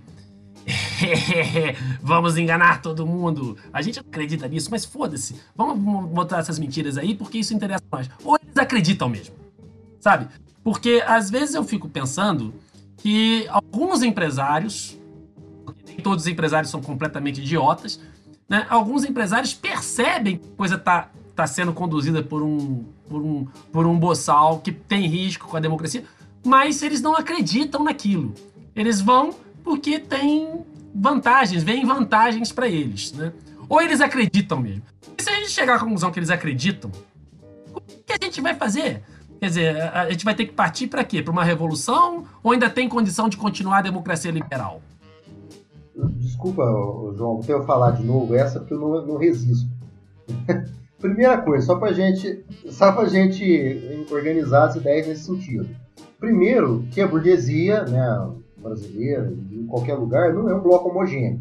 Vamos 2.02 2.38
enganar 2.38 2.82
todo 2.82 3.06
mundo. 3.06 3.58
A 3.72 3.82
gente 3.82 4.00
acredita 4.00 4.48
nisso, 4.48 4.70
mas 4.70 4.84
foda-se. 4.86 5.36
Vamos 5.56 5.78
mo- 5.80 6.08
botar 6.08 6.40
essas 6.40 6.60
mentiras 6.60 6.98
aí 6.98 7.16
porque 7.16 7.38
isso 7.38 7.54
interessa 7.54 7.84
mais. 7.92 8.10
Ou 8.24 8.38
eles 8.42 8.58
acreditam 8.58 9.08
mesmo, 9.10 9.34
sabe? 10.00 10.28
Porque 10.64 11.04
às 11.06 11.30
vezes 11.30 11.56
eu 11.56 11.64
fico 11.64 11.88
pensando 11.88 12.54
que 12.98 13.48
alguns 13.50 14.04
empresários, 14.04 14.98
nem 15.86 15.98
todos 15.98 16.26
os 16.26 16.28
empresários 16.28 16.70
são 16.70 16.82
completamente 16.82 17.42
idiotas, 17.42 18.00
né? 18.50 18.66
Alguns 18.70 19.04
empresários 19.04 19.54
percebem 19.54 20.38
que 20.38 20.48
a 20.48 20.56
coisa 20.56 20.78
tá, 20.78 21.10
tá 21.36 21.46
sendo 21.46 21.74
conduzida 21.74 22.24
por 22.24 22.42
um, 22.42 22.86
por, 23.10 23.22
um, 23.22 23.48
por 23.72 23.86
um 23.86 23.98
boçal 23.98 24.60
que 24.60 24.72
tem 24.72 25.08
risco 25.08 25.48
com 25.48 25.58
a 25.58 25.60
democracia, 25.60 26.04
mas 26.46 26.82
eles 26.82 27.02
não 27.02 27.16
acreditam 27.16 27.84
naquilo. 27.84 28.34
Eles 28.76 29.02
vão 29.02 29.34
porque 29.64 30.00
tem 30.00 30.66
vantagens, 30.96 31.64
vem 31.64 31.86
vantagens 31.86 32.52
para 32.52 32.68
eles, 32.68 33.12
né? 33.12 33.34
Ou 33.68 33.82
eles 33.82 34.00
acreditam 34.00 34.60
mesmo. 34.60 34.84
E 35.18 35.22
se 35.22 35.30
a 35.30 35.36
gente 35.36 35.52
chegar 35.52 35.76
à 35.76 35.80
conclusão 35.80 36.10
que 36.10 36.20
eles 36.20 36.30
acreditam, 36.30 36.90
o 37.74 37.82
que 37.82 38.14
a 38.14 38.26
gente 38.26 38.40
vai 38.40 38.56
fazer? 38.56 39.04
Quer 39.40 39.48
dizer, 39.48 39.82
a 39.94 40.10
gente 40.10 40.26
vai 40.26 40.34
ter 40.34 40.46
que 40.46 40.54
partir 40.54 40.88
para 40.88 41.04
quê? 41.04 41.22
Para 41.22 41.32
uma 41.32 41.44
revolução 41.44 42.24
ou 42.44 42.52
ainda 42.52 42.70
tem 42.70 42.90
condição 42.90 43.30
de 43.30 43.38
continuar 43.38 43.80
a 43.80 43.82
democracia 43.82 44.32
liberal? 44.32 44.82
Desculpa, 46.18 46.64
João, 47.16 47.40
ter 47.40 47.54
eu 47.54 47.64
falar 47.64 47.92
de 47.92 48.04
novo 48.04 48.36
essa, 48.36 48.60
porque 48.60 48.74
eu 48.74 48.80
não, 48.80 49.06
não 49.06 49.18
resisto. 49.18 49.70
Primeira 51.00 51.38
coisa, 51.38 51.66
só 51.66 51.76
pra 51.76 51.94
gente, 51.94 52.44
só 52.70 52.92
pra 52.92 53.06
gente 53.06 54.06
organizar 54.10 54.66
as 54.66 54.76
ideias 54.76 55.08
nesse 55.08 55.26
sentido. 55.26 55.68
Primeiro, 56.20 56.84
que 56.92 57.00
a 57.00 57.08
burguesia, 57.08 57.84
né, 57.86 58.30
brasileira, 58.58 59.32
em 59.52 59.66
qualquer 59.68 59.94
lugar, 59.94 60.34
não 60.34 60.50
é 60.50 60.56
um 60.56 60.62
bloco 60.62 60.90
homogêneo. 60.90 61.40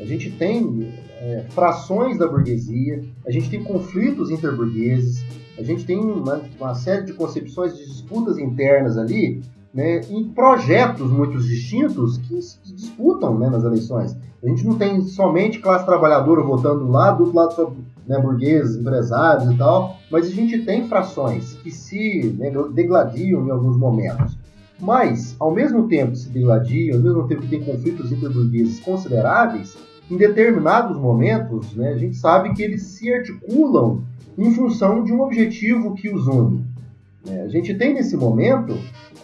A 0.00 0.04
gente 0.04 0.30
tem 0.30 0.94
é, 1.20 1.44
frações 1.50 2.16
da 2.16 2.26
burguesia, 2.26 3.04
a 3.26 3.30
gente 3.30 3.50
tem 3.50 3.62
conflitos 3.62 4.30
interburgueses, 4.30 5.24
a 5.58 5.62
gente 5.62 5.84
tem 5.84 5.98
uma, 5.98 6.40
uma 6.58 6.74
série 6.74 7.04
de 7.04 7.12
concepções 7.12 7.76
de 7.76 7.84
disputas 7.84 8.38
internas 8.38 8.96
ali, 8.96 9.42
né, 9.74 10.00
em 10.08 10.24
projetos 10.28 11.10
muito 11.10 11.38
distintos 11.38 12.16
que 12.18 12.40
se 12.40 12.58
disputam 12.74 13.36
né, 13.38 13.50
nas 13.50 13.64
eleições. 13.64 14.16
A 14.42 14.48
gente 14.48 14.64
não 14.64 14.76
tem 14.76 15.02
somente 15.02 15.58
classe 15.58 15.84
trabalhadora 15.84 16.42
votando 16.42 16.88
lá, 16.88 17.10
do 17.10 17.24
outro 17.24 17.36
lado 17.36 17.54
só 17.54 17.72
né, 18.06 18.18
burgueses, 18.20 18.76
empresários 18.76 19.52
e 19.52 19.58
tal, 19.58 19.96
mas 20.10 20.26
a 20.26 20.30
gente 20.30 20.64
tem 20.64 20.86
frações 20.86 21.54
que 21.54 21.70
se 21.70 22.34
né, 22.38 22.52
degladiam 22.72 23.46
em 23.46 23.50
alguns 23.50 23.76
momentos. 23.76 24.38
Mas, 24.80 25.34
ao 25.40 25.52
mesmo 25.52 25.88
tempo 25.88 26.12
que 26.12 26.18
se 26.18 26.28
degladiam, 26.28 26.96
ao 26.96 27.02
mesmo 27.02 27.26
tempo 27.26 27.42
que 27.42 27.48
tem 27.48 27.64
conflitos 27.64 28.12
interburgueses 28.12 28.78
consideráveis, 28.78 29.76
em 30.10 30.16
determinados 30.16 30.96
momentos, 30.96 31.74
né, 31.74 31.90
a 31.90 31.98
gente 31.98 32.16
sabe 32.16 32.54
que 32.54 32.62
eles 32.62 32.82
se 32.82 33.12
articulam 33.12 34.02
em 34.36 34.52
função 34.54 35.04
de 35.04 35.12
um 35.12 35.20
objetivo 35.20 35.94
que 35.94 36.08
os 36.08 36.26
une. 36.26 36.64
né. 37.26 37.42
A 37.42 37.48
gente 37.48 37.74
tem 37.74 37.94
nesse 37.94 38.16
momento, 38.16 38.78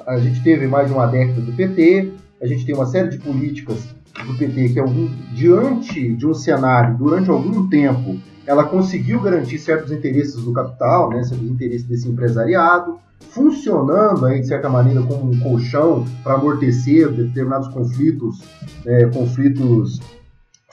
a 0.07 0.19
gente 0.19 0.43
teve 0.43 0.67
mais 0.67 0.89
de 0.89 0.93
uma 0.93 1.07
década 1.07 1.41
do 1.41 1.53
PT, 1.53 2.13
a 2.41 2.47
gente 2.47 2.67
tem 2.67 2.75
uma 2.75 2.87
série 2.87 3.09
de 3.09 3.19
políticas 3.19 3.95
do 4.27 4.35
PT 4.37 4.71
que, 4.71 4.81
algum, 4.81 5.09
diante 5.33 6.15
de 6.15 6.27
um 6.27 6.35
cenário, 6.35 6.97
durante 6.97 7.31
algum 7.31 7.69
tempo, 7.69 8.19
ela 8.47 8.65
conseguiu 8.65 9.21
garantir 9.21 9.59
certos 9.59 9.91
interesses 9.91 10.43
do 10.43 10.53
capital, 10.53 11.11
né, 11.11 11.23
certos 11.23 11.49
interesses 11.49 11.87
desse 11.87 12.09
empresariado, 12.09 12.99
funcionando 13.31 14.27
aí 14.27 14.41
de 14.41 14.47
certa 14.47 14.69
maneira 14.69 15.03
como 15.03 15.31
um 15.31 15.41
colchão 15.41 16.05
para 16.23 16.35
amortecer 16.35 17.11
determinados 17.11 17.69
conflitos, 17.69 18.43
é, 18.85 19.07
conflitos 19.07 20.01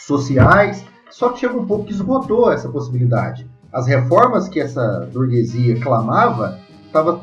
sociais. 0.05 0.83
Só 1.09 1.29
que 1.29 1.39
chega 1.39 1.57
um 1.57 1.65
pouco 1.65 1.85
que 1.85 1.93
esgotou 1.93 2.51
essa 2.51 2.69
possibilidade. 2.69 3.49
As 3.71 3.87
reformas 3.87 4.47
que 4.47 4.59
essa 4.59 5.09
burguesia 5.13 5.79
clamava 5.79 6.57
estava 6.87 7.21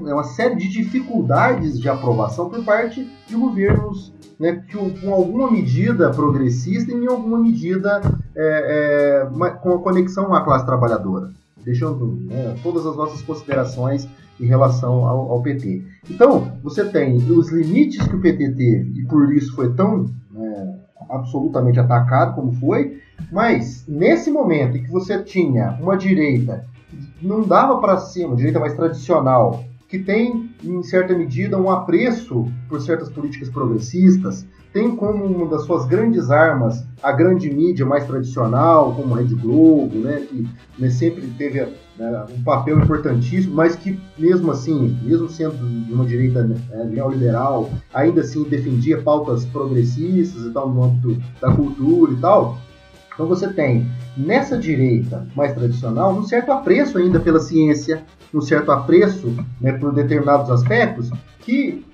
uma 0.00 0.24
série 0.24 0.56
de 0.56 0.68
dificuldades 0.68 1.80
de 1.80 1.88
aprovação 1.88 2.48
por 2.48 2.62
parte 2.64 3.10
de 3.26 3.34
governos 3.34 4.12
né, 4.38 4.62
que, 4.68 4.76
com 5.00 5.12
alguma 5.12 5.50
medida 5.50 6.10
progressista 6.10 6.92
e 6.92 6.94
em 6.94 7.06
alguma 7.06 7.38
medida 7.38 8.00
é, 8.34 9.22
é, 9.22 9.24
uma- 9.24 9.50
com 9.50 9.74
a 9.74 9.78
conexão 9.78 10.34
à 10.34 10.42
classe 10.42 10.66
trabalhadora, 10.66 11.30
deixando 11.64 12.18
né, 12.26 12.54
todas 12.62 12.86
as 12.86 12.96
nossas 12.96 13.22
considerações 13.22 14.06
em 14.38 14.46
relação 14.46 15.06
ao, 15.06 15.30
ao 15.32 15.42
PT. 15.42 15.82
Então, 16.10 16.52
você 16.62 16.84
tem 16.84 17.16
os 17.16 17.50
limites 17.50 18.06
que 18.06 18.14
o 18.14 18.20
PT 18.20 18.50
teve 18.52 19.00
e 19.00 19.04
por 19.06 19.32
isso 19.32 19.54
foi 19.56 19.72
tão 19.72 20.10
absolutamente 21.08 21.78
atacado 21.78 22.34
como 22.34 22.52
foi, 22.52 23.00
mas 23.30 23.84
nesse 23.88 24.30
momento 24.30 24.76
em 24.76 24.82
que 24.82 24.90
você 24.90 25.22
tinha 25.22 25.78
uma 25.80 25.96
direita 25.96 26.64
que 27.18 27.26
não 27.26 27.42
dava 27.42 27.78
para 27.78 27.96
ser 27.98 28.26
uma 28.26 28.36
direita 28.36 28.60
mais 28.60 28.74
tradicional, 28.74 29.64
que 29.88 29.98
tem 29.98 30.50
em 30.62 30.82
certa 30.82 31.14
medida 31.14 31.60
um 31.60 31.70
apreço 31.70 32.46
por 32.68 32.80
certas 32.80 33.08
políticas 33.08 33.48
progressistas, 33.48 34.46
tem 34.72 34.94
como 34.94 35.24
uma 35.24 35.46
das 35.46 35.62
suas 35.62 35.86
grandes 35.86 36.30
armas 36.30 36.84
a 37.02 37.12
grande 37.12 37.50
mídia 37.50 37.86
mais 37.86 38.06
tradicional, 38.06 38.94
como 38.94 39.14
a 39.14 39.18
Rede 39.18 39.34
Globo, 39.34 39.96
né, 39.96 40.26
que 40.28 40.46
né, 40.78 40.90
sempre 40.90 41.26
teve 41.38 41.66
né, 41.98 42.24
um 42.30 42.42
papel 42.42 42.78
importantíssimo, 42.78 43.54
mas 43.54 43.74
que 43.74 43.98
mesmo 44.18 44.50
assim, 44.50 44.98
mesmo 45.02 45.28
sendo 45.28 45.56
de 45.56 45.92
uma 45.92 46.04
direita 46.04 46.42
né, 46.42 46.56
neoliberal, 46.90 47.70
ainda 47.92 48.20
assim 48.20 48.44
defendia 48.44 49.00
pautas 49.02 49.44
progressistas 49.46 50.44
e 50.44 50.50
tal 50.50 50.68
no 50.70 50.84
âmbito 50.84 51.22
da 51.40 51.52
cultura 51.52 52.12
e 52.12 52.16
tal. 52.16 52.58
Então 53.14 53.26
você 53.26 53.48
tem 53.48 53.88
nessa 54.16 54.58
direita 54.58 55.26
mais 55.34 55.54
tradicional 55.54 56.12
um 56.12 56.22
certo 56.22 56.52
apreço 56.52 56.98
ainda 56.98 57.18
pela 57.18 57.40
ciência, 57.40 58.02
um 58.32 58.42
certo 58.42 58.70
apreço 58.70 59.34
né, 59.60 59.72
por 59.72 59.92
determinados 59.94 60.50
aspectos 60.50 61.10
que 61.40 61.84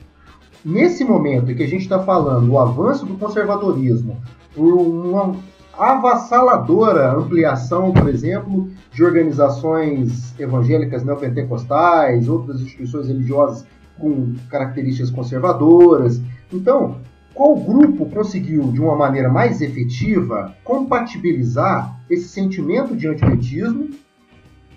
nesse 0.65 1.05
momento 1.05 1.51
em 1.51 1.55
que 1.55 1.63
a 1.63 1.69
gente 1.69 1.83
está 1.83 2.01
falando 2.01 2.51
o 2.51 2.59
avanço 2.59 3.07
do 3.07 3.15
conservadorismo 3.15 4.21
por 4.55 4.75
uma 4.75 5.37
avassaladora 5.79 7.13
ampliação, 7.13 7.93
por 7.93 8.09
exemplo, 8.09 8.71
de 8.93 9.03
organizações 9.03 10.39
evangélicas 10.39 11.05
neopentecostais, 11.05 12.29
outras 12.29 12.61
instituições 12.61 13.09
religiosas 13.09 13.67
com 13.99 14.35
características 14.49 15.11
conservadoras. 15.11 16.21
Então, 16.53 16.97
qual 17.35 17.57
grupo 17.57 18.07
conseguiu, 18.07 18.71
de 18.73 18.81
uma 18.81 18.97
maneira 18.97 19.29
mais 19.29 19.61
efetiva, 19.61 20.55
compatibilizar 20.63 21.99
esse 22.11 22.29
sentimento 22.29 22.95
de 22.95 23.09
antipetismo, 23.09 23.91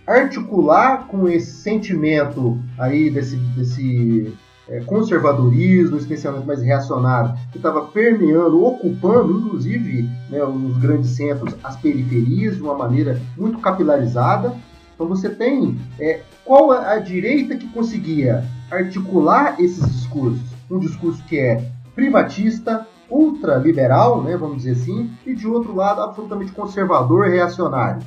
articular 0.07 1.07
com 1.07 1.27
esse 1.27 1.51
sentimento 1.51 2.59
aí 2.77 3.09
desse, 3.09 3.35
desse 3.35 4.33
é, 4.68 4.80
conservadorismo, 4.82 5.97
especialmente 5.97 6.45
mais 6.45 6.61
reacionário, 6.61 7.34
que 7.51 7.57
estava 7.57 7.84
permeando, 7.88 8.63
ocupando, 8.63 9.39
inclusive, 9.39 10.09
né, 10.30 10.43
os 10.43 10.78
grandes 10.78 11.11
centros, 11.11 11.55
as 11.63 11.76
periferias, 11.78 12.55
de 12.55 12.61
uma 12.61 12.76
maneira 12.76 13.20
muito 13.38 13.59
capilarizada. 13.59 14.53
Então 14.93 15.07
você 15.07 15.30
tem 15.30 15.78
é, 15.99 16.22
qual 16.43 16.72
a, 16.72 16.93
a 16.93 16.99
direita 16.99 17.55
que 17.55 17.68
conseguia 17.70 18.43
articular 18.72 19.59
esses 19.59 19.86
discursos? 19.88 20.43
Um 20.70 20.80
discurso 20.80 21.24
que 21.26 21.38
é 21.38 21.70
privatista, 21.93 22.88
ultraliberal, 23.09 24.24
né, 24.24 24.36
vamos 24.36 24.57
dizer 24.57 24.72
assim, 24.72 25.11
e 25.26 25.34
de 25.34 25.47
outro 25.47 25.76
lado 25.76 26.01
absolutamente 26.01 26.51
conservador 26.51 27.30
reacionário. 27.30 28.01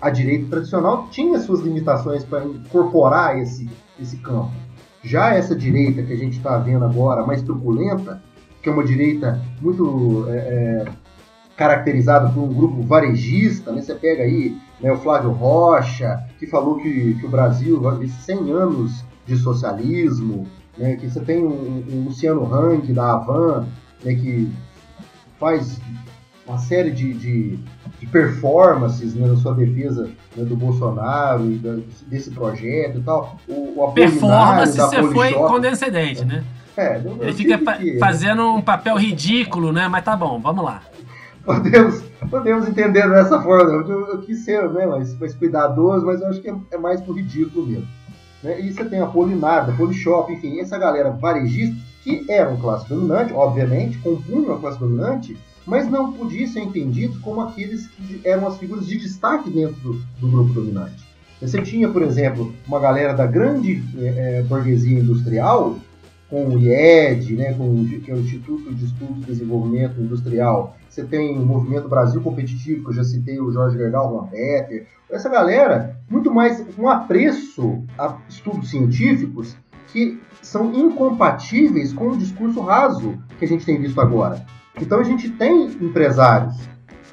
A 0.00 0.10
direita 0.10 0.48
tradicional 0.50 1.08
tinha 1.10 1.38
suas 1.38 1.60
limitações 1.60 2.24
para 2.24 2.44
incorporar 2.44 3.38
esse, 3.38 3.68
esse 3.98 4.16
campo. 4.16 4.50
Já 5.02 5.34
essa 5.34 5.54
direita 5.56 6.02
que 6.02 6.12
a 6.12 6.16
gente 6.16 6.36
está 6.36 6.58
vendo 6.58 6.84
agora, 6.84 7.24
mais 7.24 7.42
truculenta, 7.42 8.22
que 8.62 8.68
é 8.68 8.72
uma 8.72 8.84
direita 8.84 9.40
muito 9.60 10.26
é, 10.28 10.36
é, 10.36 10.84
caracterizada 11.56 12.28
por 12.28 12.42
um 12.42 12.52
grupo 12.52 12.82
varejista, 12.82 13.72
né? 13.72 13.80
Você 13.80 13.94
pega 13.94 14.22
aí 14.22 14.56
né, 14.80 14.92
o 14.92 14.98
Flávio 14.98 15.30
Rocha, 15.30 16.22
que 16.38 16.46
falou 16.46 16.76
que, 16.76 17.14
que 17.14 17.26
o 17.26 17.30
Brasil 17.30 17.80
vai 17.80 17.96
ver 17.96 18.08
100 18.08 18.50
anos 18.50 19.04
de 19.26 19.36
socialismo, 19.36 20.46
né? 20.76 20.96
Que 20.96 21.08
você 21.08 21.20
tem 21.20 21.42
um, 21.42 21.84
um 21.90 22.04
Luciano 22.04 22.44
Hang 22.52 22.92
da 22.92 23.12
Havan, 23.12 23.66
né, 24.04 24.14
que 24.14 24.52
faz 25.38 25.80
uma 26.46 26.58
série 26.58 26.90
de, 26.90 27.14
de, 27.14 27.58
de 28.00 28.06
performances 28.06 29.14
né, 29.14 29.28
na 29.28 29.36
sua 29.36 29.54
defesa 29.54 30.10
né, 30.34 30.44
do 30.44 30.56
Bolsonaro 30.56 31.44
e 31.50 31.56
da- 31.56 31.76
desse 32.08 32.30
projeto 32.30 32.98
e 32.98 33.02
tal. 33.02 33.36
O, 33.46 33.84
o 33.84 33.92
Performance 33.92 34.76
da 34.76 34.86
você 34.86 35.02
foi 35.12 35.32
condescendente, 35.34 36.24
né? 36.24 36.42
É, 36.76 36.96
eu 37.04 37.18
Ele 37.20 37.32
fica 37.34 37.58
que- 37.76 37.98
fazendo 37.98 38.54
um 38.54 38.62
papel 38.62 38.96
ridículo, 38.96 39.70
né? 39.70 39.86
Mas 39.86 40.02
tá 40.04 40.16
bom, 40.16 40.40
vamos 40.40 40.64
lá. 40.64 40.80
Podemos, 41.44 42.02
podemos 42.30 42.68
entender 42.68 43.08
dessa 43.08 43.40
forma. 43.42 43.70
Eu, 43.70 44.08
eu 44.08 44.18
quis 44.22 44.44
ser 44.44 44.68
né, 44.70 44.86
mais, 44.86 45.18
mais 45.18 45.34
cuidadoso, 45.34 46.06
mas 46.06 46.20
eu 46.20 46.28
acho 46.28 46.40
que 46.40 46.48
é, 46.48 46.54
é 46.72 46.78
mais 46.78 47.00
pro 47.00 47.12
ridículo 47.12 47.66
mesmo. 47.66 47.88
Né? 48.42 48.60
E 48.60 48.72
você 48.72 48.84
tem 48.84 49.00
a 49.00 49.06
Polinário, 49.06 49.72
a 49.74 49.76
Polishop, 49.76 50.32
enfim, 50.32 50.58
essa 50.60 50.78
galera 50.78 51.10
varejista, 51.10 51.76
que 52.02 52.24
era 52.30 52.48
um 52.48 52.56
classe 52.56 52.88
dominante, 52.88 53.32
obviamente, 53.34 53.98
compunham 53.98 54.54
a 54.54 54.58
classe 54.58 54.78
dominante, 54.78 55.36
mas 55.70 55.88
não 55.88 56.12
podia 56.12 56.48
ser 56.48 56.60
entendido 56.60 57.20
como 57.20 57.40
aqueles 57.42 57.86
que 57.86 58.20
eram 58.24 58.48
as 58.48 58.58
figuras 58.58 58.84
de 58.86 58.98
destaque 58.98 59.48
dentro 59.48 59.76
do, 59.80 59.92
do 60.20 60.28
grupo 60.28 60.52
dominante. 60.52 61.08
Você 61.40 61.62
tinha, 61.62 61.88
por 61.88 62.02
exemplo, 62.02 62.52
uma 62.66 62.80
galera 62.80 63.14
da 63.14 63.24
grande 63.24 63.80
eh, 63.96 64.14
eh, 64.16 64.42
burguesia 64.42 64.98
industrial, 64.98 65.78
com 66.28 66.44
o 66.48 66.58
IED, 66.58 67.34
né, 67.34 67.54
com, 67.54 67.86
que 67.86 68.10
é 68.10 68.14
o 68.14 68.18
Instituto 68.18 68.74
de 68.74 68.84
Estudos 68.84 69.22
e 69.22 69.26
Desenvolvimento 69.26 70.00
Industrial. 70.00 70.76
Você 70.88 71.04
tem 71.04 71.38
o 71.38 71.46
Movimento 71.46 71.88
Brasil 71.88 72.20
Competitivo, 72.20 72.84
que 72.84 72.90
eu 72.90 72.94
já 72.94 73.04
citei 73.04 73.40
o 73.40 73.52
Jorge 73.52 73.78
Gerdau, 73.78 74.16
o 74.16 74.26
Peter. 74.26 74.86
Essa 75.08 75.28
galera, 75.28 75.96
muito 76.10 76.34
mais 76.34 76.64
um 76.76 76.88
apreço 76.88 77.82
a 77.96 78.18
estudos 78.28 78.70
científicos 78.70 79.56
que 79.92 80.20
são 80.42 80.74
incompatíveis 80.74 81.92
com 81.92 82.08
o 82.08 82.16
discurso 82.16 82.60
raso 82.60 83.16
que 83.38 83.44
a 83.44 83.48
gente 83.48 83.64
tem 83.64 83.80
visto 83.80 84.00
agora. 84.00 84.44
Então 84.80 84.98
a 84.98 85.04
gente 85.04 85.28
tem 85.30 85.66
empresários 85.66 86.56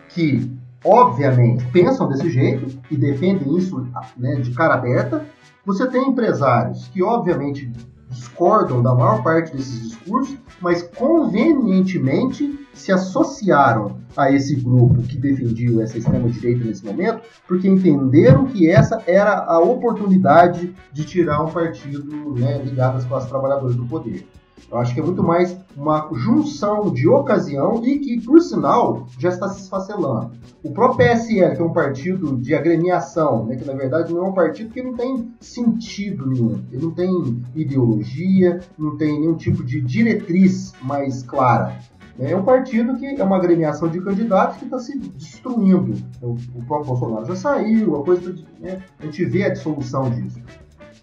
que, 0.09 0.51
obviamente, 0.83 1.65
pensam 1.67 2.07
desse 2.07 2.29
jeito 2.29 2.79
e 2.89 2.95
defendem 2.95 3.55
isso 3.57 3.85
né, 4.15 4.35
de 4.35 4.51
cara 4.51 4.75
aberta. 4.75 5.25
Você 5.65 5.85
tem 5.87 6.07
empresários 6.07 6.87
que, 6.87 7.03
obviamente, 7.03 7.71
discordam 8.09 8.81
da 8.81 8.95
maior 8.95 9.21
parte 9.21 9.55
desses 9.55 9.89
discursos, 9.89 10.37
mas 10.61 10.81
convenientemente 10.81 12.67
se 12.73 12.91
associaram 12.91 13.97
a 14.15 14.31
esse 14.31 14.55
grupo 14.55 15.01
que 15.01 15.17
defendia 15.17 15.83
essa 15.83 15.97
extrema-direita 15.97 16.63
nesse 16.63 16.85
momento, 16.85 17.21
porque 17.47 17.67
entenderam 17.67 18.45
que 18.45 18.69
essa 18.69 19.03
era 19.05 19.43
a 19.43 19.59
oportunidade 19.59 20.73
de 20.93 21.03
tirar 21.03 21.43
um 21.43 21.51
partido 21.51 22.33
né, 22.35 22.59
ligado 22.63 22.97
às 22.97 23.05
classes 23.05 23.29
trabalhadoras 23.29 23.75
do 23.75 23.85
poder. 23.85 24.25
Eu 24.69 24.77
acho 24.77 24.93
que 24.93 24.99
é 24.99 25.03
muito 25.03 25.23
mais 25.23 25.57
uma 25.77 26.09
junção 26.13 26.91
de 26.91 27.07
ocasião 27.07 27.81
e 27.85 27.99
que, 27.99 28.19
por 28.21 28.41
sinal, 28.41 29.07
já 29.17 29.29
está 29.29 29.47
se 29.47 29.61
esfacelando. 29.61 30.31
O 30.61 30.71
próprio 30.71 31.07
PSL, 31.07 31.55
que 31.55 31.61
é 31.61 31.65
um 31.65 31.71
partido 31.71 32.35
de 32.35 32.53
agremiação, 32.53 33.45
né, 33.45 33.55
que 33.55 33.63
na 33.65 33.73
verdade 33.73 34.13
não 34.13 34.25
é 34.25 34.29
um 34.29 34.33
partido 34.33 34.71
que 34.71 34.83
não 34.83 34.93
tem 34.93 35.31
sentido 35.39 36.27
nenhum. 36.27 36.61
Ele 36.71 36.83
não 36.83 36.91
tem 36.91 37.41
ideologia, 37.55 38.59
não 38.77 38.97
tem 38.97 39.19
nenhum 39.21 39.35
tipo 39.35 39.63
de 39.63 39.79
diretriz 39.79 40.73
mais 40.81 41.23
clara. 41.23 41.79
É 42.19 42.35
um 42.35 42.43
partido 42.43 42.97
que 42.97 43.05
é 43.05 43.23
uma 43.23 43.37
agremiação 43.37 43.87
de 43.87 44.01
candidatos 44.01 44.57
que 44.57 44.65
está 44.65 44.79
se 44.79 44.97
destruindo. 44.97 45.93
O, 46.21 46.35
próprio 46.65 46.87
Bolsonaro 46.87 47.25
já 47.25 47.35
saiu, 47.35 47.95
a 47.95 48.03
coisa 48.03 48.33
tá- 48.33 48.41
né, 48.59 48.81
a 48.99 49.05
gente 49.05 49.23
vê 49.23 49.45
a 49.45 49.49
dissolução 49.49 50.09
disso. 50.09 50.41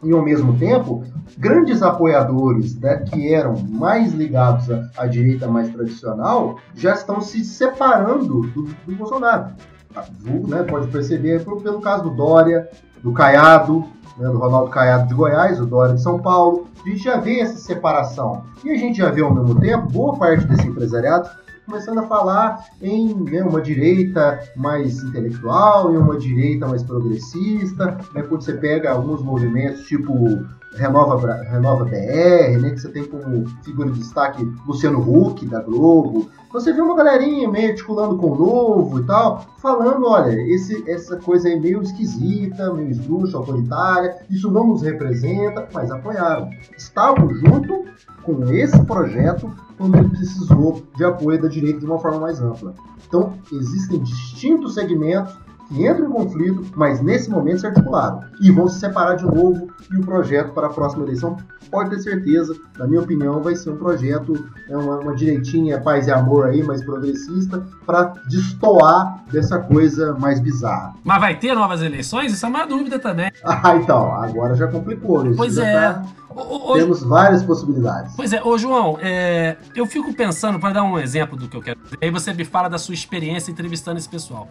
E 0.04 0.12
ao 0.12 0.22
mesmo 0.22 0.56
tempo, 0.58 1.02
grandes 1.38 1.82
apoiadores 1.82 2.78
né, 2.78 2.98
que 2.98 3.32
eram 3.32 3.56
mais 3.68 4.12
ligados 4.12 4.70
à, 4.70 4.88
à 4.98 5.06
direita 5.06 5.48
mais 5.48 5.70
tradicional 5.70 6.58
já 6.74 6.92
estão 6.92 7.20
se 7.20 7.44
separando 7.44 8.42
do, 8.42 8.62
do 8.86 8.96
Bolsonaro. 8.96 9.52
A 9.94 10.02
vulgo, 10.20 10.48
né, 10.48 10.62
pode 10.62 10.88
perceber 10.88 11.42
pelo, 11.44 11.60
pelo 11.60 11.80
caso 11.80 12.04
do 12.04 12.10
Dória, 12.10 12.68
do 13.02 13.12
Caiado, 13.12 13.84
né, 14.18 14.28
do 14.28 14.38
Ronaldo 14.38 14.70
Caiado 14.70 15.08
de 15.08 15.14
Goiás, 15.14 15.60
o 15.60 15.66
Dória 15.66 15.94
de 15.94 16.02
São 16.02 16.20
Paulo. 16.20 16.66
A 16.84 16.88
gente 16.88 17.02
já 17.02 17.16
vê 17.16 17.40
essa 17.40 17.56
separação. 17.56 18.44
E 18.64 18.70
a 18.70 18.76
gente 18.76 18.98
já 18.98 19.10
vê 19.10 19.22
ao 19.22 19.34
mesmo 19.34 19.58
tempo 19.60 19.88
boa 19.90 20.18
parte 20.18 20.44
desse 20.46 20.66
empresariado 20.66 21.28
começando 21.64 21.98
a 21.98 22.06
falar 22.06 22.64
em 22.80 23.14
né, 23.14 23.42
uma 23.42 23.60
direita 23.60 24.40
mais 24.56 25.02
intelectual 25.02 25.92
e 25.92 25.96
uma 25.96 26.18
direita 26.18 26.66
mais 26.66 26.82
progressista. 26.82 27.98
Né, 28.14 28.22
quando 28.22 28.42
você 28.42 28.54
pega 28.54 28.90
alguns 28.90 29.22
movimentos 29.22 29.86
tipo 29.86 30.44
Renova, 30.74 31.34
Renova 31.42 31.84
BR, 31.84 32.60
né, 32.60 32.70
que 32.70 32.80
você 32.80 32.88
tem 32.88 33.04
como 33.04 33.46
figura 33.62 33.90
de 33.90 33.98
destaque 33.98 34.44
Luciano 34.66 35.00
Huck, 35.00 35.46
da 35.46 35.60
Globo. 35.60 36.28
Você 36.52 36.72
vê 36.72 36.80
uma 36.80 36.96
galerinha 36.96 37.50
meio 37.50 37.70
articulando 37.70 38.16
com 38.16 38.32
o 38.32 38.36
novo 38.36 39.00
e 39.00 39.06
tal, 39.06 39.44
falando, 39.58 40.06
olha, 40.06 40.32
esse, 40.52 40.88
essa 40.88 41.16
coisa 41.16 41.48
aí 41.48 41.58
meio 41.58 41.82
esquisita, 41.82 42.72
meio 42.72 42.90
esdrúxula, 42.90 43.38
autoritária, 43.38 44.16
isso 44.30 44.50
não 44.50 44.68
nos 44.68 44.82
representa, 44.82 45.68
mas 45.72 45.90
apoiaram. 45.90 46.48
Estavam 46.76 47.32
junto 47.34 47.84
com 48.22 48.48
esse 48.52 48.82
projeto 48.84 49.50
quando 49.76 49.96
ele 49.96 50.08
precisou 50.08 50.82
de 50.96 51.04
apoio 51.04 51.40
da 51.40 51.48
direita 51.48 51.80
de 51.80 51.86
uma 51.86 51.98
forma 51.98 52.20
mais 52.20 52.40
ampla. 52.40 52.74
Então, 53.06 53.34
existem 53.52 54.00
distintos 54.02 54.74
segmentos 54.74 55.36
que 55.68 55.86
entram 55.86 56.08
em 56.08 56.12
conflito, 56.12 56.64
mas 56.76 57.00
nesse 57.00 57.30
momento 57.30 57.60
se 57.60 57.66
articularam 57.66 58.20
e 58.40 58.50
vão 58.50 58.68
se 58.68 58.78
separar 58.80 59.16
de 59.16 59.24
novo. 59.24 59.68
E 59.92 59.96
o 59.96 60.02
projeto 60.04 60.52
para 60.52 60.66
a 60.66 60.70
próxima 60.70 61.04
eleição, 61.04 61.36
pode 61.70 61.90
ter 61.90 62.00
certeza, 62.00 62.54
na 62.78 62.86
minha 62.86 63.00
opinião, 63.00 63.42
vai 63.42 63.54
ser 63.56 63.70
um 63.70 63.76
projeto, 63.76 64.48
é 64.68 64.76
uma, 64.76 64.98
uma 65.00 65.14
direitinha 65.14 65.80
paz 65.80 66.06
e 66.06 66.10
amor 66.12 66.46
aí, 66.46 66.62
mais 66.62 66.84
progressista, 66.84 67.66
para 67.84 68.12
destoar 68.28 69.24
dessa 69.30 69.58
coisa 69.58 70.14
mais 70.14 70.40
bizarra. 70.40 70.94
Mas 71.04 71.20
vai 71.20 71.36
ter 71.38 71.54
novas 71.54 71.82
eleições? 71.82 72.32
Isso 72.32 72.44
é 72.46 72.48
uma 72.48 72.66
dúvida 72.66 72.98
também. 72.98 73.30
Ah, 73.66 73.76
então, 73.76 74.12
agora 74.12 74.54
já 74.54 74.66
complicou. 74.66 75.26
Isso 75.26 75.36
Pois 75.36 75.54
já 75.54 75.66
é. 75.66 75.92
tá- 75.92 76.02
ô, 76.34 76.72
ô, 76.72 76.74
temos 76.74 77.02
várias 77.02 77.42
possibilidades. 77.42 78.14
Pois 78.14 78.32
é, 78.32 78.42
ô 78.42 78.58
João, 78.58 78.98
é, 79.00 79.56
eu 79.74 79.86
fico 79.86 80.12
pensando, 80.12 80.58
para 80.58 80.74
dar 80.74 80.82
um 80.82 80.98
exemplo 80.98 81.36
do 81.36 81.48
que 81.48 81.56
eu 81.56 81.62
quero 81.62 81.80
dizer, 81.80 81.98
aí 82.02 82.10
você 82.10 82.32
me 82.34 82.44
fala 82.44 82.68
da 82.68 82.76
sua 82.78 82.94
experiência 82.94 83.50
entrevistando 83.50 83.98
esse 83.98 84.08
pessoal. 84.08 84.48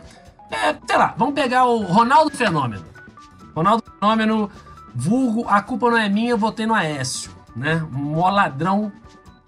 É, 0.52 0.76
sei 0.86 0.98
lá, 0.98 1.14
vamos 1.18 1.34
pegar 1.34 1.66
o 1.66 1.82
Ronaldo 1.84 2.36
Fenômeno. 2.36 2.84
Ronaldo 3.56 3.84
Fenômeno, 4.00 4.50
vulgo, 4.94 5.48
a 5.48 5.62
culpa 5.62 5.90
não 5.90 5.98
é 5.98 6.10
minha, 6.10 6.32
eu 6.32 6.38
votei 6.38 6.66
no 6.66 6.74
Aécio, 6.74 7.32
né? 7.56 7.86
Mó 7.92 8.30
ladrão, 8.30 8.92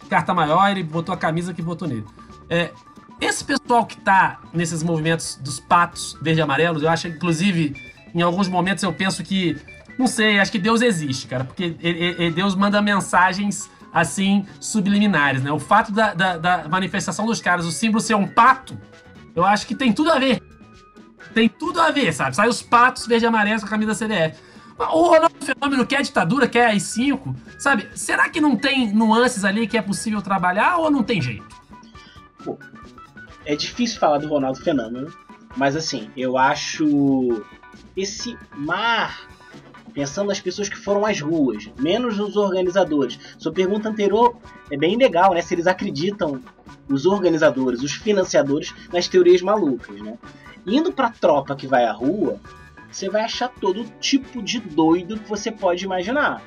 carta 0.09 0.33
maior, 0.33 0.69
ele 0.69 0.83
botou 0.83 1.13
a 1.13 1.17
camisa 1.17 1.53
que 1.53 1.61
botou 1.61 1.87
nele. 1.87 2.05
É, 2.49 2.71
esse 3.19 3.43
pessoal 3.43 3.85
que 3.85 3.97
tá 3.97 4.39
nesses 4.53 4.83
movimentos 4.83 5.35
dos 5.41 5.59
patos 5.59 6.17
verde 6.21 6.39
e 6.39 6.43
amarelos, 6.43 6.83
eu 6.83 6.89
acho, 6.89 7.07
inclusive, 7.07 7.75
em 8.13 8.21
alguns 8.21 8.47
momentos 8.47 8.83
eu 8.83 8.93
penso 8.93 9.23
que, 9.23 9.57
não 9.97 10.07
sei, 10.07 10.39
acho 10.39 10.51
que 10.51 10.59
Deus 10.59 10.81
existe, 10.81 11.27
cara, 11.27 11.43
porque 11.43 11.75
ele- 11.79 11.99
ele- 12.19 12.31
Deus 12.31 12.55
manda 12.55 12.81
mensagens 12.81 13.69
assim, 13.93 14.45
subliminares, 14.59 15.41
né? 15.41 15.49
O 15.53 15.59
fato 15.59 15.89
da, 15.91 16.13
da- 16.13 16.37
da 16.37 16.67
manifestação 16.67 17.25
dos 17.25 17.39
caras, 17.39 17.65
o 17.65 17.71
símbolo 17.71 18.01
ser 18.01 18.13
um 18.15 18.27
pato, 18.27 18.77
eu 19.33 19.45
acho 19.45 19.65
que 19.65 19.73
tem 19.73 19.93
tudo 19.93 20.11
a 20.11 20.19
ver. 20.19 20.41
Tem 21.35 21.49
tudo 21.49 21.81
a 21.81 21.91
ver, 21.91 22.13
sabe? 22.13 22.33
Sai 22.33 22.47
os 22.47 22.61
patos 22.61 23.05
verde 23.05 23.25
e 23.25 23.27
amarelo 23.27 23.59
com 23.59 23.65
a 23.67 23.69
camisa 23.69 23.93
CDF. 23.93 24.39
O 24.77 25.09
Ronaldo 25.09 25.35
Fenômeno 25.41 25.85
quer 25.85 26.01
ditadura, 26.01 26.47
quer 26.47 26.73
as 26.73 26.83
5, 26.83 27.35
sabe? 27.59 27.89
Será 27.93 28.29
que 28.29 28.39
não 28.39 28.55
tem 28.55 28.93
nuances 28.93 29.43
ali 29.43 29.67
que 29.67 29.77
é 29.77 29.81
possível 29.81 30.21
trabalhar 30.21 30.77
ou 30.77 30.89
não 30.89 31.03
tem 31.03 31.21
jeito? 31.21 31.45
É 33.43 33.53
difícil 33.53 33.99
falar 33.99 34.19
do 34.19 34.29
Ronaldo 34.29 34.61
Fenômeno, 34.61 35.13
mas 35.57 35.75
assim, 35.75 36.09
eu 36.15 36.37
acho 36.37 37.43
esse 37.97 38.37
mar, 38.55 39.27
pensando 39.93 40.27
nas 40.27 40.39
pessoas 40.39 40.69
que 40.69 40.77
foram 40.77 41.05
às 41.05 41.19
ruas, 41.19 41.69
menos 41.77 42.17
nos 42.17 42.37
organizadores. 42.37 43.19
Sua 43.37 43.51
pergunta 43.51 43.89
anterior 43.89 44.37
é 44.71 44.77
bem 44.77 44.95
legal, 44.95 45.33
né? 45.33 45.41
Se 45.41 45.53
eles 45.53 45.67
acreditam, 45.67 46.41
os 46.87 47.05
organizadores, 47.05 47.81
os 47.81 47.91
financiadores, 47.91 48.73
nas 48.93 49.07
teorias 49.09 49.41
malucas, 49.41 50.01
né? 50.01 50.17
Indo 50.65 50.91
pra 50.91 51.09
tropa 51.09 51.55
que 51.55 51.67
vai 51.67 51.85
à 51.85 51.91
rua, 51.91 52.39
você 52.91 53.09
vai 53.09 53.23
achar 53.23 53.49
todo 53.49 53.85
tipo 53.99 54.41
de 54.41 54.59
doido 54.59 55.19
que 55.19 55.29
você 55.29 55.51
pode 55.51 55.83
imaginar. 55.83 56.41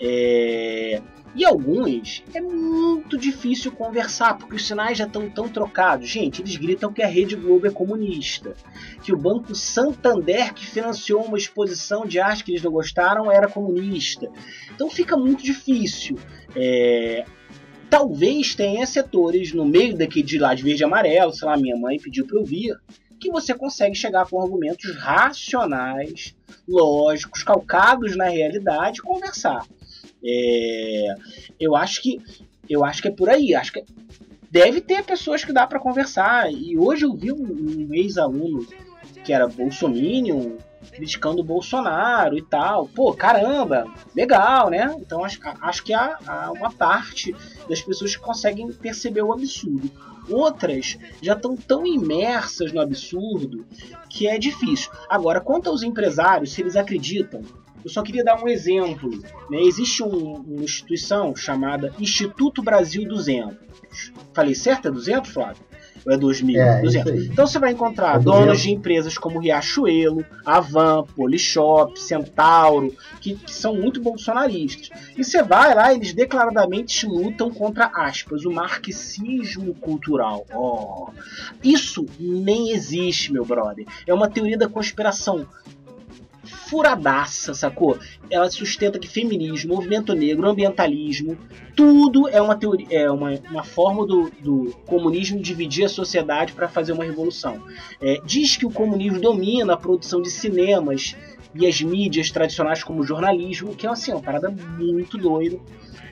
É... 0.00 1.00
E 1.36 1.44
alguns 1.44 2.22
é 2.32 2.40
muito 2.40 3.18
difícil 3.18 3.72
conversar, 3.72 4.38
porque 4.38 4.54
os 4.54 4.64
sinais 4.64 4.96
já 4.96 5.04
estão 5.04 5.28
tão 5.28 5.48
trocados. 5.48 6.08
Gente, 6.08 6.40
eles 6.40 6.54
gritam 6.56 6.92
que 6.92 7.02
a 7.02 7.08
Rede 7.08 7.34
Globo 7.34 7.66
é 7.66 7.70
comunista, 7.70 8.54
que 9.02 9.12
o 9.12 9.16
Banco 9.16 9.52
Santander, 9.52 10.54
que 10.54 10.64
financiou 10.64 11.24
uma 11.24 11.36
exposição 11.36 12.06
de 12.06 12.20
arte 12.20 12.44
que 12.44 12.52
eles 12.52 12.62
não 12.62 12.70
gostaram, 12.70 13.32
era 13.32 13.48
comunista. 13.48 14.30
Então 14.72 14.88
fica 14.88 15.16
muito 15.16 15.42
difícil. 15.42 16.16
É... 16.54 17.24
talvez 17.90 18.54
tenha 18.54 18.86
setores 18.86 19.52
no 19.52 19.64
meio 19.64 19.96
daqui 19.96 20.22
de 20.22 20.38
lá 20.38 20.54
de 20.54 20.62
verde 20.62 20.82
e 20.82 20.84
amarelo, 20.84 21.32
sei 21.32 21.48
lá, 21.48 21.56
minha 21.56 21.76
mãe 21.76 21.98
pediu 21.98 22.26
para 22.26 22.38
eu 22.38 22.44
vir, 22.44 22.76
que 23.18 23.30
você 23.30 23.54
consegue 23.54 23.94
chegar 23.94 24.28
com 24.28 24.40
argumentos 24.40 24.96
racionais, 24.96 26.34
lógicos, 26.68 27.42
calcados 27.42 28.16
na 28.16 28.28
realidade, 28.28 28.98
e 28.98 29.02
conversar. 29.02 29.66
É, 30.24 31.14
eu 31.60 31.76
acho 31.76 32.02
que 32.02 32.20
eu 32.68 32.84
acho 32.84 33.02
que 33.02 33.08
é 33.08 33.10
por 33.10 33.28
aí. 33.28 33.54
Acho 33.54 33.72
que 33.72 33.84
deve 34.50 34.80
ter 34.80 35.04
pessoas 35.04 35.44
que 35.44 35.52
dá 35.52 35.66
para 35.66 35.80
conversar. 35.80 36.50
E 36.50 36.78
hoje 36.78 37.04
eu 37.04 37.14
vi 37.14 37.32
um, 37.32 37.88
um 37.88 37.94
ex-aluno 37.94 38.66
que 39.24 39.32
era 39.32 39.46
bolsominion 39.46 40.56
criticando 40.92 41.40
o 41.40 41.44
Bolsonaro 41.44 42.36
e 42.36 42.42
tal. 42.42 42.86
Pô, 42.88 43.12
caramba, 43.12 43.86
legal, 44.14 44.70
né? 44.70 44.94
Então 44.98 45.24
acho, 45.24 45.40
acho 45.60 45.82
que 45.84 45.92
há, 45.92 46.18
há 46.26 46.52
uma 46.52 46.70
parte 46.70 47.34
das 47.68 47.80
pessoas 47.80 48.14
que 48.14 48.22
conseguem 48.22 48.70
perceber 48.72 49.22
o 49.22 49.32
absurdo. 49.32 49.90
Outras 50.28 50.98
já 51.20 51.34
estão 51.34 51.56
tão 51.56 51.86
imersas 51.86 52.72
no 52.72 52.80
absurdo 52.80 53.66
que 54.08 54.26
é 54.26 54.38
difícil. 54.38 54.90
Agora, 55.08 55.40
quanto 55.40 55.68
aos 55.68 55.82
empresários, 55.82 56.52
se 56.52 56.62
eles 56.62 56.76
acreditam 56.76 57.42
eu 57.84 57.90
só 57.90 58.02
queria 58.02 58.24
dar 58.24 58.42
um 58.42 58.48
exemplo. 58.48 59.10
Né? 59.50 59.60
Existe 59.60 60.02
um, 60.02 60.36
uma 60.36 60.64
instituição 60.64 61.36
chamada 61.36 61.94
Instituto 61.98 62.62
Brasil 62.62 63.06
200. 63.06 64.12
Falei 64.32 64.54
certo? 64.54 64.88
É 64.88 64.90
200, 64.90 65.30
Flávio? 65.30 65.62
Ou 66.06 66.12
é 66.12 66.16
2000? 66.16 66.60
É, 66.60 66.80
200. 66.82 67.12
isso 67.12 67.22
aí. 67.22 67.28
Então 67.32 67.46
você 67.46 67.58
vai 67.58 67.72
encontrar 67.72 68.16
É 68.16 68.18
donos 68.18 68.40
200. 68.40 68.60
de 68.62 68.70
empresas 68.72 69.18
como 69.18 69.38
Riachuelo, 69.38 70.24
Avan, 70.44 71.04
Polishop, 71.16 71.98
Centauro, 71.98 72.94
que, 73.20 73.34
que 73.34 73.52
são 73.54 73.74
muito 73.74 74.00
bolsonaristas. 74.00 74.90
E 75.16 75.24
você 75.24 75.42
vai 75.42 75.74
lá, 75.74 75.94
eles 75.94 76.12
declaradamente 76.12 77.06
lutam 77.06 77.50
contra, 77.50 77.86
aspas, 77.94 78.44
o 78.44 78.50
marxismo 78.52 79.74
cultural. 79.74 80.46
Oh, 80.54 81.08
isso 81.62 82.04
nem 82.18 82.70
existe, 82.72 83.32
meu 83.32 83.44
brother. 83.44 83.86
É 84.06 84.12
uma 84.12 84.28
teoria 84.28 84.58
da 84.58 84.68
conspiração 84.68 85.46
furadaça, 86.74 87.54
sacou? 87.54 88.00
Ela 88.28 88.50
sustenta 88.50 88.98
que 88.98 89.06
feminismo, 89.06 89.76
movimento 89.76 90.12
negro, 90.12 90.48
ambientalismo, 90.48 91.38
tudo 91.76 92.28
é 92.28 92.42
uma 92.42 92.56
teoria, 92.56 92.88
é 92.90 93.08
uma, 93.08 93.30
uma 93.48 93.62
forma 93.62 94.04
do, 94.04 94.28
do 94.40 94.74
comunismo 94.84 95.40
dividir 95.40 95.84
a 95.84 95.88
sociedade 95.88 96.52
para 96.52 96.68
fazer 96.68 96.90
uma 96.90 97.04
revolução. 97.04 97.62
É, 98.00 98.20
diz 98.24 98.56
que 98.56 98.66
o 98.66 98.72
comunismo 98.72 99.20
domina 99.20 99.74
a 99.74 99.76
produção 99.76 100.20
de 100.20 100.30
cinemas 100.32 101.14
e 101.54 101.66
as 101.66 101.80
mídias 101.80 102.30
tradicionais 102.30 102.82
como 102.82 103.00
o 103.00 103.04
jornalismo, 103.04 103.74
que 103.74 103.86
é 103.86 103.90
assim, 103.90 104.12
uma 104.12 104.22
parada 104.22 104.50
muito 104.50 105.16
doida. 105.16 105.58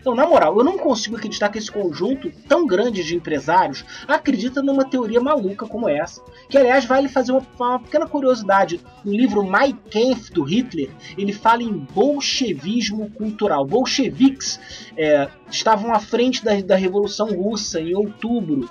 Então, 0.03 0.17
na 0.17 0.27
moral, 0.27 0.59
eu 0.59 0.65
não 0.65 0.77
consigo 0.77 1.17
acreditar 1.17 1.49
que 1.49 1.59
esse 1.59 1.71
conjunto 1.71 2.29
tão 2.49 2.67
grande 2.67 3.05
de 3.05 3.15
empresários 3.15 3.85
acredita 4.09 4.61
numa 4.61 4.85
teoria 4.85 5.21
maluca 5.21 5.65
como 5.65 5.89
essa. 5.89 6.21
Que, 6.49 6.59
aliás, 6.59 6.85
vale 6.85 7.09
fazer 7.09 7.31
uma, 7.31 7.47
uma 7.57 7.79
pequena 7.79 8.05
curiosidade. 8.09 8.81
No 9.05 9.13
livro 9.13 9.45
Mein 9.45 9.79
Kampf, 9.93 10.33
do 10.33 10.43
Hitler, 10.43 10.91
ele 11.17 11.33
fala 11.33 11.63
em 11.63 11.73
bolchevismo 11.73 13.11
cultural. 13.11 13.65
Bolcheviques 13.65 14.59
é, 14.97 15.29
estavam 15.49 15.95
à 15.95 16.01
frente 16.01 16.45
da, 16.45 16.61
da 16.61 16.75
Revolução 16.75 17.29
Russa 17.29 17.81
em 17.81 17.95
outubro 17.95 18.69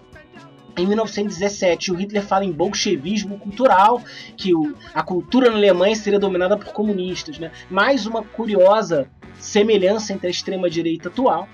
em 0.77 0.87
1917, 0.87 1.91
o 1.91 1.95
Hitler 1.95 2.23
fala 2.23 2.45
em 2.45 2.51
bolchevismo 2.51 3.37
cultural, 3.37 4.01
que 4.37 4.53
o, 4.53 4.75
a 4.93 5.03
cultura 5.03 5.49
na 5.49 5.57
Alemanha 5.57 5.95
seria 5.95 6.19
dominada 6.19 6.57
por 6.57 6.71
comunistas. 6.73 7.37
Né? 7.37 7.51
Mais 7.69 8.05
uma 8.05 8.23
curiosa 8.23 9.09
semelhança 9.39 10.13
entre 10.13 10.27
a 10.27 10.31
extrema-direita 10.31 11.09
atual 11.09 11.47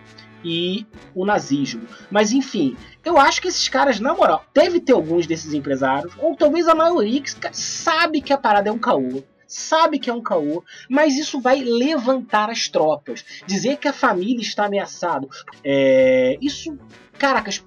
e 0.43 0.86
o 1.15 1.26
nazismo. 1.26 1.88
Mas 2.11 2.32
enfim, 2.32 2.76
eu 3.03 3.18
acho 3.18 3.41
que 3.41 3.47
esses 3.47 3.68
caras, 3.68 3.99
na 3.99 4.13
moral, 4.13 4.45
deve 4.53 4.80
ter 4.80 4.93
alguns 4.93 5.26
desses 5.26 5.53
empresários, 5.53 6.13
ou 6.18 6.36
talvez 6.36 6.68
a 6.68 6.76
maioria, 6.76 7.22
que 7.22 7.32
sabe 7.51 8.22
que 8.22 8.34
a 8.34 8.38
parada 8.38 8.70
é 8.70 8.72
um 8.72 8.80
caô. 8.80 9.24
Sabe 9.47 9.97
que 9.97 10.09
é 10.09 10.13
um 10.13 10.22
caô, 10.22 10.61
mas 10.89 11.18
isso 11.18 11.39
vai 11.39 11.61
levantar 11.61 12.49
as 12.49 12.68
tropas. 12.68 13.24
Dizer 13.45 13.78
que 13.78 13.88
a 13.88 13.93
família 13.93 14.41
está 14.41 14.65
ameaçada. 14.65 15.26
É, 15.63 16.38
isso, 16.41 16.78
caracas, 17.18 17.63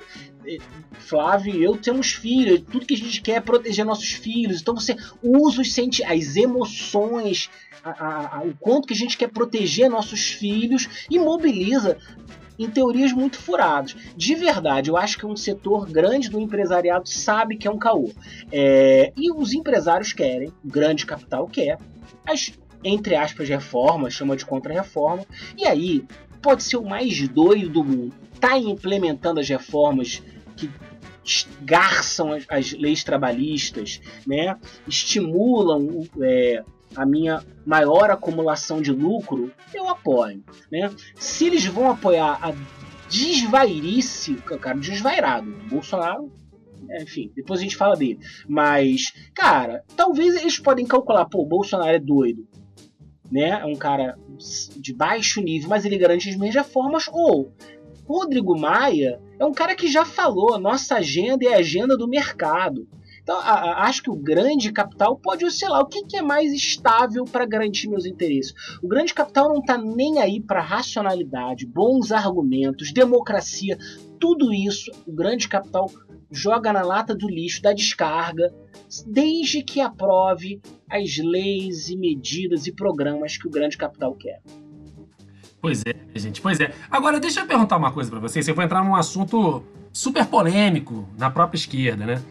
Flávio 0.92 1.55
e 1.55 1.62
eu 1.62 1.76
temos 1.76 2.12
filhos, 2.12 2.62
tudo 2.70 2.86
que 2.86 2.94
a 2.94 2.98
gente 2.98 3.20
quer 3.20 3.36
é 3.36 3.40
proteger 3.40 3.84
nossos 3.84 4.12
filhos. 4.12 4.61
Então 4.61 4.74
você 4.74 4.96
usa 5.22 5.62
os 5.62 5.72
senti 5.72 6.03
as 6.05 6.36
emoções, 6.36 7.51
a, 7.84 7.90
a, 7.90 8.36
a, 8.38 8.42
o 8.42 8.55
quanto 8.59 8.86
que 8.86 8.94
a 8.94 8.96
gente 8.96 9.16
quer 9.16 9.28
proteger 9.28 9.88
nossos 9.88 10.30
filhos 10.30 10.88
e 11.11 11.18
mobiliza 11.18 11.96
em 12.59 12.68
teorias 12.68 13.11
muito 13.12 13.38
furadas. 13.38 13.96
De 14.14 14.34
verdade, 14.34 14.90
eu 14.90 14.96
acho 14.96 15.16
que 15.16 15.24
um 15.24 15.34
setor 15.34 15.88
grande 15.88 16.28
do 16.28 16.38
empresariado 16.38 17.09
sabe 17.09 17.57
que 17.57 17.66
é 17.66 17.70
um 17.70 17.78
caô. 17.78 18.11
É, 18.53 19.12
e 19.16 19.32
os 19.32 19.55
empresários 19.55 20.12
querem, 20.12 20.53
o 20.62 20.68
grande 20.68 21.07
capital 21.07 21.46
quer, 21.48 21.78
as, 22.26 22.53
entre 22.84 23.14
aspas, 23.14 23.48
reformas, 23.48 24.12
chama 24.12 24.36
de 24.36 24.44
contra-reforma, 24.44 25.24
e 25.57 25.66
aí 25.66 26.05
pode 26.42 26.62
ser 26.62 26.76
o 26.76 26.84
mais 26.84 27.26
doido 27.28 27.70
do 27.70 27.84
mundo. 27.84 28.14
Tá 28.38 28.59
implementando 28.59 29.40
as 29.40 29.48
reformas 29.48 30.22
que 30.61 30.70
garçam 31.62 32.32
as, 32.32 32.44
as 32.48 32.72
leis 32.72 33.04
trabalhistas, 33.04 34.00
né? 34.26 34.56
estimulam 34.86 36.06
é, 36.20 36.64
a 36.96 37.06
minha 37.06 37.44
maior 37.64 38.11
acumulação 38.11 38.82
de 38.82 38.92
lucro, 38.92 39.52
eu 39.72 39.88
apoio. 39.88 40.42
Né? 40.70 40.90
Se 41.14 41.46
eles 41.46 41.64
vão 41.66 41.90
apoiar 41.90 42.38
a 42.42 42.54
desvairice, 43.08 44.34
cara, 44.36 44.78
desvairado, 44.78 45.50
Bolsonaro, 45.68 46.30
enfim, 47.02 47.30
depois 47.34 47.61
a 47.61 47.62
gente 47.62 47.76
fala 47.76 47.96
dele. 47.96 48.18
Mas, 48.48 49.12
cara, 49.34 49.84
talvez 49.96 50.34
eles 50.36 50.58
podem 50.58 50.86
calcular, 50.86 51.26
pô, 51.26 51.42
o 51.42 51.46
Bolsonaro 51.46 51.90
é 51.90 51.98
doido, 51.98 52.46
né? 53.30 53.61
É 53.61 53.64
um 53.64 53.76
cara 53.76 54.18
de 54.76 54.92
baixo 54.92 55.40
nível, 55.40 55.68
mas 55.68 55.84
ele 55.84 55.98
garante 55.98 56.28
as 56.28 56.36
minhas 56.36 56.54
reformas, 56.54 57.08
ou 57.12 57.52
Rodrigo 58.06 58.58
Maia 58.58 59.20
é 59.41 59.45
um 59.47 59.53
cara 59.53 59.74
que 59.74 59.91
já 59.91 60.05
falou, 60.05 60.59
nossa 60.59 60.97
agenda 60.97 61.47
é 61.47 61.55
a 61.55 61.61
agenda 61.61 61.97
do 61.97 62.07
mercado. 62.07 62.86
Então, 63.22 63.38
a, 63.38 63.53
a, 63.53 63.86
acho 63.86 64.03
que 64.03 64.11
o 64.11 64.16
grande 64.16 64.70
capital 64.70 65.16
pode 65.16 65.47
oscilar. 65.47 65.80
O 65.80 65.86
que, 65.86 66.05
que 66.05 66.18
é 66.18 66.22
mais 66.22 66.53
estável 66.53 67.24
para 67.24 67.47
garantir 67.47 67.88
meus 67.88 68.05
interesses? 68.05 68.53
O 68.82 68.88
grande 68.88 69.14
capital 69.14 69.49
não 69.49 69.61
está 69.61 69.78
nem 69.78 70.18
aí 70.20 70.43
para 70.43 70.61
racionalidade, 70.61 71.66
bons 71.66 72.12
argumentos, 72.12 72.93
democracia, 72.93 73.78
tudo 74.18 74.53
isso. 74.53 74.91
O 75.07 75.12
grande 75.12 75.49
capital 75.49 75.91
joga 76.30 76.70
na 76.70 76.82
lata 76.82 77.14
do 77.14 77.26
lixo, 77.26 77.62
da 77.62 77.72
descarga, 77.72 78.55
desde 79.07 79.62
que 79.62 79.80
aprove 79.80 80.61
as 80.91 81.16
leis 81.16 81.88
e 81.88 81.97
medidas 81.97 82.66
e 82.66 82.72
programas 82.72 83.38
que 83.38 83.49
o 83.49 83.51
grande 83.51 83.78
capital 83.78 84.14
quer. 84.14 84.43
Pois 85.61 85.82
é, 85.84 86.18
gente, 86.18 86.40
pois 86.40 86.58
é. 86.58 86.74
Agora, 86.90 87.20
deixa 87.20 87.40
eu 87.40 87.46
perguntar 87.46 87.76
uma 87.76 87.92
coisa 87.92 88.11
para 88.11 88.18
vocês. 88.18 88.48
Eu 88.48 88.54
vou 88.54 88.64
entrar 88.64 88.82
num 88.82 88.94
assunto 88.94 89.62
super 89.92 90.24
polêmico 90.26 91.06
na 91.18 91.30
própria 91.30 91.58
esquerda, 91.58 92.06
né? 92.06 92.22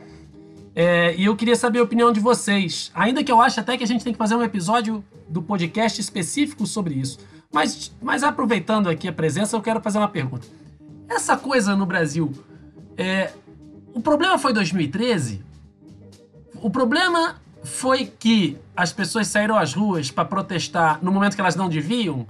É, 0.76 1.16
e 1.16 1.26
eu 1.26 1.36
queria 1.36 1.56
saber 1.56 1.80
a 1.80 1.84
opinião 1.84 2.12
de 2.12 2.20
vocês. 2.20 2.92
Ainda 2.96 3.24
que 3.24 3.32
eu 3.32 3.42
ache 3.42 3.60
até 3.60 3.78
que 3.78 3.84
a 3.84 3.88
gente 3.88 4.04
tem 4.04 4.14
que 4.14 4.18
fazer 4.18 4.36
um 4.36 4.44
episódio 4.44 5.04
do 5.28 5.42
podcast 5.42 6.00
específico 6.00 6.66
sobre 6.66 6.96
isso. 6.96 7.20
Mas, 7.52 7.92
mas 8.02 8.24
aproveitando 8.24 8.90
aqui 8.90 9.08
a 9.08 9.14
presença, 9.14 9.56
eu 9.56 9.62
quero 9.62 9.82
fazer 9.82 9.98
uma 9.98 10.08
pergunta. 10.08 10.48
Essa 11.08 11.36
coisa 11.36 11.76
no 11.76 11.86
Brasil, 11.86 12.32
é, 12.98 13.32
o 13.94 14.00
problema 14.00 14.38
foi 14.38 14.54
2013? 14.54 15.44
O 16.62 16.70
problema 16.70 17.36
foi 17.64 18.06
que 18.06 18.58
as 18.76 18.94
pessoas 18.94 19.28
saíram 19.28 19.58
às 19.58 19.74
ruas 19.74 20.12
para 20.12 20.26
protestar 20.26 21.00
no 21.02 21.12
momento 21.12 21.36
que 21.36 21.42
elas 21.42 21.56
não 21.56 21.68
deviam? 21.68 22.28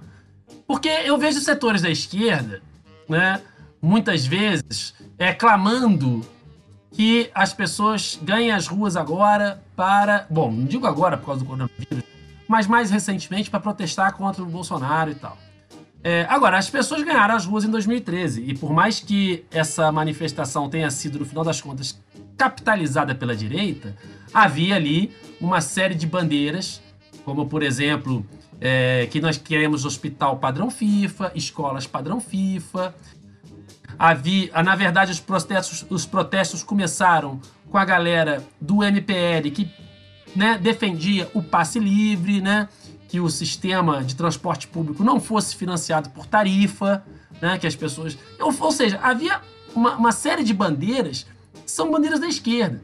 Porque 0.67 0.89
eu 0.89 1.17
vejo 1.17 1.39
setores 1.39 1.81
da 1.81 1.89
esquerda, 1.89 2.61
né, 3.07 3.41
muitas 3.81 4.25
vezes, 4.25 4.93
é, 5.17 5.33
clamando 5.33 6.21
que 6.91 7.29
as 7.33 7.53
pessoas 7.53 8.19
ganhem 8.21 8.51
as 8.51 8.67
ruas 8.67 8.95
agora 8.95 9.63
para. 9.75 10.25
Bom, 10.29 10.51
não 10.51 10.65
digo 10.65 10.85
agora 10.87 11.17
por 11.17 11.27
causa 11.27 11.39
do 11.41 11.45
coronavírus, 11.45 12.03
mas 12.47 12.67
mais 12.67 12.91
recentemente 12.91 13.49
para 13.49 13.59
protestar 13.59 14.13
contra 14.13 14.41
o 14.41 14.45
Bolsonaro 14.45 15.11
e 15.11 15.15
tal. 15.15 15.37
É, 16.01 16.25
agora, 16.29 16.57
as 16.57 16.69
pessoas 16.69 17.03
ganharam 17.03 17.35
as 17.35 17.45
ruas 17.45 17.65
em 17.65 17.69
2013, 17.69 18.43
e 18.43 18.57
por 18.57 18.71
mais 18.71 19.01
que 19.01 19.45
essa 19.51 19.91
manifestação 19.91 20.69
tenha 20.69 20.89
sido, 20.89 21.19
no 21.19 21.25
final 21.25 21.43
das 21.43 21.59
contas, 21.59 21.99
capitalizada 22.37 23.13
pela 23.13 23.35
direita, 23.35 23.95
havia 24.33 24.75
ali 24.75 25.13
uma 25.41 25.59
série 25.59 25.95
de 25.95 26.07
bandeiras, 26.07 26.81
como 27.25 27.47
por 27.47 27.61
exemplo, 27.61 28.25
é, 28.61 29.07
que 29.09 29.21
nós 29.21 29.37
queremos 29.37 29.85
hospital 29.85 30.37
padrão 30.37 30.69
FIFA, 30.69 31.31
escolas 31.35 31.87
padrão 31.87 32.19
FIFA. 32.19 32.93
Havia, 33.97 34.63
na 34.63 34.75
verdade, 34.75 35.11
os 35.11 35.19
protestos, 35.19 35.85
os 35.89 36.05
protestos 36.05 36.63
começaram 36.63 37.39
com 37.69 37.77
a 37.77 37.85
galera 37.85 38.43
do 38.59 38.83
MPL 38.83 39.49
que 39.53 39.69
né, 40.35 40.57
defendia 40.57 41.29
o 41.33 41.41
passe 41.41 41.79
livre, 41.79 42.39
né, 42.39 42.69
que 43.07 43.19
o 43.19 43.29
sistema 43.29 44.03
de 44.03 44.15
transporte 44.15 44.67
público 44.67 45.03
não 45.03 45.19
fosse 45.19 45.55
financiado 45.55 46.09
por 46.11 46.25
tarifa, 46.25 47.03
né, 47.41 47.57
que 47.57 47.67
as 47.67 47.75
pessoas. 47.75 48.17
Ou, 48.39 48.53
ou 48.59 48.71
seja, 48.71 48.99
havia 49.01 49.41
uma, 49.75 49.95
uma 49.95 50.11
série 50.11 50.43
de 50.43 50.53
bandeiras 50.53 51.25
que 51.65 51.71
são 51.71 51.91
bandeiras 51.91 52.19
da 52.19 52.27
esquerda. 52.27 52.81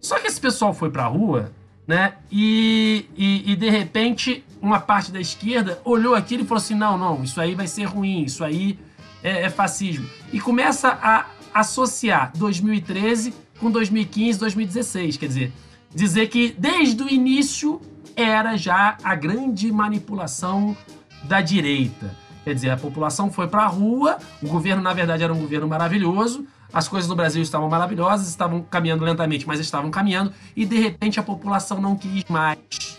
Só 0.00 0.18
que 0.18 0.26
esse 0.26 0.40
pessoal 0.40 0.72
foi 0.72 0.90
para 0.90 1.04
a 1.04 1.08
rua, 1.08 1.52
né? 1.90 2.14
E, 2.30 3.06
e, 3.16 3.50
e, 3.50 3.56
de 3.56 3.68
repente 3.68 4.44
uma 4.62 4.78
parte 4.78 5.10
da 5.10 5.20
esquerda 5.20 5.82
olhou 5.84 6.14
aquilo 6.14 6.44
e 6.44 6.46
falou 6.46 6.62
assim: 6.62 6.76
não, 6.76 6.96
não, 6.96 7.24
isso 7.24 7.40
aí 7.40 7.52
vai 7.52 7.66
ser 7.66 7.82
ruim, 7.82 8.22
isso 8.22 8.44
aí 8.44 8.78
é, 9.24 9.42
é 9.42 9.50
fascismo. 9.50 10.08
E 10.32 10.38
começa 10.38 10.88
a 11.02 11.26
associar 11.52 12.30
2013 12.36 13.34
com 13.58 13.72
2015, 13.72 14.38
2016. 14.38 15.16
Quer 15.16 15.26
dizer, 15.26 15.52
dizer 15.92 16.28
que 16.28 16.54
desde 16.56 17.02
o 17.02 17.10
início 17.10 17.80
era 18.14 18.56
já 18.56 18.96
a 19.02 19.16
grande 19.16 19.72
manipulação 19.72 20.76
da 21.24 21.40
direita. 21.40 22.16
Quer 22.44 22.54
dizer, 22.54 22.70
a 22.70 22.76
população 22.76 23.30
foi 23.30 23.46
para 23.48 23.62
a 23.62 23.66
rua, 23.66 24.18
o 24.42 24.48
governo, 24.48 24.82
na 24.82 24.92
verdade, 24.92 25.22
era 25.22 25.32
um 25.32 25.38
governo 25.38 25.68
maravilhoso, 25.68 26.46
as 26.72 26.88
coisas 26.88 27.08
no 27.08 27.16
Brasil 27.16 27.42
estavam 27.42 27.68
maravilhosas, 27.68 28.28
estavam 28.28 28.62
caminhando 28.62 29.04
lentamente, 29.04 29.46
mas 29.46 29.60
estavam 29.60 29.90
caminhando, 29.90 30.32
e 30.56 30.64
de 30.64 30.78
repente 30.78 31.20
a 31.20 31.22
população 31.22 31.80
não 31.80 31.96
quis 31.96 32.24
mais 32.28 32.98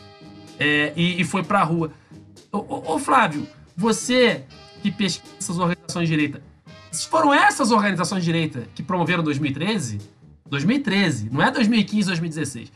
é, 0.60 0.94
e, 0.96 1.20
e, 1.20 1.24
foi 1.24 1.42
para 1.42 1.62
a 1.62 1.64
rua. 1.64 1.92
Ô, 2.52 2.58
ô, 2.58 2.94
ô, 2.94 3.00
Flávio, 3.00 3.48
você 3.76 4.44
que 4.84 4.92
pesquisa 4.92 5.34
essas 5.39 5.58
organizações 5.58 6.08
de 6.08 6.16
direita, 6.16 6.42
foram 7.10 7.34
essas 7.34 7.72
organizações 7.72 8.20
de 8.20 8.26
direita 8.26 8.68
que 8.76 8.84
promoveram 8.84 9.24
2013? 9.24 10.00
2013, 10.46 11.30
não 11.32 11.42
é 11.42 11.50
2015, 11.50 12.08
2016. 12.08 12.72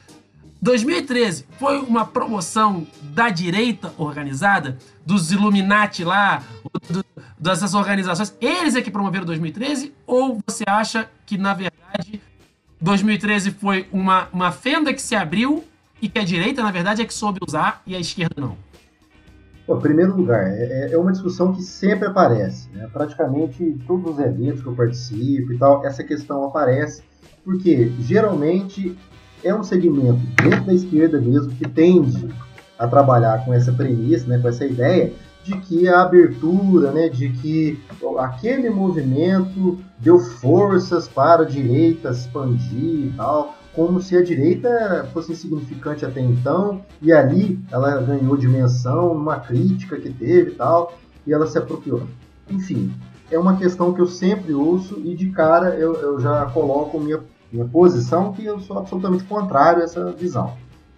2013 0.66 1.45
foi 1.59 1.78
uma 1.80 2.07
promoção 2.07 2.88
da 3.13 3.30
direita 3.30 3.93
organizada, 3.99 4.80
dos 5.05 5.32
Illuminati 5.32 6.03
lá, 6.03 6.41
do, 6.89 7.05
dessas 7.38 7.76
organizações. 7.76 8.36
Eles 8.41 8.76
é 8.76 8.82
que 8.82 8.89
promoveram 8.89 9.26
2013? 9.28 9.93
Ou 10.07 10.41
você 10.43 10.63
acha 10.66 11.07
que, 11.24 11.38
na 11.38 11.53
verdade, 11.53 12.20
2013 12.82 13.51
foi 13.51 13.88
uma, 13.91 14.28
uma 14.34 14.51
fenda 14.51 14.91
que 14.91 15.03
se 15.03 15.16
abriu 15.16 15.63
e 16.01 16.09
que 16.09 16.18
a 16.18 16.24
direita, 16.24 16.63
na 16.63 16.72
verdade, 16.72 16.99
é 16.99 17.05
que 17.05 17.13
soube 17.13 17.38
usar 17.47 17.84
e 17.86 17.95
a 17.95 17.99
esquerda 17.99 18.41
não? 18.41 18.57
Em 19.70 19.80
primeiro 19.80 20.18
lugar, 20.18 20.47
é, 20.47 20.89
é 20.93 20.97
uma 20.97 21.11
discussão 21.11 21.53
que 21.53 21.61
sempre 21.61 22.07
aparece. 22.07 22.68
Né? 22.72 22.89
Praticamente 22.91 23.78
todos 23.86 24.13
os 24.13 24.20
eventos 24.20 24.63
que 24.63 24.68
eu 24.68 24.74
participo 24.74 25.53
e 25.53 25.59
tal, 25.59 25.86
essa 25.86 26.03
questão 26.03 26.43
aparece, 26.43 27.03
porque 27.43 27.91
geralmente 27.99 28.97
é 29.45 29.53
um 29.53 29.63
segmento 29.63 30.19
dentro 30.41 30.65
da 30.65 30.73
esquerda 30.73 31.21
mesmo 31.21 31.51
que 31.51 31.69
tende 31.69 32.27
a 32.77 32.87
trabalhar 32.87 33.45
com 33.45 33.53
essa 33.53 33.71
premissa, 33.71 34.27
né, 34.27 34.39
com 34.39 34.49
essa 34.49 34.65
ideia 34.65 35.13
de 35.43 35.55
que 35.59 35.87
a 35.87 36.01
abertura, 36.01 36.91
né, 36.91 37.07
de 37.07 37.29
que 37.29 37.79
aquele 38.17 38.71
movimento 38.71 39.77
deu 39.99 40.17
forças 40.19 41.07
para 41.07 41.43
a 41.43 41.45
direita 41.45 42.09
expandir 42.09 43.05
e 43.05 43.13
tal, 43.15 43.55
como 43.73 44.01
se 44.01 44.17
a 44.17 44.23
direita 44.23 45.07
fosse 45.13 45.33
insignificante 45.33 46.03
até 46.03 46.21
então, 46.21 46.81
e 46.99 47.13
ali 47.13 47.59
ela 47.71 48.01
ganhou 48.01 48.35
dimensão 48.35 49.13
numa 49.13 49.39
crítica 49.39 49.97
que 49.97 50.09
teve 50.09 50.51
e 50.51 50.55
tal, 50.55 50.97
e 51.27 51.31
ela 51.31 51.45
se 51.45 51.59
apropriou. 51.59 52.07
Enfim, 52.49 52.91
é 53.29 53.37
uma 53.37 53.57
questão 53.57 53.93
que 53.93 54.01
eu 54.01 54.07
sempre 54.07 54.53
ouço 54.53 54.99
e 55.03 55.13
de 55.13 55.29
cara 55.29 55.75
eu, 55.75 55.93
eu 55.95 56.19
já 56.19 56.45
coloco 56.47 56.99
minha 56.99 57.19
minha 57.55 57.67
posição 57.67 58.33
que 58.33 58.45
eu 58.45 58.59
sou 58.59 58.77
absolutamente 58.77 59.23
contrário 59.23 59.81
a 59.81 59.85
essa 59.85 60.11
visão. 60.11 60.53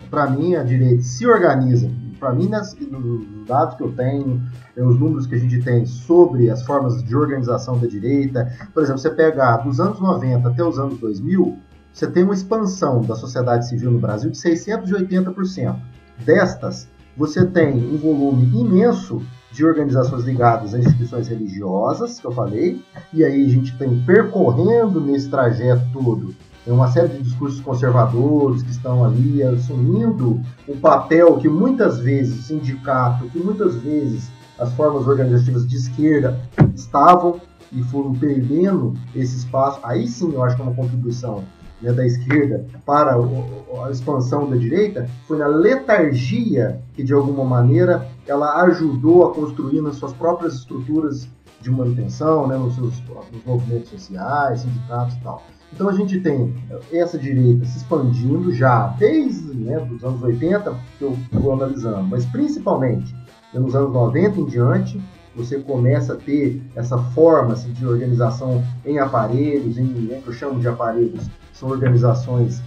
Para 0.09 0.29
mim, 0.29 0.55
a 0.55 0.63
direita 0.63 1.01
se 1.03 1.27
organiza. 1.27 1.89
Para 2.19 2.33
mim, 2.33 2.49
nos 2.49 3.47
dados 3.47 3.75
que 3.75 3.83
eu 3.83 3.91
tenho, 3.91 4.41
os 4.75 4.99
números 4.99 5.27
que 5.27 5.35
a 5.35 5.37
gente 5.37 5.59
tem 5.61 5.85
sobre 5.85 6.49
as 6.49 6.63
formas 6.63 7.03
de 7.03 7.15
organização 7.15 7.77
da 7.77 7.87
direita, 7.87 8.51
por 8.73 8.83
exemplo, 8.83 8.99
você 8.99 9.09
pegar 9.09 9.57
dos 9.57 9.79
anos 9.79 9.99
90 9.99 10.47
até 10.47 10.63
os 10.63 10.79
anos 10.79 10.97
2000, 10.99 11.57
você 11.93 12.07
tem 12.07 12.23
uma 12.23 12.33
expansão 12.33 13.01
da 13.01 13.15
sociedade 13.15 13.67
civil 13.67 13.91
no 13.91 13.99
Brasil 13.99 14.29
de 14.31 14.37
680%. 14.37 15.75
Destas, 16.25 16.87
você 17.15 17.45
tem 17.45 17.73
um 17.75 17.97
volume 17.97 18.45
imenso 18.59 19.21
de 19.51 19.65
organizações 19.65 20.23
ligadas 20.23 20.73
a 20.73 20.79
instituições 20.79 21.27
religiosas, 21.27 22.19
que 22.19 22.27
eu 22.27 22.31
falei, 22.31 22.83
e 23.11 23.23
aí 23.23 23.45
a 23.45 23.49
gente 23.49 23.75
tem 23.77 24.03
percorrendo 24.03 25.01
nesse 25.01 25.29
trajeto 25.29 25.83
todo 25.91 26.35
uma 26.71 26.87
série 26.89 27.09
de 27.09 27.23
discursos 27.23 27.61
conservadores 27.61 28.61
que 28.61 28.71
estão 28.71 29.03
ali 29.03 29.41
assumindo 29.41 30.41
um 30.67 30.77
papel 30.79 31.37
que 31.37 31.47
muitas 31.47 31.99
vezes 31.99 32.39
o 32.39 32.43
sindicato, 32.43 33.29
que 33.29 33.39
muitas 33.39 33.75
vezes 33.75 34.29
as 34.59 34.73
formas 34.73 35.07
organizativas 35.07 35.67
de 35.67 35.75
esquerda 35.75 36.39
estavam 36.75 37.39
e 37.71 37.81
foram 37.83 38.13
perdendo 38.13 38.93
esse 39.15 39.37
espaço. 39.37 39.79
Aí 39.83 40.07
sim 40.07 40.33
eu 40.33 40.43
acho 40.43 40.55
que 40.55 40.61
é 40.61 40.65
uma 40.65 40.75
contribuição 40.75 41.43
né, 41.81 41.93
da 41.93 42.05
esquerda 42.05 42.65
para 42.85 43.15
a 43.15 43.91
expansão 43.91 44.49
da 44.49 44.55
direita 44.55 45.07
foi 45.27 45.37
na 45.37 45.47
letargia 45.47 46.81
que, 46.93 47.03
de 47.03 47.13
alguma 47.13 47.45
maneira, 47.45 48.07
ela 48.25 48.63
ajudou 48.63 49.25
a 49.25 49.33
construir 49.33 49.81
nas 49.81 49.95
suas 49.95 50.13
próprias 50.13 50.55
estruturas 50.55 51.27
de 51.61 51.71
manutenção, 51.71 52.47
né, 52.47 52.57
nos 52.57 52.75
seus 52.75 52.99
nos 53.31 53.45
movimentos 53.45 53.89
sociais, 53.89 54.61
sindicatos 54.61 55.15
e 55.15 55.19
tal. 55.21 55.43
Então 55.73 55.89
a 55.89 55.93
gente 55.93 56.19
tem 56.19 56.53
essa 56.91 57.17
direita 57.17 57.65
se 57.65 57.77
expandindo 57.77 58.53
já 58.53 58.87
desde 58.97 59.53
né, 59.53 59.77
os 59.79 60.03
anos 60.03 60.23
80, 60.23 60.75
que 60.97 61.03
eu 61.03 61.17
estou 61.33 61.53
analisando, 61.53 62.03
mas 62.03 62.25
principalmente 62.25 63.13
nos 63.53 63.75
anos 63.75 63.91
90 63.93 64.39
em 64.39 64.45
diante, 64.45 65.01
você 65.35 65.59
começa 65.59 66.13
a 66.13 66.15
ter 66.15 66.61
essa 66.75 66.97
forma 66.97 67.53
assim, 67.53 67.71
de 67.71 67.85
organização 67.85 68.63
em 68.85 68.97
aparelhos, 68.97 69.77
em, 69.77 69.83
né, 69.83 70.21
que 70.21 70.27
eu 70.27 70.33
chamo 70.33 70.59
de 70.59 70.67
aparelhos 70.67 71.29
são 71.53 71.69
organizações 71.69 72.61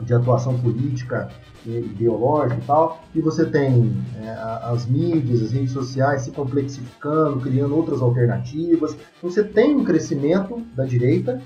de 0.00 0.12
atuação 0.12 0.58
política, 0.58 1.28
ideológica 1.64 2.60
e 2.62 2.66
tal, 2.66 3.00
e 3.14 3.20
você 3.20 3.44
tem 3.46 3.96
é, 4.20 4.28
as 4.64 4.86
mídias, 4.86 5.42
as 5.42 5.52
redes 5.52 5.72
sociais 5.72 6.22
se 6.22 6.30
complexificando, 6.30 7.40
criando 7.40 7.74
outras 7.74 8.02
alternativas. 8.02 8.92
Então, 8.92 9.30
você 9.30 9.42
tem 9.42 9.74
um 9.74 9.84
crescimento 9.84 10.62
da 10.74 10.84
direita 10.84 11.40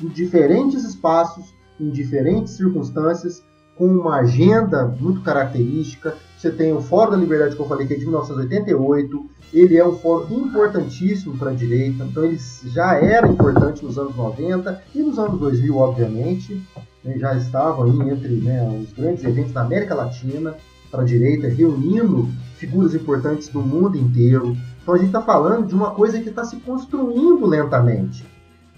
em 0.00 0.08
diferentes 0.08 0.84
espaços, 0.84 1.54
em 1.80 1.90
diferentes 1.90 2.54
circunstâncias, 2.54 3.42
com 3.76 3.86
uma 3.86 4.20
agenda 4.20 4.86
muito 5.00 5.22
característica. 5.22 6.14
Você 6.36 6.50
tem 6.50 6.72
o 6.72 6.80
Fórum 6.80 7.12
da 7.12 7.16
Liberdade 7.16 7.56
que 7.56 7.62
eu 7.62 7.66
falei 7.66 7.86
que 7.86 7.94
é 7.94 7.96
de 7.96 8.04
1988, 8.04 9.30
ele 9.52 9.76
é 9.76 9.86
um 9.86 9.96
fórum 9.96 10.46
importantíssimo 10.46 11.36
para 11.36 11.50
a 11.50 11.54
direita, 11.54 12.04
então 12.04 12.24
ele 12.24 12.38
já 12.66 12.94
era 12.94 13.28
importante 13.28 13.84
nos 13.84 13.98
anos 13.98 14.16
90 14.16 14.82
e 14.94 15.02
nos 15.02 15.18
anos 15.18 15.38
2000, 15.38 15.76
obviamente, 15.76 16.62
né, 17.04 17.18
já 17.18 17.36
estava 17.36 17.84
aí 17.84 18.10
entre 18.10 18.36
né, 18.36 18.82
os 18.82 18.92
grandes 18.92 19.22
eventos 19.24 19.52
da 19.52 19.60
América 19.60 19.94
Latina 19.94 20.56
para 20.90 21.02
a 21.02 21.04
direita, 21.04 21.48
reunindo 21.48 22.28
figuras 22.56 22.94
importantes 22.94 23.48
do 23.48 23.60
mundo 23.60 23.96
inteiro. 23.96 24.56
Então 24.82 24.94
a 24.94 24.98
gente 24.98 25.08
está 25.08 25.22
falando 25.22 25.66
de 25.66 25.74
uma 25.74 25.90
coisa 25.90 26.20
que 26.20 26.28
está 26.28 26.44
se 26.44 26.56
construindo 26.56 27.46
lentamente, 27.46 28.24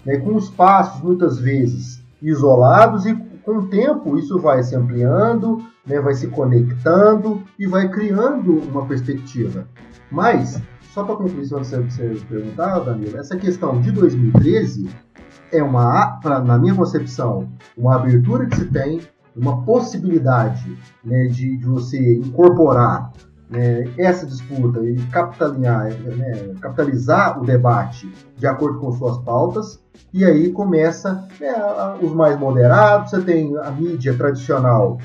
né, 0.05 0.17
com 0.17 0.35
os 0.35 0.49
passos 0.49 1.01
muitas 1.01 1.39
vezes 1.39 2.03
isolados 2.21 3.05
e 3.05 3.15
com 3.43 3.59
o 3.59 3.67
tempo 3.67 4.17
isso 4.17 4.39
vai 4.39 4.63
se 4.63 4.75
ampliando, 4.75 5.63
né, 5.85 5.99
vai 5.99 6.13
se 6.13 6.27
conectando 6.27 7.43
e 7.59 7.67
vai 7.67 7.89
criando 7.89 8.57
uma 8.59 8.85
perspectiva. 8.85 9.67
Mas, 10.11 10.61
só 10.93 11.03
para 11.03 11.15
concluir, 11.15 11.45
se 11.45 11.51
você, 11.51 11.79
você 11.79 12.17
perguntar, 12.27 12.79
Danilo, 12.79 13.17
essa 13.17 13.35
questão 13.37 13.79
de 13.81 13.91
2013 13.91 14.89
é 15.51 15.61
uma, 15.61 16.19
pra, 16.21 16.39
na 16.39 16.57
minha 16.57 16.73
concepção, 16.73 17.47
uma 17.77 17.95
abertura 17.95 18.45
que 18.47 18.55
se 18.55 18.65
tem, 18.65 19.01
uma 19.35 19.63
possibilidade 19.63 20.77
né, 21.03 21.27
de, 21.27 21.57
de 21.57 21.65
você 21.65 22.15
incorporar 22.15 23.11
né, 23.49 23.83
essa 23.97 24.25
disputa 24.25 24.79
e 24.83 24.95
capitalizar, 25.07 25.89
né, 25.89 26.53
capitalizar 26.59 27.41
o 27.41 27.45
debate 27.45 28.11
de 28.37 28.47
acordo 28.47 28.79
com 28.79 28.91
suas 28.91 29.17
pautas, 29.19 29.79
e 30.13 30.25
aí 30.25 30.51
começa 30.51 31.27
né, 31.39 31.53
os 32.01 32.11
mais 32.13 32.39
moderados, 32.39 33.11
você 33.11 33.21
tem 33.21 33.55
a 33.57 33.71
mídia 33.71 34.15
tradicional 34.15 34.97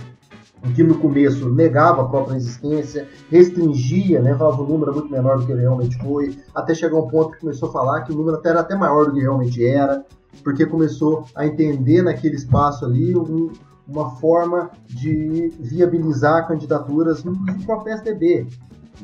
que 0.75 0.83
no 0.83 0.99
começo 0.99 1.49
negava 1.49 2.03
a 2.03 2.09
própria 2.09 2.37
existência, 2.37 3.09
restringia, 3.31 4.21
né, 4.21 4.35
falava 4.35 4.63
o 4.63 4.67
número 4.67 4.93
muito 4.93 5.11
menor 5.11 5.39
do 5.39 5.47
que 5.47 5.55
realmente 5.55 5.97
foi, 5.99 6.37
até 6.55 6.75
chegar 6.75 6.99
um 6.99 7.09
ponto 7.09 7.33
que 7.33 7.41
começou 7.41 7.71
a 7.71 7.73
falar 7.73 8.03
que 8.03 8.13
o 8.13 8.17
número 8.17 8.37
até 8.37 8.51
era 8.51 8.61
até 8.61 8.75
maior 8.75 9.07
do 9.07 9.13
que 9.13 9.21
realmente 9.21 9.65
era, 9.65 10.05
porque 10.45 10.67
começou 10.67 11.25
a 11.35 11.47
entender 11.47 12.03
naquele 12.03 12.37
espaço 12.37 12.85
ali 12.85 13.17
um, 13.17 13.51
uma 13.91 14.11
forma 14.17 14.71
de 14.87 15.53
viabilizar 15.59 16.47
candidaturas, 16.47 17.25
inclusive 17.25 17.65
para 17.67 17.77
o 17.77 17.85
PSDB. 17.85 18.47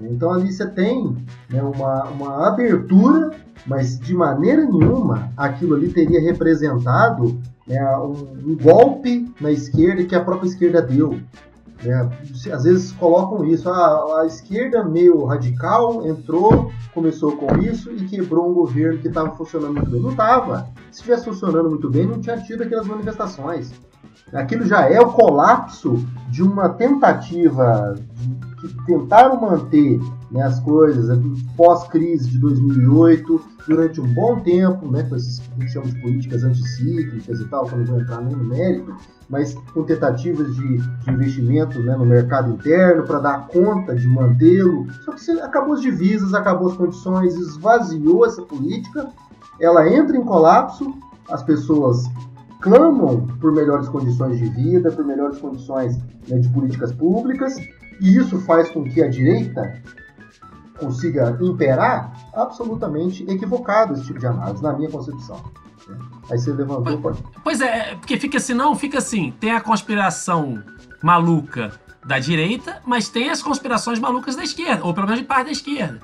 Então 0.03 0.33
ali 0.33 0.53
você 0.53 0.67
tem 0.67 1.17
né, 1.51 1.63
uma, 1.63 2.05
uma 2.05 2.49
abertura, 2.49 3.31
mas 3.67 3.99
de 3.99 4.15
maneira 4.15 4.65
nenhuma 4.65 5.31
aquilo 5.37 5.75
ali 5.75 5.93
teria 5.93 6.21
representado 6.21 7.39
né, 7.67 7.83
um, 7.97 8.51
um, 8.51 8.57
golpe 8.57 9.33
na 9.41 9.51
esquerda 9.51 10.05
que 10.05 10.15
a 10.15 10.23
própria 10.23 10.49
esquerda 10.49 10.83
deu. 10.83 11.19
né? 11.83 12.11
Às 12.53 12.65
vezes 12.65 12.93
colocam 12.93 13.45
isso, 13.45 13.69
ah, 13.69 14.21
a 14.21 14.27
esquerda 14.27 14.85
meio 14.85 15.25
radical 15.25 16.07
entrou, 16.07 16.71
começou 16.95 17.37
com 17.37 17.59
isso 17.59 17.91
e 17.91 18.05
quebrou 18.05 18.51
um 18.51 18.55
governo 18.55 19.01
que 19.01 19.09
estava 19.09 19.35
funcionando 19.35 19.75
muito 19.75 19.91
bem. 19.91 20.03
Não 20.03 20.11
estava. 20.11 20.69
Se 20.91 21.01
estivesse 21.01 21.25
funcionando 21.25 21.71
muito 21.71 21.91
bem, 21.91 22.07
não 22.07 22.21
tinha 22.21 22.37
tido 22.39 22.63
aquelas 22.63 22.87
manifestações. 22.87 23.73
Aquilo 24.33 24.65
já 24.65 24.91
é 24.91 25.01
o 25.01 25.13
colapso 25.13 26.05
de 26.29 26.43
uma 26.43 26.69
tentativa 26.71 27.95
de, 28.13 28.47
que 28.57 28.85
tentaram 28.85 29.41
manter 29.41 30.01
né, 30.33 30.43
as 30.43 30.59
coisas 30.61 31.17
pós-crise 31.57 32.31
de 32.31 32.39
2008 32.39 33.41
durante 33.69 34.01
um 34.01 34.13
bom 34.13 34.41
tempo, 34.41 34.91
né, 34.91 35.05
com 35.05 35.15
esses 35.15 35.39
que 35.39 35.53
a 35.57 35.61
gente 35.61 35.73
chama 35.73 35.87
de 35.87 36.01
políticas 36.01 36.43
anticíclicas 36.43 37.41
e 37.41 37.45
tal, 37.49 37.67
que 37.67 37.75
eu 37.75 37.79
não 37.79 37.87
vou 37.87 38.01
entrar 38.01 38.21
nem 38.21 38.35
no 38.35 38.45
mérito, 38.45 38.97
mas 39.29 39.55
com 39.73 39.85
tentativas 39.85 40.55
de, 40.57 40.79
de 40.79 41.11
investimento 41.11 41.79
né, 41.81 41.97
no 41.97 42.05
mercado 42.05 42.53
interno 42.53 43.05
para 43.05 43.21
dar 43.21 43.47
conta 43.47 43.95
de 43.95 44.09
mantê-lo. 44.09 44.87
Só 45.05 45.13
que 45.13 45.41
acabou 45.41 45.75
as 45.75 45.83
divisas, 45.83 46.35
acabou 46.35 46.69
as 46.69 46.77
condições, 46.77 47.35
esvaziou 47.37 48.27
essa 48.27 48.43
política, 48.43 49.09
ela 49.61 49.89
entra 49.89 50.17
em 50.17 50.25
colapso, 50.25 50.93
as 51.31 51.43
pessoas 51.45 52.05
clamam 52.61 53.27
por 53.41 53.53
melhores 53.53 53.89
condições 53.89 54.39
de 54.39 54.47
vida, 54.47 54.91
por 54.91 55.05
melhores 55.05 55.39
condições 55.39 55.97
né, 56.29 56.39
de 56.39 56.49
políticas 56.49 56.93
públicas, 56.93 57.57
e 58.01 58.17
isso 58.17 58.41
faz 58.41 58.71
com 58.71 58.85
que 58.85 59.03
a 59.03 59.09
direita 59.09 59.83
consiga 60.79 61.37
imperar, 61.41 62.13
absolutamente 62.35 63.25
equivocado 63.29 63.95
esse 63.95 64.05
tipo 64.05 64.19
de 64.19 64.27
análise, 64.27 64.63
na 64.63 64.73
minha 64.75 64.91
concepção. 64.91 65.43
né? 65.89 65.99
Aí 66.31 66.39
você 66.39 66.53
levantou, 66.53 66.99
pode. 67.01 67.23
Pois 67.43 67.61
é, 67.61 67.95
porque 67.95 68.19
fica 68.19 68.39
assim, 68.39 68.55
não, 68.55 68.75
fica 68.75 68.99
assim, 68.99 69.33
tem 69.41 69.53
a 69.53 69.61
conspiração 69.61 70.63
maluca 71.03 71.73
da 72.05 72.19
direita, 72.19 72.81
mas 72.85 73.09
tem 73.09 73.31
as 73.31 73.43
conspirações 73.43 73.99
malucas 73.99 74.37
da 74.37 74.45
esquerda, 74.45 74.85
ou 74.85 74.95
pelo 74.95 75.07
menos 75.07 75.21
de 75.21 75.27
parte 75.27 75.47
da 75.47 75.53
esquerda. 75.53 76.01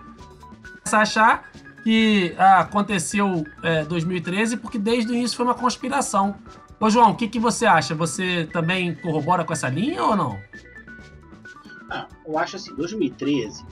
Começa 0.84 0.96
a 0.96 1.02
achar 1.02 1.51
que 1.82 2.34
ah, 2.38 2.60
aconteceu 2.60 3.44
é, 3.62 3.84
2013 3.84 4.56
porque 4.56 4.78
desde 4.78 5.12
o 5.12 5.14
início 5.14 5.36
foi 5.36 5.46
uma 5.46 5.54
conspiração. 5.54 6.36
Ô 6.78 6.90
João, 6.90 7.10
o 7.10 7.16
que, 7.16 7.28
que 7.28 7.38
você 7.38 7.64
acha? 7.64 7.94
Você 7.94 8.48
também 8.52 8.94
corrobora 8.94 9.44
com 9.44 9.52
essa 9.52 9.68
linha 9.68 10.02
ou 10.02 10.16
não? 10.16 10.38
Ah, 11.90 12.08
eu 12.26 12.38
acho 12.38 12.56
assim, 12.56 12.74
2013, 12.74 13.64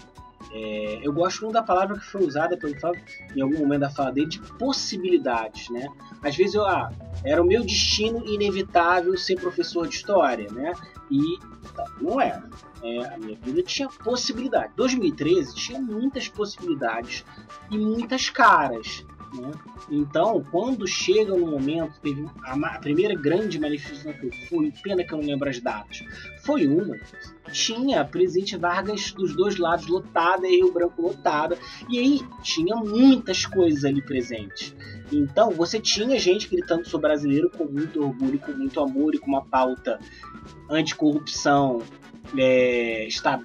é, 0.52 1.00
eu 1.02 1.12
gosto 1.12 1.42
muito 1.42 1.54
da 1.54 1.62
palavra 1.62 1.98
que 1.98 2.04
foi 2.04 2.24
usada 2.24 2.56
pelo 2.56 2.78
Fábio 2.80 3.02
em 3.36 3.40
algum 3.40 3.58
momento 3.58 3.80
da 3.80 3.90
fala 3.90 4.10
dele, 4.10 4.28
de 4.28 4.40
possibilidades, 4.58 5.68
né? 5.70 5.86
Às 6.22 6.36
vezes 6.36 6.54
eu, 6.54 6.66
ah, 6.66 6.92
era 7.24 7.40
o 7.40 7.44
meu 7.44 7.62
destino 7.62 8.26
inevitável 8.26 9.16
ser 9.16 9.40
professor 9.40 9.86
de 9.86 9.94
história, 9.94 10.50
né? 10.50 10.72
E 11.10 11.38
tá, 11.74 11.84
não 12.00 12.20
era. 12.20 12.48
É, 12.82 13.14
a 13.14 13.18
minha 13.18 13.36
vida 13.36 13.62
tinha 13.62 13.88
possibilidade. 13.88 14.72
2013 14.76 15.54
tinha 15.54 15.80
muitas 15.80 16.28
possibilidades 16.28 17.24
e 17.70 17.78
muitas 17.78 18.30
caras. 18.30 19.04
Né? 19.34 19.50
Então, 19.90 20.44
quando 20.50 20.86
chega 20.86 21.36
no 21.36 21.46
momento, 21.46 22.00
teve 22.00 22.26
a, 22.42 22.78
primeira 22.78 23.14
grande 23.14 23.60
manifestação 23.60 24.12
que 24.12 24.26
eu 24.26 24.32
fui, 24.48 24.72
pena 24.82 25.04
que 25.04 25.12
eu 25.12 25.18
não 25.18 25.26
lembro 25.26 25.48
as 25.48 25.60
datas, 25.60 26.02
foi 26.42 26.66
uma 26.66 26.98
tinha 27.52 28.04
Presidente 28.04 28.56
Vargas 28.56 29.12
dos 29.12 29.34
dois 29.34 29.56
lados 29.56 29.86
lotada 29.86 30.46
e 30.46 30.56
Rio 30.56 30.72
Branco 30.72 31.02
lotada. 31.02 31.58
E 31.88 31.98
aí 31.98 32.20
tinha 32.42 32.76
muitas 32.76 33.46
coisas 33.46 33.84
ali 33.84 34.02
presentes. 34.02 34.74
Então 35.12 35.50
você 35.50 35.80
tinha 35.80 36.18
gente 36.18 36.48
gritando 36.48 36.88
sou 36.88 37.00
brasileiro 37.00 37.50
com 37.50 37.64
muito 37.64 38.02
orgulho, 38.02 38.38
com 38.38 38.52
muito 38.52 38.80
amor 38.80 39.14
e 39.14 39.18
com 39.18 39.26
uma 39.26 39.44
pauta 39.44 39.98
anticorrupção. 40.68 41.82
É, 42.36 43.06
está 43.06 43.40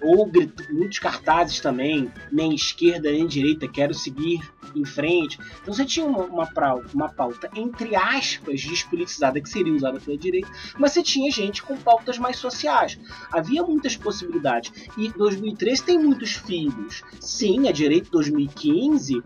ou 0.00 0.30
muitos 0.70 0.98
cartazes 0.98 1.60
também, 1.60 2.10
nem 2.30 2.54
esquerda 2.54 3.10
nem 3.10 3.26
direita, 3.26 3.66
quero 3.66 3.92
seguir 3.92 4.40
em 4.74 4.84
frente. 4.84 5.38
Então 5.62 5.74
você 5.74 5.84
tinha 5.84 6.06
uma, 6.06 6.24
uma, 6.24 6.48
uma 6.94 7.08
pauta, 7.08 7.50
entre 7.54 7.96
aspas, 7.96 8.60
despolitizada, 8.60 9.40
que 9.40 9.48
seria 9.48 9.72
usada 9.72 9.98
pela 9.98 10.16
direita, 10.16 10.48
mas 10.78 10.92
você 10.92 11.02
tinha 11.02 11.30
gente 11.30 11.62
com 11.62 11.76
pautas 11.76 12.18
mais 12.18 12.36
sociais. 12.36 12.98
Havia 13.32 13.62
muitas 13.62 13.96
possibilidades. 13.96 14.72
E 14.96 15.08
2013 15.08 15.82
tem 15.82 15.98
muitos 15.98 16.32
filhos. 16.32 17.02
Sim, 17.20 17.68
a 17.68 17.72
direita 17.72 18.08
2015 18.10 19.22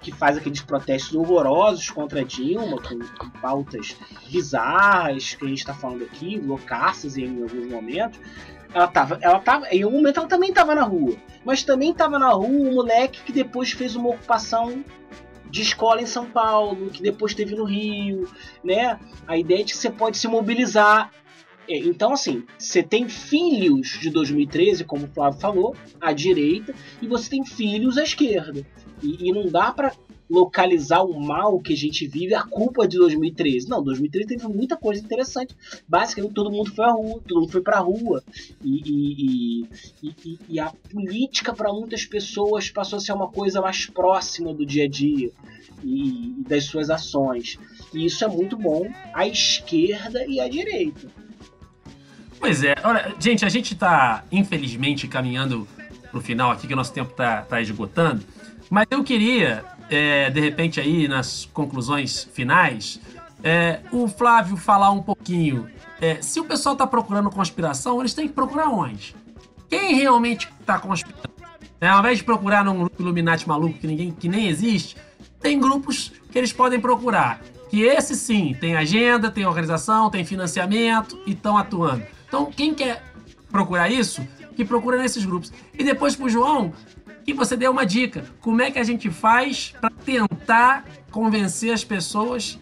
que 0.00 0.12
faz 0.12 0.36
aqueles 0.36 0.60
protestos 0.60 1.14
horrorosos 1.14 1.90
contra 1.90 2.24
Dilma, 2.24 2.80
com, 2.80 2.98
com 2.98 3.30
pautas 3.40 3.96
bizarras, 4.30 5.34
que 5.34 5.44
a 5.44 5.48
gente 5.48 5.58
está 5.58 5.74
falando 5.74 6.04
aqui, 6.04 6.38
loucaças 6.38 7.16
em 7.16 7.42
alguns 7.42 7.66
momentos. 7.68 8.20
Ela 8.72 8.88
tava, 8.88 9.18
ela 9.22 9.38
tava, 9.38 9.68
em 9.68 9.82
algum 9.82 9.96
momento 9.96 10.18
ela 10.18 10.28
também 10.28 10.50
estava 10.50 10.74
na 10.74 10.82
rua, 10.82 11.16
mas 11.44 11.62
também 11.62 11.92
estava 11.92 12.18
na 12.18 12.28
rua 12.28 12.46
um 12.46 12.74
moleque 12.74 13.22
que 13.22 13.32
depois 13.32 13.72
fez 13.72 13.96
uma 13.96 14.10
ocupação 14.10 14.84
de 15.50 15.62
escola 15.62 16.02
em 16.02 16.06
São 16.06 16.26
Paulo, 16.26 16.90
que 16.90 17.02
depois 17.02 17.34
teve 17.34 17.54
no 17.54 17.64
Rio, 17.64 18.28
né? 18.62 18.98
A 19.26 19.38
ideia 19.38 19.64
de 19.64 19.72
que 19.72 19.78
você 19.78 19.90
pode 19.90 20.18
se 20.18 20.28
mobilizar. 20.28 21.10
É, 21.68 21.78
Então, 21.78 22.12
assim, 22.12 22.44
você 22.58 22.82
tem 22.82 23.08
filhos 23.08 23.98
de 24.00 24.10
2013, 24.10 24.84
como 24.84 25.06
o 25.06 25.08
Flávio 25.08 25.40
falou, 25.40 25.76
à 26.00 26.12
direita, 26.12 26.74
e 27.00 27.06
você 27.06 27.30
tem 27.30 27.44
filhos 27.44 27.96
à 27.98 28.02
esquerda. 28.02 28.64
E, 29.02 29.28
e 29.28 29.32
não 29.32 29.46
dá 29.46 29.72
pra 29.72 29.92
localizar 30.28 31.02
o 31.04 31.20
mal 31.20 31.60
que 31.60 31.72
a 31.72 31.76
gente 31.76 32.06
vive 32.06 32.34
a 32.34 32.42
culpa 32.42 32.86
de 32.86 32.96
2013. 32.98 33.68
Não, 33.68 33.82
2013 33.82 34.26
teve 34.28 34.48
muita 34.48 34.76
coisa 34.76 35.00
interessante. 35.00 35.54
Basicamente, 35.86 36.34
todo 36.34 36.50
mundo 36.50 36.74
foi 36.74 36.84
à 36.84 36.90
rua, 36.90 37.20
todo 37.26 37.40
mundo 37.40 37.52
foi 37.52 37.60
pra 37.60 37.78
rua. 37.78 38.22
E, 38.64 39.62
e, 40.02 40.08
e, 40.24 40.38
e- 40.48 40.60
a 40.60 40.72
política 40.90 41.54
para 41.54 41.72
muitas 41.72 42.04
pessoas 42.04 42.68
passou 42.70 42.96
a 42.96 43.00
ser 43.00 43.12
uma 43.12 43.28
coisa 43.28 43.60
mais 43.60 43.86
próxima 43.86 44.52
do 44.52 44.66
dia 44.66 44.84
a 44.84 44.88
dia 44.88 45.30
e, 45.84 46.34
das 46.48 46.64
suas 46.64 46.90
ações. 46.90 47.56
E 47.94 48.04
isso 48.04 48.24
é 48.24 48.28
muito 48.28 48.56
bom 48.56 48.90
à 49.14 49.26
esquerda 49.28 50.24
e 50.26 50.40
à 50.40 50.48
direita. 50.48 51.08
Pois 52.38 52.62
é, 52.64 52.74
olha, 52.84 53.14
gente, 53.18 53.44
a 53.44 53.48
gente 53.48 53.74
tá, 53.74 54.24
infelizmente, 54.30 55.08
caminhando 55.08 55.66
pro 56.10 56.20
final 56.20 56.50
aqui, 56.50 56.66
que 56.66 56.72
o 56.72 56.76
nosso 56.76 56.92
tempo 56.92 57.12
tá, 57.12 57.42
tá 57.42 57.60
esgotando. 57.60 58.22
Mas 58.70 58.86
eu 58.90 59.02
queria, 59.04 59.64
é, 59.88 60.30
de 60.30 60.40
repente, 60.40 60.80
aí, 60.80 61.06
nas 61.06 61.48
conclusões 61.52 62.24
finais, 62.32 63.00
é, 63.42 63.80
o 63.92 64.08
Flávio 64.08 64.56
falar 64.56 64.90
um 64.90 65.02
pouquinho. 65.02 65.68
é, 66.00 66.20
se 66.20 66.40
o 66.40 66.44
pessoal 66.44 66.76
tá 66.76 66.86
procurando 66.86 67.30
conspiração, 67.30 68.00
eles 68.00 68.12
têm 68.12 68.28
que 68.28 68.34
procurar 68.34 68.68
onde? 68.68 69.14
Quem 69.68 69.94
realmente 69.94 70.48
tá 70.64 70.78
conspirando? 70.78 71.30
É, 71.80 71.88
ao 71.88 72.00
invés 72.00 72.18
de 72.18 72.24
procurar 72.24 72.64
num 72.64 72.78
grupo 72.78 73.02
Illuminati 73.02 73.46
maluco 73.46 73.78
que, 73.78 73.86
ninguém, 73.86 74.10
que 74.10 74.28
nem 74.28 74.48
existe, 74.48 74.96
tem 75.40 75.58
grupos 75.58 76.12
que 76.30 76.38
eles 76.38 76.52
podem 76.52 76.80
procurar. 76.80 77.40
Que 77.68 77.82
esse 77.82 78.14
sim 78.14 78.56
tem 78.58 78.76
agenda, 78.76 79.30
tem 79.30 79.44
organização, 79.44 80.08
tem 80.10 80.24
financiamento 80.24 81.20
e 81.26 81.32
estão 81.32 81.56
atuando. 81.58 82.04
Então, 82.26 82.46
quem 82.46 82.74
quer 82.74 83.02
procurar 83.50 83.90
isso, 83.90 84.26
que 84.54 84.64
procura 84.64 84.96
nesses 84.96 85.24
grupos. 85.24 85.52
E 85.74 85.84
depois 85.84 86.16
pro 86.16 86.28
João, 86.28 86.72
que 87.26 87.34
você 87.34 87.56
dê 87.56 87.66
uma 87.66 87.84
dica. 87.84 88.24
Como 88.40 88.62
é 88.62 88.70
que 88.70 88.78
a 88.78 88.84
gente 88.84 89.10
faz 89.10 89.74
para 89.80 89.90
tentar 89.90 90.84
convencer 91.10 91.72
as 91.72 91.82
pessoas 91.82 92.58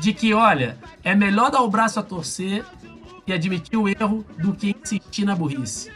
de 0.00 0.14
que, 0.14 0.32
olha, 0.32 0.78
é 1.04 1.14
melhor 1.14 1.50
dar 1.50 1.60
o 1.60 1.68
braço 1.68 2.00
a 2.00 2.02
torcer 2.02 2.64
e 3.26 3.32
admitir 3.32 3.78
o 3.78 3.86
erro 3.86 4.24
do 4.38 4.54
que 4.54 4.74
insistir 4.82 5.24
na 5.24 5.36
burrice. 5.36 5.92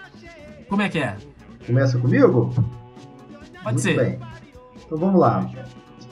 Como 0.68 0.82
é 0.82 0.88
que 0.88 0.98
é? 0.98 1.16
Começa 1.66 1.98
comigo? 1.98 2.52
Pode 3.62 3.64
Muito 3.64 3.80
ser. 3.80 3.96
bem. 3.96 4.18
Então 4.84 4.98
vamos 4.98 5.18
lá. 5.18 5.50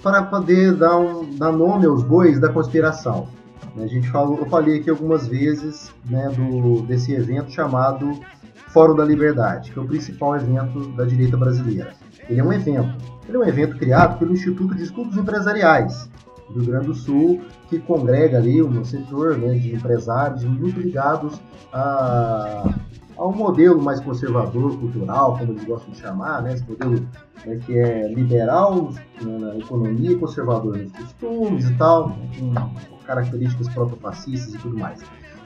Para 0.03 0.23
poder 0.23 0.75
dar, 0.77 0.97
um, 0.97 1.37
dar 1.37 1.53
nome 1.53 1.85
aos 1.85 2.03
bois 2.03 2.41
da 2.41 2.49
conspiração. 2.49 3.29
né, 3.77 3.85
A 3.85 3.87
gente 3.87 4.09
falou, 4.09 4.39
eu 4.39 4.47
falei 4.47 4.81
aqui 4.81 4.89
algumas 4.89 5.27
vezes 5.27 5.93
né, 6.09 6.31
do, 6.31 6.83
desse 6.83 7.13
evento 7.13 7.51
chamado 7.51 8.19
Fórum 8.73 8.95
da 8.95 9.05
Liberdade, 9.05 9.73
que 9.73 9.79
é 9.79 9.83
o 9.83 9.87
principal 9.87 10.37
evento 10.37 10.89
da 10.93 11.05
direita 11.05 11.37
brasileira. 11.37 11.93
Ele 12.29 12.41
é 12.41 12.45
um 12.45 12.53
evento. 12.53 12.95
Ele 13.29 13.37
é 13.37 13.41
um 13.41 13.45
evento 13.45 13.77
criado 13.77 14.18
pelo 14.18 14.33
Instituto 14.33 14.75
de 14.75 14.85
Estudos 14.85 15.16
Empresariais 15.16 16.09
do 16.49 16.61
Rio 16.61 16.73
Grande 16.73 16.87
do 16.87 16.95
Sul, 16.95 17.41
que 17.68 17.79
congrega 17.79 18.39
ali 18.39 18.62
um 18.62 18.85
setor 18.85 19.39
né, 19.39 19.55
de 19.55 19.75
empresários 19.75 20.45
muito 20.45 20.81
ligados 20.81 21.41
a, 21.73 22.75
ao 23.16 23.33
modelo 23.33 23.81
mais 23.81 24.01
conservador, 24.01 24.77
cultural, 24.79 25.39
como 25.39 25.53
eles 25.53 25.64
gostam 25.64 25.93
de 25.93 25.99
chamar, 25.99 26.43
né, 26.43 26.55
esse 26.55 26.68
modelo 26.68 27.07
né, 27.47 27.57
que 27.64 27.79
é 27.79 28.09
liberal 28.12 28.91
né, 29.23 29.39
na 29.39 29.57
economia 29.59 30.18
conservador 30.18 30.77
nos 30.77 30.93
costumes 30.93 31.68
e 31.68 31.75
tal, 31.75 32.16
com 32.39 32.97
características 33.07 33.68
protofascistas 33.68 34.55
e 34.55 34.59
tudo 34.59 34.79
mais. 34.79 35.01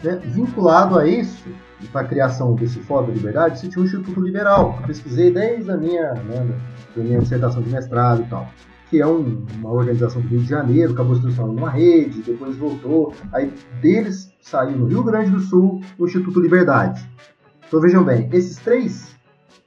Né? 0.04 0.20
Vinculado 0.22 0.98
a 0.98 1.08
isso, 1.08 1.48
para 1.90 2.02
a 2.02 2.04
criação 2.04 2.54
desse 2.54 2.78
Fórum 2.80 3.06
da 3.06 3.14
Liberdade, 3.14 3.58
existia 3.58 3.82
um 3.82 3.86
Instituto 3.86 4.20
Liberal, 4.20 4.74
que 4.74 4.82
eu 4.82 4.86
pesquisei 4.86 5.32
desde 5.32 5.70
a 5.70 5.76
minha, 5.76 6.12
né, 6.14 6.46
da 6.94 7.02
minha 7.02 7.18
dissertação 7.18 7.62
de 7.62 7.70
mestrado 7.70 8.22
e 8.22 8.26
tal, 8.26 8.46
que 8.90 9.00
é 9.00 9.06
um- 9.06 9.44
uma 9.56 9.72
organização 9.72 10.20
do 10.20 10.28
Rio 10.28 10.40
de 10.40 10.48
Janeiro, 10.48 10.92
acabou 10.92 11.16
se 11.16 11.22
transformando 11.22 11.56
numa 11.56 11.70
rede, 11.70 12.22
depois 12.22 12.56
voltou. 12.56 13.14
Aí 13.32 13.52
deles 13.80 14.30
saiu 14.40 14.76
no 14.78 14.86
Rio 14.86 15.02
Grande 15.02 15.30
do 15.30 15.40
Sul 15.40 15.80
o 15.98 16.06
Instituto 16.06 16.38
Liberdade. 16.40 17.06
Então 17.66 17.80
vejam 17.80 18.04
bem, 18.04 18.28
esses 18.32 18.56
três, 18.58 19.16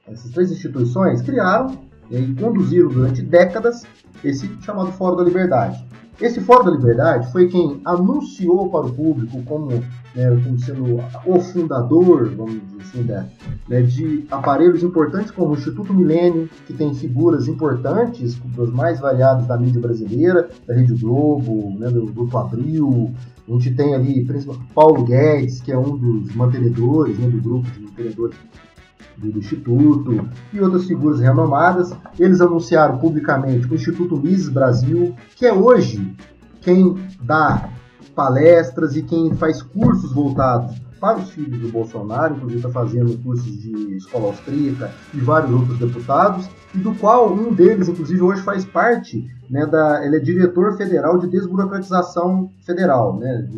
essas 0.06 0.30
três 0.30 0.50
instituições 0.50 1.20
criaram 1.20 1.76
e 2.10 2.34
conduziram 2.34 2.88
durante 2.88 3.22
décadas 3.22 3.84
esse 4.24 4.48
chamado 4.62 4.92
Fórum 4.92 5.16
da 5.16 5.24
Liberdade. 5.24 5.84
Esse 6.20 6.40
Fórum 6.40 6.64
da 6.64 6.70
Liberdade 6.72 7.30
foi 7.30 7.46
quem 7.46 7.80
anunciou 7.84 8.68
para 8.70 8.86
o 8.86 8.92
público 8.92 9.40
como, 9.44 9.68
né, 9.68 9.84
como 10.42 10.58
sendo 10.58 10.96
o 11.24 11.40
fundador, 11.40 12.28
vamos 12.34 12.60
dizer 12.60 12.82
assim, 12.82 13.02
da, 13.04 13.26
né, 13.68 13.82
de 13.82 14.26
aparelhos 14.28 14.82
importantes 14.82 15.30
como 15.30 15.52
o 15.52 15.54
Instituto 15.54 15.94
Milênio, 15.94 16.50
que 16.66 16.72
tem 16.72 16.92
figuras 16.92 17.46
importantes, 17.46 18.36
das 18.56 18.70
mais 18.70 18.98
variadas 18.98 19.46
da 19.46 19.56
mídia 19.56 19.80
brasileira, 19.80 20.48
da 20.66 20.74
Rede 20.74 20.94
Globo, 20.94 21.72
né, 21.78 21.88
do 21.88 22.06
Grupo 22.06 22.36
Abril. 22.36 23.12
A 23.48 23.52
gente 23.52 23.74
tem 23.74 23.94
ali, 23.94 24.26
Paulo 24.74 25.04
Guedes, 25.04 25.60
que 25.60 25.70
é 25.70 25.78
um 25.78 25.96
dos 25.96 26.34
mantenedores 26.34 27.16
né, 27.16 27.28
do 27.28 27.40
grupo 27.40 27.70
de 27.70 27.80
mantenedores 27.80 28.36
do, 29.18 29.38
Instituto, 29.38 30.28
e 30.52 30.60
outras 30.60 30.86
figuras 30.86 31.20
renomadas. 31.20 31.92
Eles 32.18 32.40
anunciaram 32.40 32.98
publicamente 32.98 33.66
o 33.66 33.74
Instituto 33.74 34.16
Mises 34.16 34.48
Brasil, 34.48 35.14
que 35.36 35.46
é 35.46 35.52
hoje 35.52 36.14
quem 36.60 36.96
dá 37.22 37.70
palestras 38.14 38.96
e 38.96 39.02
quem 39.02 39.34
faz 39.34 39.62
cursos 39.62 40.12
voltados 40.12 40.76
para 41.00 41.18
os 41.18 41.30
filhos 41.30 41.60
do 41.60 41.68
Bolsonaro, 41.68 42.34
inclusive 42.34 42.58
está 42.58 42.70
fazendo 42.70 43.16
cursos 43.22 43.46
de 43.46 43.96
escola 43.96 44.26
austríaca 44.26 44.90
e 45.14 45.18
vários 45.18 45.52
outros 45.52 45.78
deputados, 45.78 46.48
e 46.74 46.78
do 46.78 46.94
qual 46.96 47.32
um 47.32 47.54
deles, 47.54 47.88
inclusive, 47.88 48.20
hoje 48.20 48.42
faz 48.42 48.64
parte, 48.64 49.24
né, 49.48 49.64
da, 49.64 50.04
ele 50.04 50.16
é 50.16 50.20
diretor 50.20 50.76
federal 50.76 51.18
de 51.18 51.28
desburocratização 51.28 52.50
federal, 52.66 53.16
né, 53.16 53.48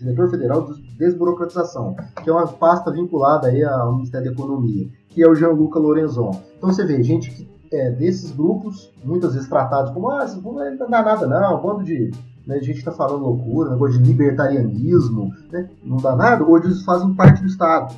diretor 0.00 0.30
federal 0.30 0.72
de 0.72 0.82
desburocratização, 0.96 1.94
que 2.22 2.28
é 2.28 2.32
uma 2.32 2.46
pasta 2.46 2.90
vinculada 2.90 3.48
aí 3.48 3.62
ao 3.62 3.94
Ministério 3.94 4.26
da 4.26 4.32
Economia, 4.32 4.88
que 5.08 5.22
é 5.22 5.28
o 5.28 5.34
Gianluca 5.34 5.78
Lorenzon. 5.78 6.40
Então 6.56 6.72
você 6.72 6.84
vê, 6.84 7.02
gente 7.02 7.30
que 7.30 7.48
é, 7.72 7.90
desses 7.90 8.32
grupos, 8.32 8.90
muitas 9.04 9.34
vezes 9.34 9.48
tratados 9.48 9.92
como, 9.92 10.10
ah, 10.10 10.24
grupos 10.24 10.78
não 10.78 10.88
dá 10.88 11.02
nada 11.02 11.26
não, 11.26 11.58
um 11.58 11.62
bando 11.62 11.84
de 11.84 12.10
né, 12.46 12.58
gente 12.60 12.78
está 12.78 12.90
falando 12.90 13.22
loucura, 13.22 13.70
negócio 13.70 13.98
de 13.98 14.04
libertarianismo, 14.04 15.32
né, 15.52 15.68
não 15.84 15.98
dá 15.98 16.16
nada, 16.16 16.44
hoje 16.44 16.66
eles 16.66 16.82
fazem 16.82 17.14
parte 17.14 17.40
do 17.40 17.46
Estado. 17.46 17.94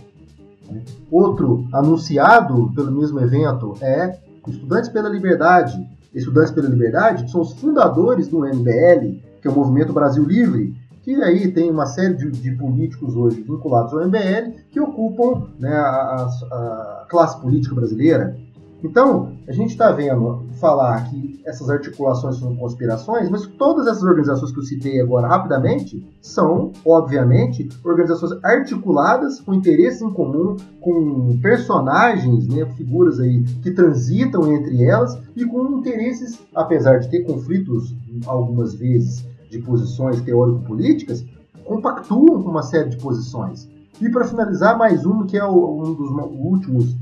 né. 0.70 0.82
Outro 1.10 1.66
anunciado 1.72 2.70
pelo 2.74 2.92
mesmo 2.92 3.20
evento 3.20 3.74
é 3.80 4.18
Estudantes 4.46 4.90
pela 4.90 5.08
Liberdade. 5.08 5.88
Estudantes 6.12 6.50
pela 6.50 6.68
Liberdade 6.68 7.30
são 7.30 7.40
os 7.40 7.52
fundadores 7.52 8.28
do 8.28 8.40
MBL, 8.40 9.20
que 9.40 9.48
é 9.48 9.50
o 9.50 9.54
Movimento 9.54 9.92
Brasil 9.92 10.24
Livre, 10.24 10.74
que 11.02 11.14
aí 11.22 11.50
tem 11.50 11.70
uma 11.70 11.86
série 11.86 12.14
de, 12.14 12.30
de 12.30 12.52
políticos 12.52 13.14
hoje 13.16 13.40
vinculados 13.42 13.92
ao 13.92 14.06
MBL 14.06 14.52
que 14.70 14.80
ocupam 14.80 15.48
né, 15.58 15.72
a, 15.74 16.26
a- 16.26 17.06
classe 17.08 17.40
política 17.40 17.74
brasileira. 17.74 18.36
Então, 18.84 19.34
a 19.46 19.52
gente 19.52 19.70
está 19.70 19.92
vendo 19.92 20.42
falar 20.60 21.08
que 21.08 21.40
essas 21.44 21.70
articulações 21.70 22.36
são 22.38 22.56
conspirações, 22.56 23.28
mas 23.30 23.46
todas 23.46 23.86
essas 23.86 24.02
organizações 24.02 24.50
que 24.50 24.58
eu 24.58 24.64
citei 24.64 25.00
agora 25.00 25.28
rapidamente 25.28 26.04
são, 26.20 26.72
obviamente, 26.84 27.68
organizações 27.84 28.32
articuladas 28.42 29.40
com 29.40 29.54
interesses 29.54 30.02
em 30.02 30.10
comum, 30.10 30.56
com 30.80 31.38
personagens, 31.40 32.48
né, 32.48 32.66
figuras 32.76 33.20
aí 33.20 33.44
que 33.62 33.70
transitam 33.70 34.52
entre 34.52 34.82
elas 34.82 35.16
e 35.36 35.44
com 35.44 35.78
interesses, 35.78 36.40
apesar 36.52 36.98
de 36.98 37.08
ter 37.08 37.20
conflitos 37.20 37.94
algumas 38.26 38.74
vezes 38.74 39.24
de 39.52 39.58
posições 39.60 40.20
teórico-políticas, 40.22 41.24
compactuam 41.64 42.42
com 42.42 42.48
uma 42.50 42.62
série 42.62 42.88
de 42.88 42.96
posições. 42.96 43.68
E 44.00 44.08
para 44.08 44.24
finalizar, 44.24 44.76
mais 44.78 45.04
um 45.04 45.26
que 45.26 45.36
é 45.36 45.44
o- 45.44 45.82
um 45.82 45.92
dos 45.94 46.10
mo- 46.10 46.32
últimos 46.42 46.96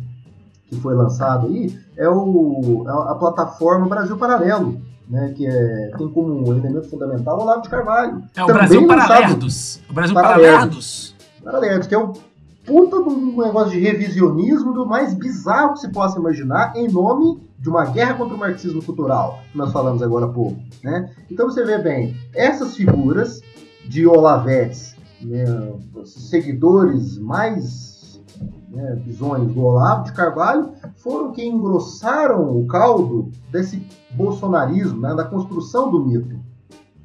que 0.68 0.74
foi 0.80 0.94
lançado 0.94 1.46
aí, 1.46 1.78
é 1.96 2.08
o, 2.08 2.84
a, 2.86 3.12
a 3.12 3.14
plataforma 3.14 3.86
Brasil 3.88 4.16
Paralelo, 4.16 4.80
né, 5.08 5.32
que 5.36 5.46
é, 5.46 5.92
tem 5.96 6.08
como 6.08 6.52
elemento 6.52 6.88
fundamental 6.88 7.38
o 7.38 7.42
Olavo 7.42 7.62
de 7.62 7.68
Carvalho. 7.68 8.22
É 8.36 8.42
o 8.42 8.46
Também 8.46 8.54
Brasil 8.62 8.86
Paralerdos. 8.86 9.80
O 9.88 9.92
Brasil 9.92 10.14
Paralerdos. 10.14 10.50
Paralerdos. 10.52 11.14
Paralelos, 11.44 11.86
que 11.86 11.94
é 11.94 11.98
o 11.98 12.12
puta 12.66 12.96
de 13.02 13.08
um 13.08 13.40
negócio 13.42 13.70
de 13.70 13.80
revisionismo 13.80 14.72
do 14.72 14.84
mais 14.86 15.14
bizarro 15.14 15.72
que 15.74 15.80
se 15.80 15.88
possa 15.88 16.18
imaginar 16.18 16.72
em 16.76 16.88
nome 16.88 17.40
de 17.60 17.68
uma 17.68 17.84
guerra 17.84 18.14
contra 18.14 18.34
o 18.34 18.38
marxismo 18.38 18.82
cultural, 18.82 19.40
que 19.52 19.58
nós 19.58 19.70
falamos 19.70 20.02
agora 20.02 20.24
há 20.24 20.28
pouco. 20.28 20.58
Né? 20.82 21.10
Então 21.30 21.46
você 21.46 21.62
vê 21.64 21.78
bem, 21.78 22.16
essas 22.34 22.74
figuras 22.74 23.42
de 23.86 24.06
Olavetes, 24.06 24.96
né, 25.20 25.44
os 25.94 26.30
seguidores 26.30 27.18
mais 27.18 28.22
né, 28.70 28.96
bizonhos 29.04 29.52
do 29.52 29.60
Olavo 29.62 30.04
de 30.04 30.12
Carvalho, 30.12 30.72
foram 30.96 31.32
quem 31.32 31.52
engrossaram 31.54 32.56
o 32.56 32.66
caldo 32.66 33.30
desse 33.50 33.86
bolsonarismo, 34.12 35.00
né, 35.00 35.14
da 35.14 35.24
construção 35.24 35.90
do 35.90 36.02
mito. 36.02 36.40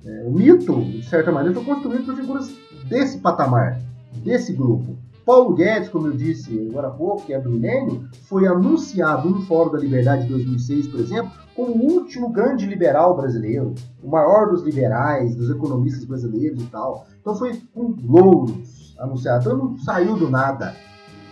É, 0.06 0.24
o 0.26 0.32
mito, 0.32 0.82
de 0.86 1.04
certa 1.04 1.32
maneira, 1.32 1.56
foi 1.56 1.66
construído 1.66 2.06
por 2.06 2.16
figuras 2.16 2.50
desse 2.88 3.18
patamar, 3.18 3.82
desse 4.24 4.54
grupo. 4.54 4.96
Paulo 5.26 5.56
Guedes, 5.56 5.90
como 5.90 6.06
eu 6.06 6.16
disse 6.16 6.68
agora 6.70 6.90
há 6.90 6.92
pouco, 6.92 7.26
que 7.26 7.34
é 7.34 7.40
do 7.40 7.50
milênio, 7.50 8.08
foi 8.30 8.48
anunciado 8.48 9.28
no 9.28 9.42
Fórum 9.42 9.72
da 9.72 9.80
Liberdade 9.80 10.24
de 10.24 10.30
2006, 10.30 10.88
por 10.88 11.00
exemplo, 11.00 11.32
como 11.56 11.74
o 11.74 11.94
último 11.94 12.30
grande 12.32 12.68
liberal 12.68 13.16
brasileiro, 13.18 13.74
o 14.04 14.10
maior 14.10 14.52
dos 14.52 14.62
liberais, 14.62 15.36
dos 15.36 15.50
economistas 15.50 16.06
brasileiros 16.06 16.62
e 16.62 16.68
tal. 16.68 17.08
Então 17.20 17.34
foi 17.34 17.60
com 17.74 17.96
louros 18.04 18.96
anunciado. 19.00 19.42
Então 19.42 19.58
não 19.58 19.78
saiu 19.80 20.16
do 20.16 20.30
nada. 20.30 20.76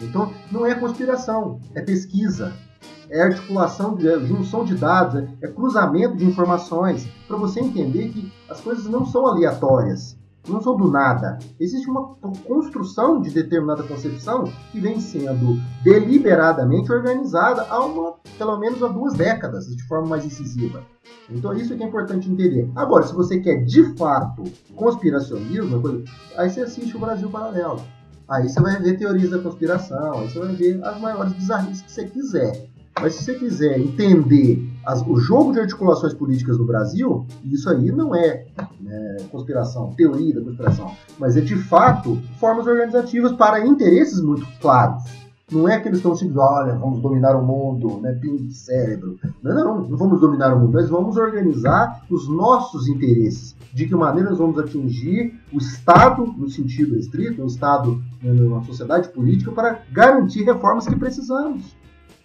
Então 0.02 0.34
não 0.52 0.66
é 0.66 0.74
conspiração, 0.74 1.60
é 1.76 1.82
pesquisa, 1.82 2.52
é 3.12 3.22
articulação, 3.22 3.96
é 4.00 4.20
junção 4.26 4.66
de 4.66 4.74
dados, 4.74 5.24
é 5.40 5.48
cruzamento 5.48 6.18
de 6.18 6.26
informações, 6.26 7.08
para 7.28 7.38
você 7.38 7.60
entender 7.60 8.10
que 8.10 8.34
as 8.50 8.60
coisas 8.60 8.86
não 8.86 9.06
são 9.06 9.28
aleatórias, 9.28 10.18
não 10.48 10.62
são 10.62 10.76
do 10.76 10.90
nada. 10.90 11.38
Existe 11.60 11.90
uma 11.90 12.16
construção 12.46 13.22
de 13.22 13.30
determinada 13.30 13.84
concepção 13.84 14.46
que 14.72 14.80
vem 14.80 15.00
sendo 15.00 15.58
deliberadamente 15.84 16.92
organizada 16.92 17.66
há 17.70 17.84
uma, 17.86 18.16
pelo 18.38 18.58
menos 18.60 18.82
há 18.84 18.88
duas 18.88 19.14
décadas, 19.14 19.68
de 19.68 19.84
forma 19.88 20.08
mais 20.08 20.26
incisiva. 20.26 20.84
Então 21.30 21.54
isso 21.54 21.74
é 21.74 21.78
que 21.78 21.84
é 21.84 21.88
importante 21.88 22.30
entender. 22.30 22.70
Agora, 22.76 23.06
se 23.06 23.14
você 23.14 23.40
quer 23.40 23.64
de 23.64 23.96
fato 23.96 24.44
conspiracionismo, 24.76 25.82
coisa, 25.82 26.04
aí 26.38 26.50
você 26.50 26.62
assiste 26.62 26.96
o 26.96 27.00
Brasil 27.00 27.30
Paralelo. 27.30 27.82
Aí 28.28 28.48
você 28.48 28.62
vai 28.62 28.82
ver 28.82 28.98
teorias 28.98 29.30
da 29.30 29.40
conspiração, 29.40 30.14
aí 30.14 30.30
você 30.30 30.40
vai 30.40 30.54
ver 30.56 30.84
as 30.84 31.00
maiores 31.00 31.34
bizarrices 31.34 31.82
que 31.82 31.92
você 31.92 32.06
quiser. 32.06 32.70
Mas 33.00 33.16
se 33.16 33.24
você 33.24 33.34
quiser 33.36 33.80
entender 33.80 34.73
as- 34.86 35.06
o 35.08 35.18
jogo 35.18 35.52
de 35.52 35.60
articulações 35.60 36.14
políticas 36.14 36.58
no 36.58 36.66
Brasil, 36.66 37.26
isso 37.44 37.70
aí 37.70 37.92
não 37.92 38.14
é, 38.16 38.46
né, 38.80 39.18
conspiração, 39.32 39.94
teoria 39.96 40.36
da 40.36 40.42
conspiração, 40.42 40.92
mas 41.20 41.38
é 41.38 41.42
de 41.42 41.56
fato 41.56 42.18
formas 42.40 42.68
organizativas 42.68 43.32
para 43.34 43.66
interesses 43.66 44.22
muito 44.22 44.46
claros. 44.62 45.04
Não 45.52 45.68
é 45.68 45.80
que 45.80 45.88
eles 45.88 46.00
estão 46.00 46.16
simplesmente, 46.16 46.52
olha, 46.52 46.74
vamos 46.76 47.00
dominar 47.00 47.36
o 47.36 47.46
mundo, 47.46 48.00
né, 48.02 48.14
pingo 48.14 48.40
de 48.40 48.54
cérebro. 48.54 49.20
Não, 49.44 49.54
não, 49.54 49.88
não 49.88 49.98
vamos 49.98 50.20
dominar 50.20 50.54
o 50.56 50.60
mundo, 50.60 50.74
nós 50.74 50.90
vamos 50.90 51.16
organizar 51.16 52.02
os 52.10 52.28
nossos 52.28 52.88
interesses. 52.88 53.56
De 53.72 53.86
que 53.86 53.96
maneira 53.96 54.30
nós 54.30 54.40
vamos 54.40 54.58
atingir 54.58 55.40
o 55.52 55.58
Estado, 55.58 56.26
no 56.26 56.50
sentido 56.50 56.96
estrito, 56.98 57.44
o 57.44 57.46
Estado 57.48 58.02
né, 58.24 58.32
numa 58.32 58.64
sociedade 58.64 59.10
política, 59.10 59.52
para 59.52 59.80
garantir 59.92 60.44
reformas 60.44 60.88
que 60.88 60.96
precisamos. 60.96 61.76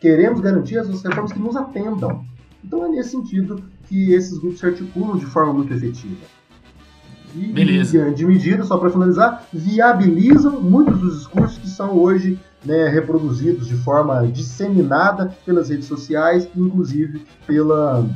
Queremos 0.00 0.40
garantir 0.40 0.78
as 0.78 0.88
reformas 1.02 1.32
que 1.32 1.40
nos 1.40 1.56
atendam. 1.56 2.24
Então 2.64 2.84
é 2.84 2.88
nesse 2.88 3.10
sentido 3.10 3.62
que 3.86 4.12
esses 4.12 4.38
grupos 4.38 4.60
se 4.60 4.66
articulam 4.66 5.16
de 5.16 5.26
forma 5.26 5.52
muito 5.52 5.72
efetiva. 5.72 6.16
E, 7.34 7.52
Beleza. 7.52 7.96
em 7.96 8.00
grande 8.00 8.26
medida, 8.26 8.64
só 8.64 8.78
para 8.78 8.90
finalizar, 8.90 9.46
viabilizam 9.52 10.60
muitos 10.60 10.98
dos 10.98 11.18
discursos 11.18 11.58
que 11.58 11.68
são 11.68 11.96
hoje 11.96 12.38
né, 12.64 12.88
reproduzidos 12.88 13.68
de 13.68 13.76
forma 13.76 14.26
disseminada 14.26 15.36
pelas 15.44 15.68
redes 15.68 15.86
sociais, 15.86 16.48
inclusive 16.56 17.24
pela, 17.46 18.08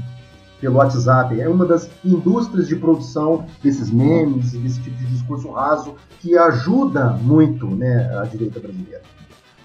pelo 0.60 0.76
WhatsApp. 0.76 1.40
É 1.40 1.48
uma 1.48 1.66
das 1.66 1.88
indústrias 2.04 2.68
de 2.68 2.76
produção 2.76 3.46
desses 3.62 3.90
memes, 3.90 4.52
desse 4.52 4.80
tipo 4.80 4.96
de 4.96 5.06
discurso 5.06 5.50
raso, 5.52 5.94
que 6.20 6.36
ajuda 6.36 7.10
muito 7.22 7.66
né, 7.66 8.10
a 8.18 8.24
direita 8.24 8.58
brasileira. 8.58 9.02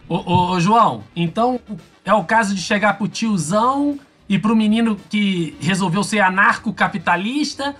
Ô, 0.09 0.15
ô, 0.15 0.51
ô, 0.51 0.59
João, 0.59 1.03
então 1.15 1.59
é 2.05 2.13
o 2.13 2.23
caso 2.23 2.55
de 2.55 2.61
chegar 2.61 2.97
pro 2.97 3.07
tiozão 3.07 3.99
e 4.29 4.37
pro 4.37 4.55
menino 4.55 4.95
que 5.09 5.55
resolveu 5.59 6.03
ser 6.03 6.19
anarcocapitalista. 6.19 7.75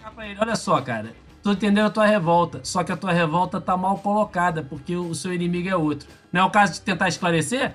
Pra 0.00 0.24
olha 0.40 0.56
só, 0.56 0.80
cara, 0.80 1.14
tô 1.42 1.52
entendendo 1.52 1.86
a 1.86 1.90
tua 1.90 2.06
revolta, 2.06 2.60
só 2.62 2.84
que 2.84 2.92
a 2.92 2.96
tua 2.96 3.12
revolta 3.12 3.60
tá 3.60 3.76
mal 3.76 3.98
colocada, 3.98 4.62
porque 4.62 4.94
o 4.96 5.14
seu 5.14 5.32
inimigo 5.32 5.68
é 5.68 5.76
outro. 5.76 6.08
Não 6.32 6.42
é 6.42 6.44
o 6.44 6.50
caso 6.50 6.74
de 6.74 6.82
tentar 6.82 7.08
esclarecer? 7.08 7.74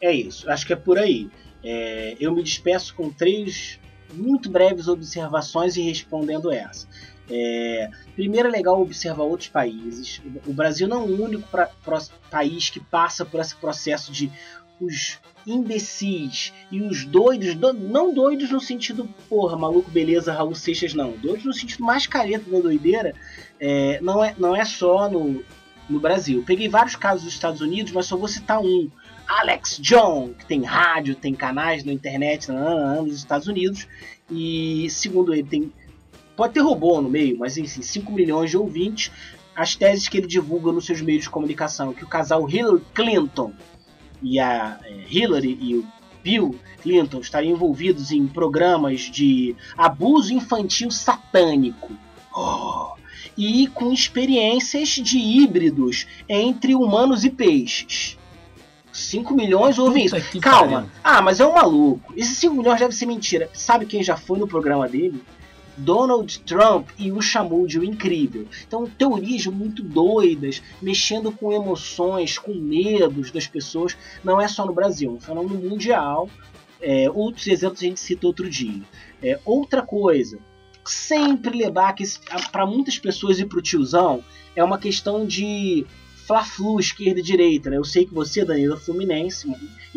É 0.00 0.12
isso, 0.12 0.50
acho 0.50 0.66
que 0.66 0.72
é 0.72 0.76
por 0.76 0.98
aí. 0.98 1.30
É, 1.62 2.16
eu 2.20 2.32
me 2.34 2.42
despeço 2.42 2.94
com 2.94 3.10
três 3.10 3.80
muito 4.12 4.50
breves 4.50 4.88
observações 4.88 5.76
e 5.76 5.82
respondendo 5.82 6.52
essa. 6.52 6.86
É, 7.30 7.88
primeiro 8.14 8.48
é 8.48 8.50
legal 8.50 8.80
observar 8.80 9.24
outros 9.24 9.48
países. 9.48 10.20
O 10.46 10.52
Brasil 10.52 10.86
não 10.86 10.98
é 10.98 11.06
o 11.06 11.22
único 11.24 11.48
pra, 11.48 11.66
pro, 11.82 11.98
país 12.30 12.68
que 12.68 12.80
passa 12.80 13.24
por 13.24 13.40
esse 13.40 13.56
processo 13.56 14.12
de 14.12 14.30
os 14.80 15.18
imbecis 15.46 16.52
e 16.70 16.80
os 16.80 17.04
doidos, 17.04 17.54
do, 17.54 17.72
não 17.72 18.12
doidos 18.12 18.50
no 18.50 18.60
sentido, 18.60 19.08
porra, 19.28 19.56
maluco, 19.56 19.90
beleza, 19.90 20.32
Raul 20.32 20.54
Seixas, 20.54 20.94
não. 20.94 21.12
Doidos 21.12 21.44
no 21.44 21.52
sentido 21.52 21.84
mais 21.84 22.06
careta 22.06 22.50
da 22.50 22.60
doideira, 22.60 23.14
é, 23.60 24.00
não, 24.00 24.24
é, 24.24 24.34
não 24.38 24.56
é 24.56 24.64
só 24.64 25.08
no, 25.08 25.44
no 25.88 26.00
Brasil. 26.00 26.42
Peguei 26.46 26.68
vários 26.68 26.96
casos 26.96 27.24
dos 27.24 27.34
Estados 27.34 27.60
Unidos, 27.60 27.92
mas 27.92 28.06
só 28.06 28.16
vou 28.16 28.28
citar 28.28 28.60
um. 28.60 28.90
Alex 29.26 29.78
John, 29.80 30.34
que 30.38 30.44
tem 30.44 30.62
rádio, 30.62 31.14
tem 31.14 31.34
canais 31.34 31.82
na 31.82 31.92
internet 31.92 32.52
nos 32.52 33.16
Estados 33.16 33.48
Unidos, 33.48 33.88
e 34.30 34.86
segundo 34.90 35.32
ele, 35.32 35.44
tem 35.44 35.72
pode 36.36 36.54
ter 36.54 36.60
robô 36.60 37.00
no 37.00 37.08
meio, 37.08 37.38
mas 37.38 37.56
enfim, 37.56 37.80
5 37.80 38.12
milhões 38.12 38.50
de 38.50 38.56
ouvintes. 38.56 39.10
As 39.54 39.76
teses 39.76 40.08
que 40.08 40.18
ele 40.18 40.26
divulga 40.26 40.72
nos 40.72 40.84
seus 40.84 41.00
meios 41.00 41.22
de 41.22 41.30
comunicação, 41.30 41.94
que 41.94 42.02
o 42.02 42.08
casal 42.08 42.48
Hillary 42.50 42.82
Clinton 42.92 43.52
e 44.24 44.40
a 44.40 44.80
é, 44.82 45.04
Hillary 45.08 45.58
e 45.60 45.76
o 45.76 45.86
Bill 46.22 46.58
Clinton 46.82 47.20
estariam 47.20 47.52
envolvidos 47.52 48.10
em 48.10 48.26
programas 48.26 49.02
de 49.02 49.54
abuso 49.76 50.32
infantil 50.32 50.90
satânico. 50.90 51.92
Oh, 52.34 52.94
e 53.36 53.66
com 53.68 53.92
experiências 53.92 54.88
de 54.88 55.18
híbridos 55.18 56.06
entre 56.28 56.74
humanos 56.74 57.24
e 57.24 57.30
peixes. 57.30 58.18
5 58.92 59.34
milhões 59.34 59.76
ouvem 59.78 60.06
isso. 60.06 60.16
Calma. 60.40 60.72
Pariu. 60.72 60.90
Ah, 61.02 61.20
mas 61.20 61.40
é 61.40 61.46
um 61.46 61.52
maluco. 61.52 62.14
Esses 62.16 62.38
5 62.38 62.54
milhões 62.54 62.78
deve 62.78 62.94
ser 62.94 63.06
mentira. 63.06 63.50
Sabe 63.52 63.86
quem 63.86 64.04
já 64.04 64.16
foi 64.16 64.38
no 64.38 64.46
programa 64.46 64.88
dele? 64.88 65.20
Donald 65.76 66.40
Trump 66.40 66.88
e 66.98 67.10
o 67.10 67.20
chamou 67.20 67.66
de 67.66 67.78
o 67.78 67.84
incrível. 67.84 68.46
Então, 68.66 68.86
teorias 68.86 69.46
muito 69.46 69.82
doidas, 69.82 70.62
mexendo 70.80 71.32
com 71.32 71.52
emoções, 71.52 72.38
com 72.38 72.54
medos 72.54 73.30
das 73.30 73.46
pessoas, 73.46 73.96
não 74.22 74.40
é 74.40 74.48
só 74.48 74.64
no 74.64 74.72
Brasil, 74.72 75.10
é 75.10 75.14
um 75.14 75.20
fenômeno 75.20 75.68
mundial. 75.68 76.28
É, 76.80 77.10
outros 77.10 77.46
exemplos 77.46 77.82
a 77.82 77.86
gente 77.86 78.00
cita 78.00 78.26
outro 78.26 78.48
dia. 78.48 78.82
É, 79.22 79.38
outra 79.44 79.82
coisa, 79.82 80.38
sempre 80.84 81.56
levar 81.56 81.92
que 81.94 82.04
para 82.52 82.66
muitas 82.66 82.98
pessoas 82.98 83.38
e 83.38 83.44
para 83.46 83.58
o 83.58 83.62
tiozão 83.62 84.22
é 84.54 84.62
uma 84.62 84.78
questão 84.78 85.26
de 85.26 85.86
fla-flu, 86.26 86.78
esquerda 86.78 87.20
e 87.20 87.22
direita. 87.22 87.70
Né? 87.70 87.76
Eu 87.76 87.84
sei 87.84 88.06
que 88.06 88.14
você, 88.14 88.44
Danilo, 88.44 88.74
é 88.74 88.78
Fluminense, 88.78 89.48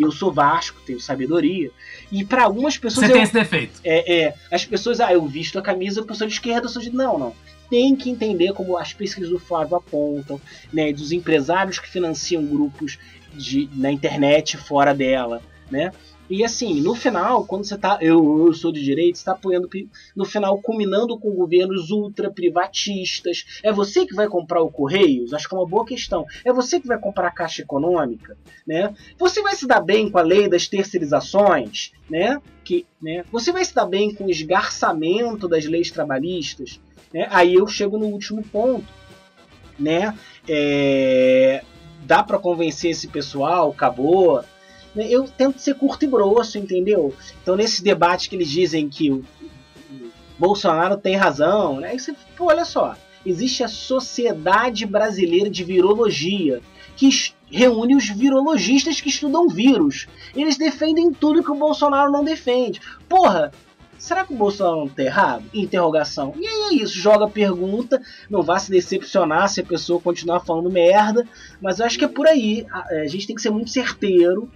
eu 0.03 0.11
sou 0.11 0.31
Vasco, 0.31 0.79
tenho 0.85 0.99
sabedoria. 0.99 1.71
E 2.11 2.23
para 2.23 2.43
algumas 2.43 2.77
pessoas. 2.77 3.07
Você 3.07 3.11
eu, 3.11 3.15
tem 3.15 3.23
esse 3.23 3.33
defeito. 3.33 3.79
É, 3.83 4.19
é, 4.21 4.33
as 4.51 4.65
pessoas, 4.65 4.99
ah, 4.99 5.11
eu 5.11 5.25
visto 5.25 5.57
a 5.57 5.61
camisa, 5.61 6.05
eu 6.07 6.15
sou 6.15 6.27
de 6.27 6.33
esquerda, 6.33 6.65
eu 6.65 6.69
sou 6.69 6.81
de. 6.81 6.93
Não, 6.93 7.17
não. 7.17 7.35
Tem 7.69 7.95
que 7.95 8.09
entender 8.09 8.53
como 8.53 8.77
as 8.77 8.93
pesquisas 8.93 9.29
do 9.29 9.39
Flávio 9.39 9.75
apontam, 9.75 10.39
né, 10.71 10.93
dos 10.93 11.11
empresários 11.11 11.79
que 11.79 11.89
financiam 11.89 12.45
grupos 12.45 12.97
de, 13.33 13.69
na 13.73 13.91
internet 13.91 14.55
fora 14.55 14.93
dela, 14.93 15.41
né? 15.69 15.91
E 16.29 16.43
assim, 16.43 16.81
no 16.81 16.93
final, 16.93 17.45
quando 17.45 17.63
você 17.63 17.77
tá. 17.77 17.97
Eu, 18.01 18.47
eu 18.47 18.53
sou 18.53 18.71
de 18.71 18.83
direita, 18.83 19.17
está 19.17 19.31
apoiando. 19.31 19.69
No 20.15 20.25
final, 20.25 20.61
culminando 20.61 21.17
com 21.17 21.31
governos 21.31 21.89
ultra 21.89 22.29
privatistas. 22.29 23.59
É 23.63 23.71
você 23.71 24.05
que 24.05 24.13
vai 24.13 24.27
comprar 24.27 24.61
o 24.61 24.71
Correios? 24.71 25.33
Acho 25.33 25.47
que 25.47 25.55
é 25.55 25.57
uma 25.57 25.67
boa 25.67 25.85
questão. 25.85 26.25
É 26.43 26.51
você 26.51 26.79
que 26.79 26.87
vai 26.87 26.99
comprar 26.99 27.27
a 27.27 27.31
Caixa 27.31 27.61
Econômica? 27.61 28.37
Né? 28.65 28.93
Você 29.17 29.41
vai 29.41 29.55
se 29.55 29.65
dar 29.65 29.81
bem 29.81 30.09
com 30.09 30.17
a 30.17 30.23
lei 30.23 30.49
das 30.49 30.67
terceirizações? 30.67 31.91
Né? 32.09 32.41
Que, 32.63 32.85
né? 33.01 33.23
Você 33.31 33.51
vai 33.51 33.63
se 33.63 33.73
dar 33.73 33.85
bem 33.85 34.13
com 34.13 34.25
o 34.25 34.31
esgarçamento 34.31 35.47
das 35.47 35.65
leis 35.65 35.91
trabalhistas? 35.91 36.81
Né? 37.13 37.27
Aí 37.31 37.55
eu 37.55 37.67
chego 37.67 37.97
no 37.97 38.07
último 38.07 38.43
ponto. 38.43 38.87
Né? 39.79 40.17
É, 40.47 41.63
dá 42.03 42.21
para 42.23 42.39
convencer 42.39 42.91
esse 42.91 43.07
pessoal? 43.07 43.69
Acabou 43.69 44.43
né, 44.95 45.07
eu 45.09 45.23
tento 45.25 45.59
ser 45.59 45.75
curto 45.75 46.05
e 46.05 46.07
grosso, 46.07 46.57
entendeu? 46.57 47.13
Então, 47.41 47.55
nesse 47.55 47.83
debate 47.83 48.29
que 48.29 48.35
eles 48.35 48.49
dizem 48.49 48.89
que 48.89 49.11
o, 49.11 49.23
Bolsonaro 50.37 50.97
tem 50.97 51.15
razão, 51.15 51.79
né? 51.79 51.97
Você, 51.97 52.13
pô, 52.35 52.45
olha 52.45 52.63
só, 52.63 52.95
existe 53.25 53.63
a 53.63 53.67
Sociedade 53.67 54.85
Brasileira 54.85 55.49
de 55.49 55.63
Virologia, 55.63 56.61
que 56.95 57.09
reúne 57.49 57.95
os 57.95 58.07
virologistas 58.09 59.01
que 59.01 59.09
estudam 59.09 59.47
vírus. 59.47 60.07
Eles 60.35 60.57
defendem 60.57 61.11
tudo 61.11 61.43
que 61.43 61.51
o 61.51 61.55
Bolsonaro 61.55 62.11
não 62.11 62.23
defende. 62.23 62.81
Porra, 63.09 63.51
será 63.97 64.25
que 64.25 64.33
o 64.33 64.37
Bolsonaro 64.37 64.81
não 64.81 64.89
tá 64.89 65.03
errado? 65.03 65.45
Interrogação. 65.53 66.33
E 66.37 66.45
aí 66.45 66.61
é 66.69 66.83
isso, 66.83 66.99
joga 66.99 67.25
a 67.25 67.29
pergunta, 67.29 68.01
não 68.29 68.43
vá 68.43 68.59
se 68.59 68.69
decepcionar 68.69 69.49
se 69.49 69.61
a 69.61 69.65
pessoa 69.65 69.99
continuar 69.99 70.41
falando 70.41 70.69
merda, 70.69 71.27
mas 71.61 71.79
eu 71.79 71.85
acho 71.85 71.97
que 71.97 72.05
é 72.05 72.09
por 72.09 72.27
aí. 72.27 72.65
A, 72.71 73.01
a 73.01 73.07
gente 73.07 73.25
tem 73.25 73.35
que 73.35 73.41
ser 73.41 73.49
muito 73.49 73.71
certeiro 73.71 74.49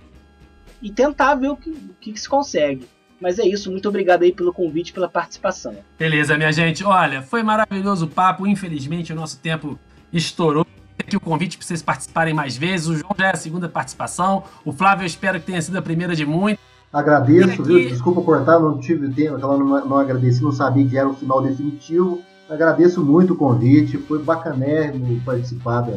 e 0.81 0.89
tentar 0.89 1.35
ver 1.35 1.49
o 1.49 1.55
que, 1.55 1.69
o 1.69 1.95
que, 1.99 2.13
que 2.13 2.19
se 2.19 2.27
consegue. 2.27 2.87
Mas 3.19 3.37
é 3.37 3.45
isso, 3.45 3.69
muito 3.69 3.87
obrigado 3.87 4.23
aí 4.23 4.31
pelo 4.31 4.51
convite, 4.51 4.91
pela 4.91 5.07
participação. 5.07 5.75
Beleza, 5.97 6.35
minha 6.35 6.51
gente. 6.51 6.83
Olha, 6.83 7.21
foi 7.21 7.43
maravilhoso 7.43 8.05
o 8.05 8.09
papo. 8.09 8.47
Infelizmente, 8.47 9.13
o 9.13 9.15
nosso 9.15 9.39
tempo 9.39 9.77
estourou. 10.11 10.65
Aqui 10.99 11.15
o 11.15 11.19
convite 11.19 11.57
para 11.57 11.67
vocês 11.67 11.83
participarem 11.83 12.33
mais 12.33 12.57
vezes. 12.57 12.87
O 12.87 12.95
João 12.95 13.15
já 13.17 13.27
é 13.27 13.31
a 13.31 13.35
segunda 13.35 13.69
participação. 13.69 14.43
O 14.65 14.71
Flávio, 14.71 15.03
eu 15.03 15.07
espero 15.07 15.39
que 15.39 15.45
tenha 15.45 15.61
sido 15.61 15.77
a 15.77 15.81
primeira 15.81 16.15
de 16.15 16.25
muitas. 16.25 16.63
Agradeço, 16.91 17.61
aqui... 17.61 17.63
viu? 17.63 17.89
Desculpa 17.89 18.21
cortar, 18.21 18.59
não 18.59 18.79
tive 18.79 19.07
tempo, 19.09 19.37
não, 19.37 19.57
não 19.85 19.97
agradeci, 19.97 20.43
não 20.43 20.51
sabia 20.51 20.87
que 20.87 20.97
era 20.97 21.07
o 21.07 21.13
final 21.13 21.41
definitivo. 21.41 22.21
Agradeço 22.49 23.03
muito 23.03 23.33
o 23.33 23.35
convite, 23.37 23.97
foi 23.97 24.21
bacanérrimo 24.21 25.21
participar 25.21 25.87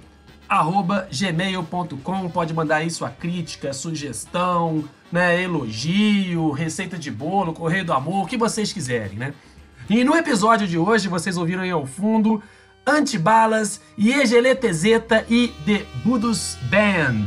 gmail.com. 1.10 2.28
Pode 2.30 2.54
mandar 2.54 2.76
aí 2.76 2.90
sua 2.90 3.10
crítica, 3.10 3.72
sugestão, 3.72 4.84
né, 5.10 5.42
elogio, 5.42 6.50
receita 6.50 6.98
de 6.98 7.10
bolo, 7.10 7.52
correio 7.52 7.84
do 7.84 7.92
amor, 7.92 8.24
o 8.24 8.26
que 8.26 8.36
vocês 8.36 8.72
quiserem, 8.72 9.18
né? 9.18 9.34
E 9.90 10.04
no 10.04 10.16
episódio 10.16 10.66
de 10.66 10.78
hoje, 10.78 11.08
vocês 11.08 11.36
ouviram 11.36 11.62
aí 11.62 11.70
ao 11.70 11.86
fundo 11.86 12.42
Antibalas, 12.86 13.80
Yegeletezeta 13.98 15.24
e 15.28 15.48
The 15.66 15.84
Budos 16.04 16.56
Band. 16.70 17.26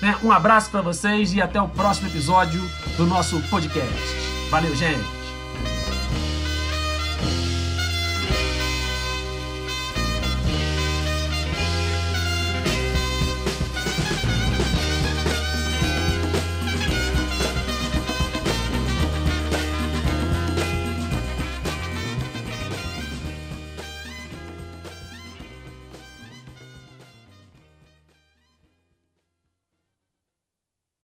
Né? 0.00 0.16
Um 0.22 0.32
abraço 0.32 0.70
para 0.70 0.82
vocês 0.82 1.32
e 1.32 1.40
até 1.40 1.60
o 1.60 1.68
próximo 1.68 2.08
episódio 2.08 2.60
do 2.96 3.06
nosso 3.06 3.40
podcast. 3.48 4.16
Valeu, 4.50 4.74
gente! 4.74 5.21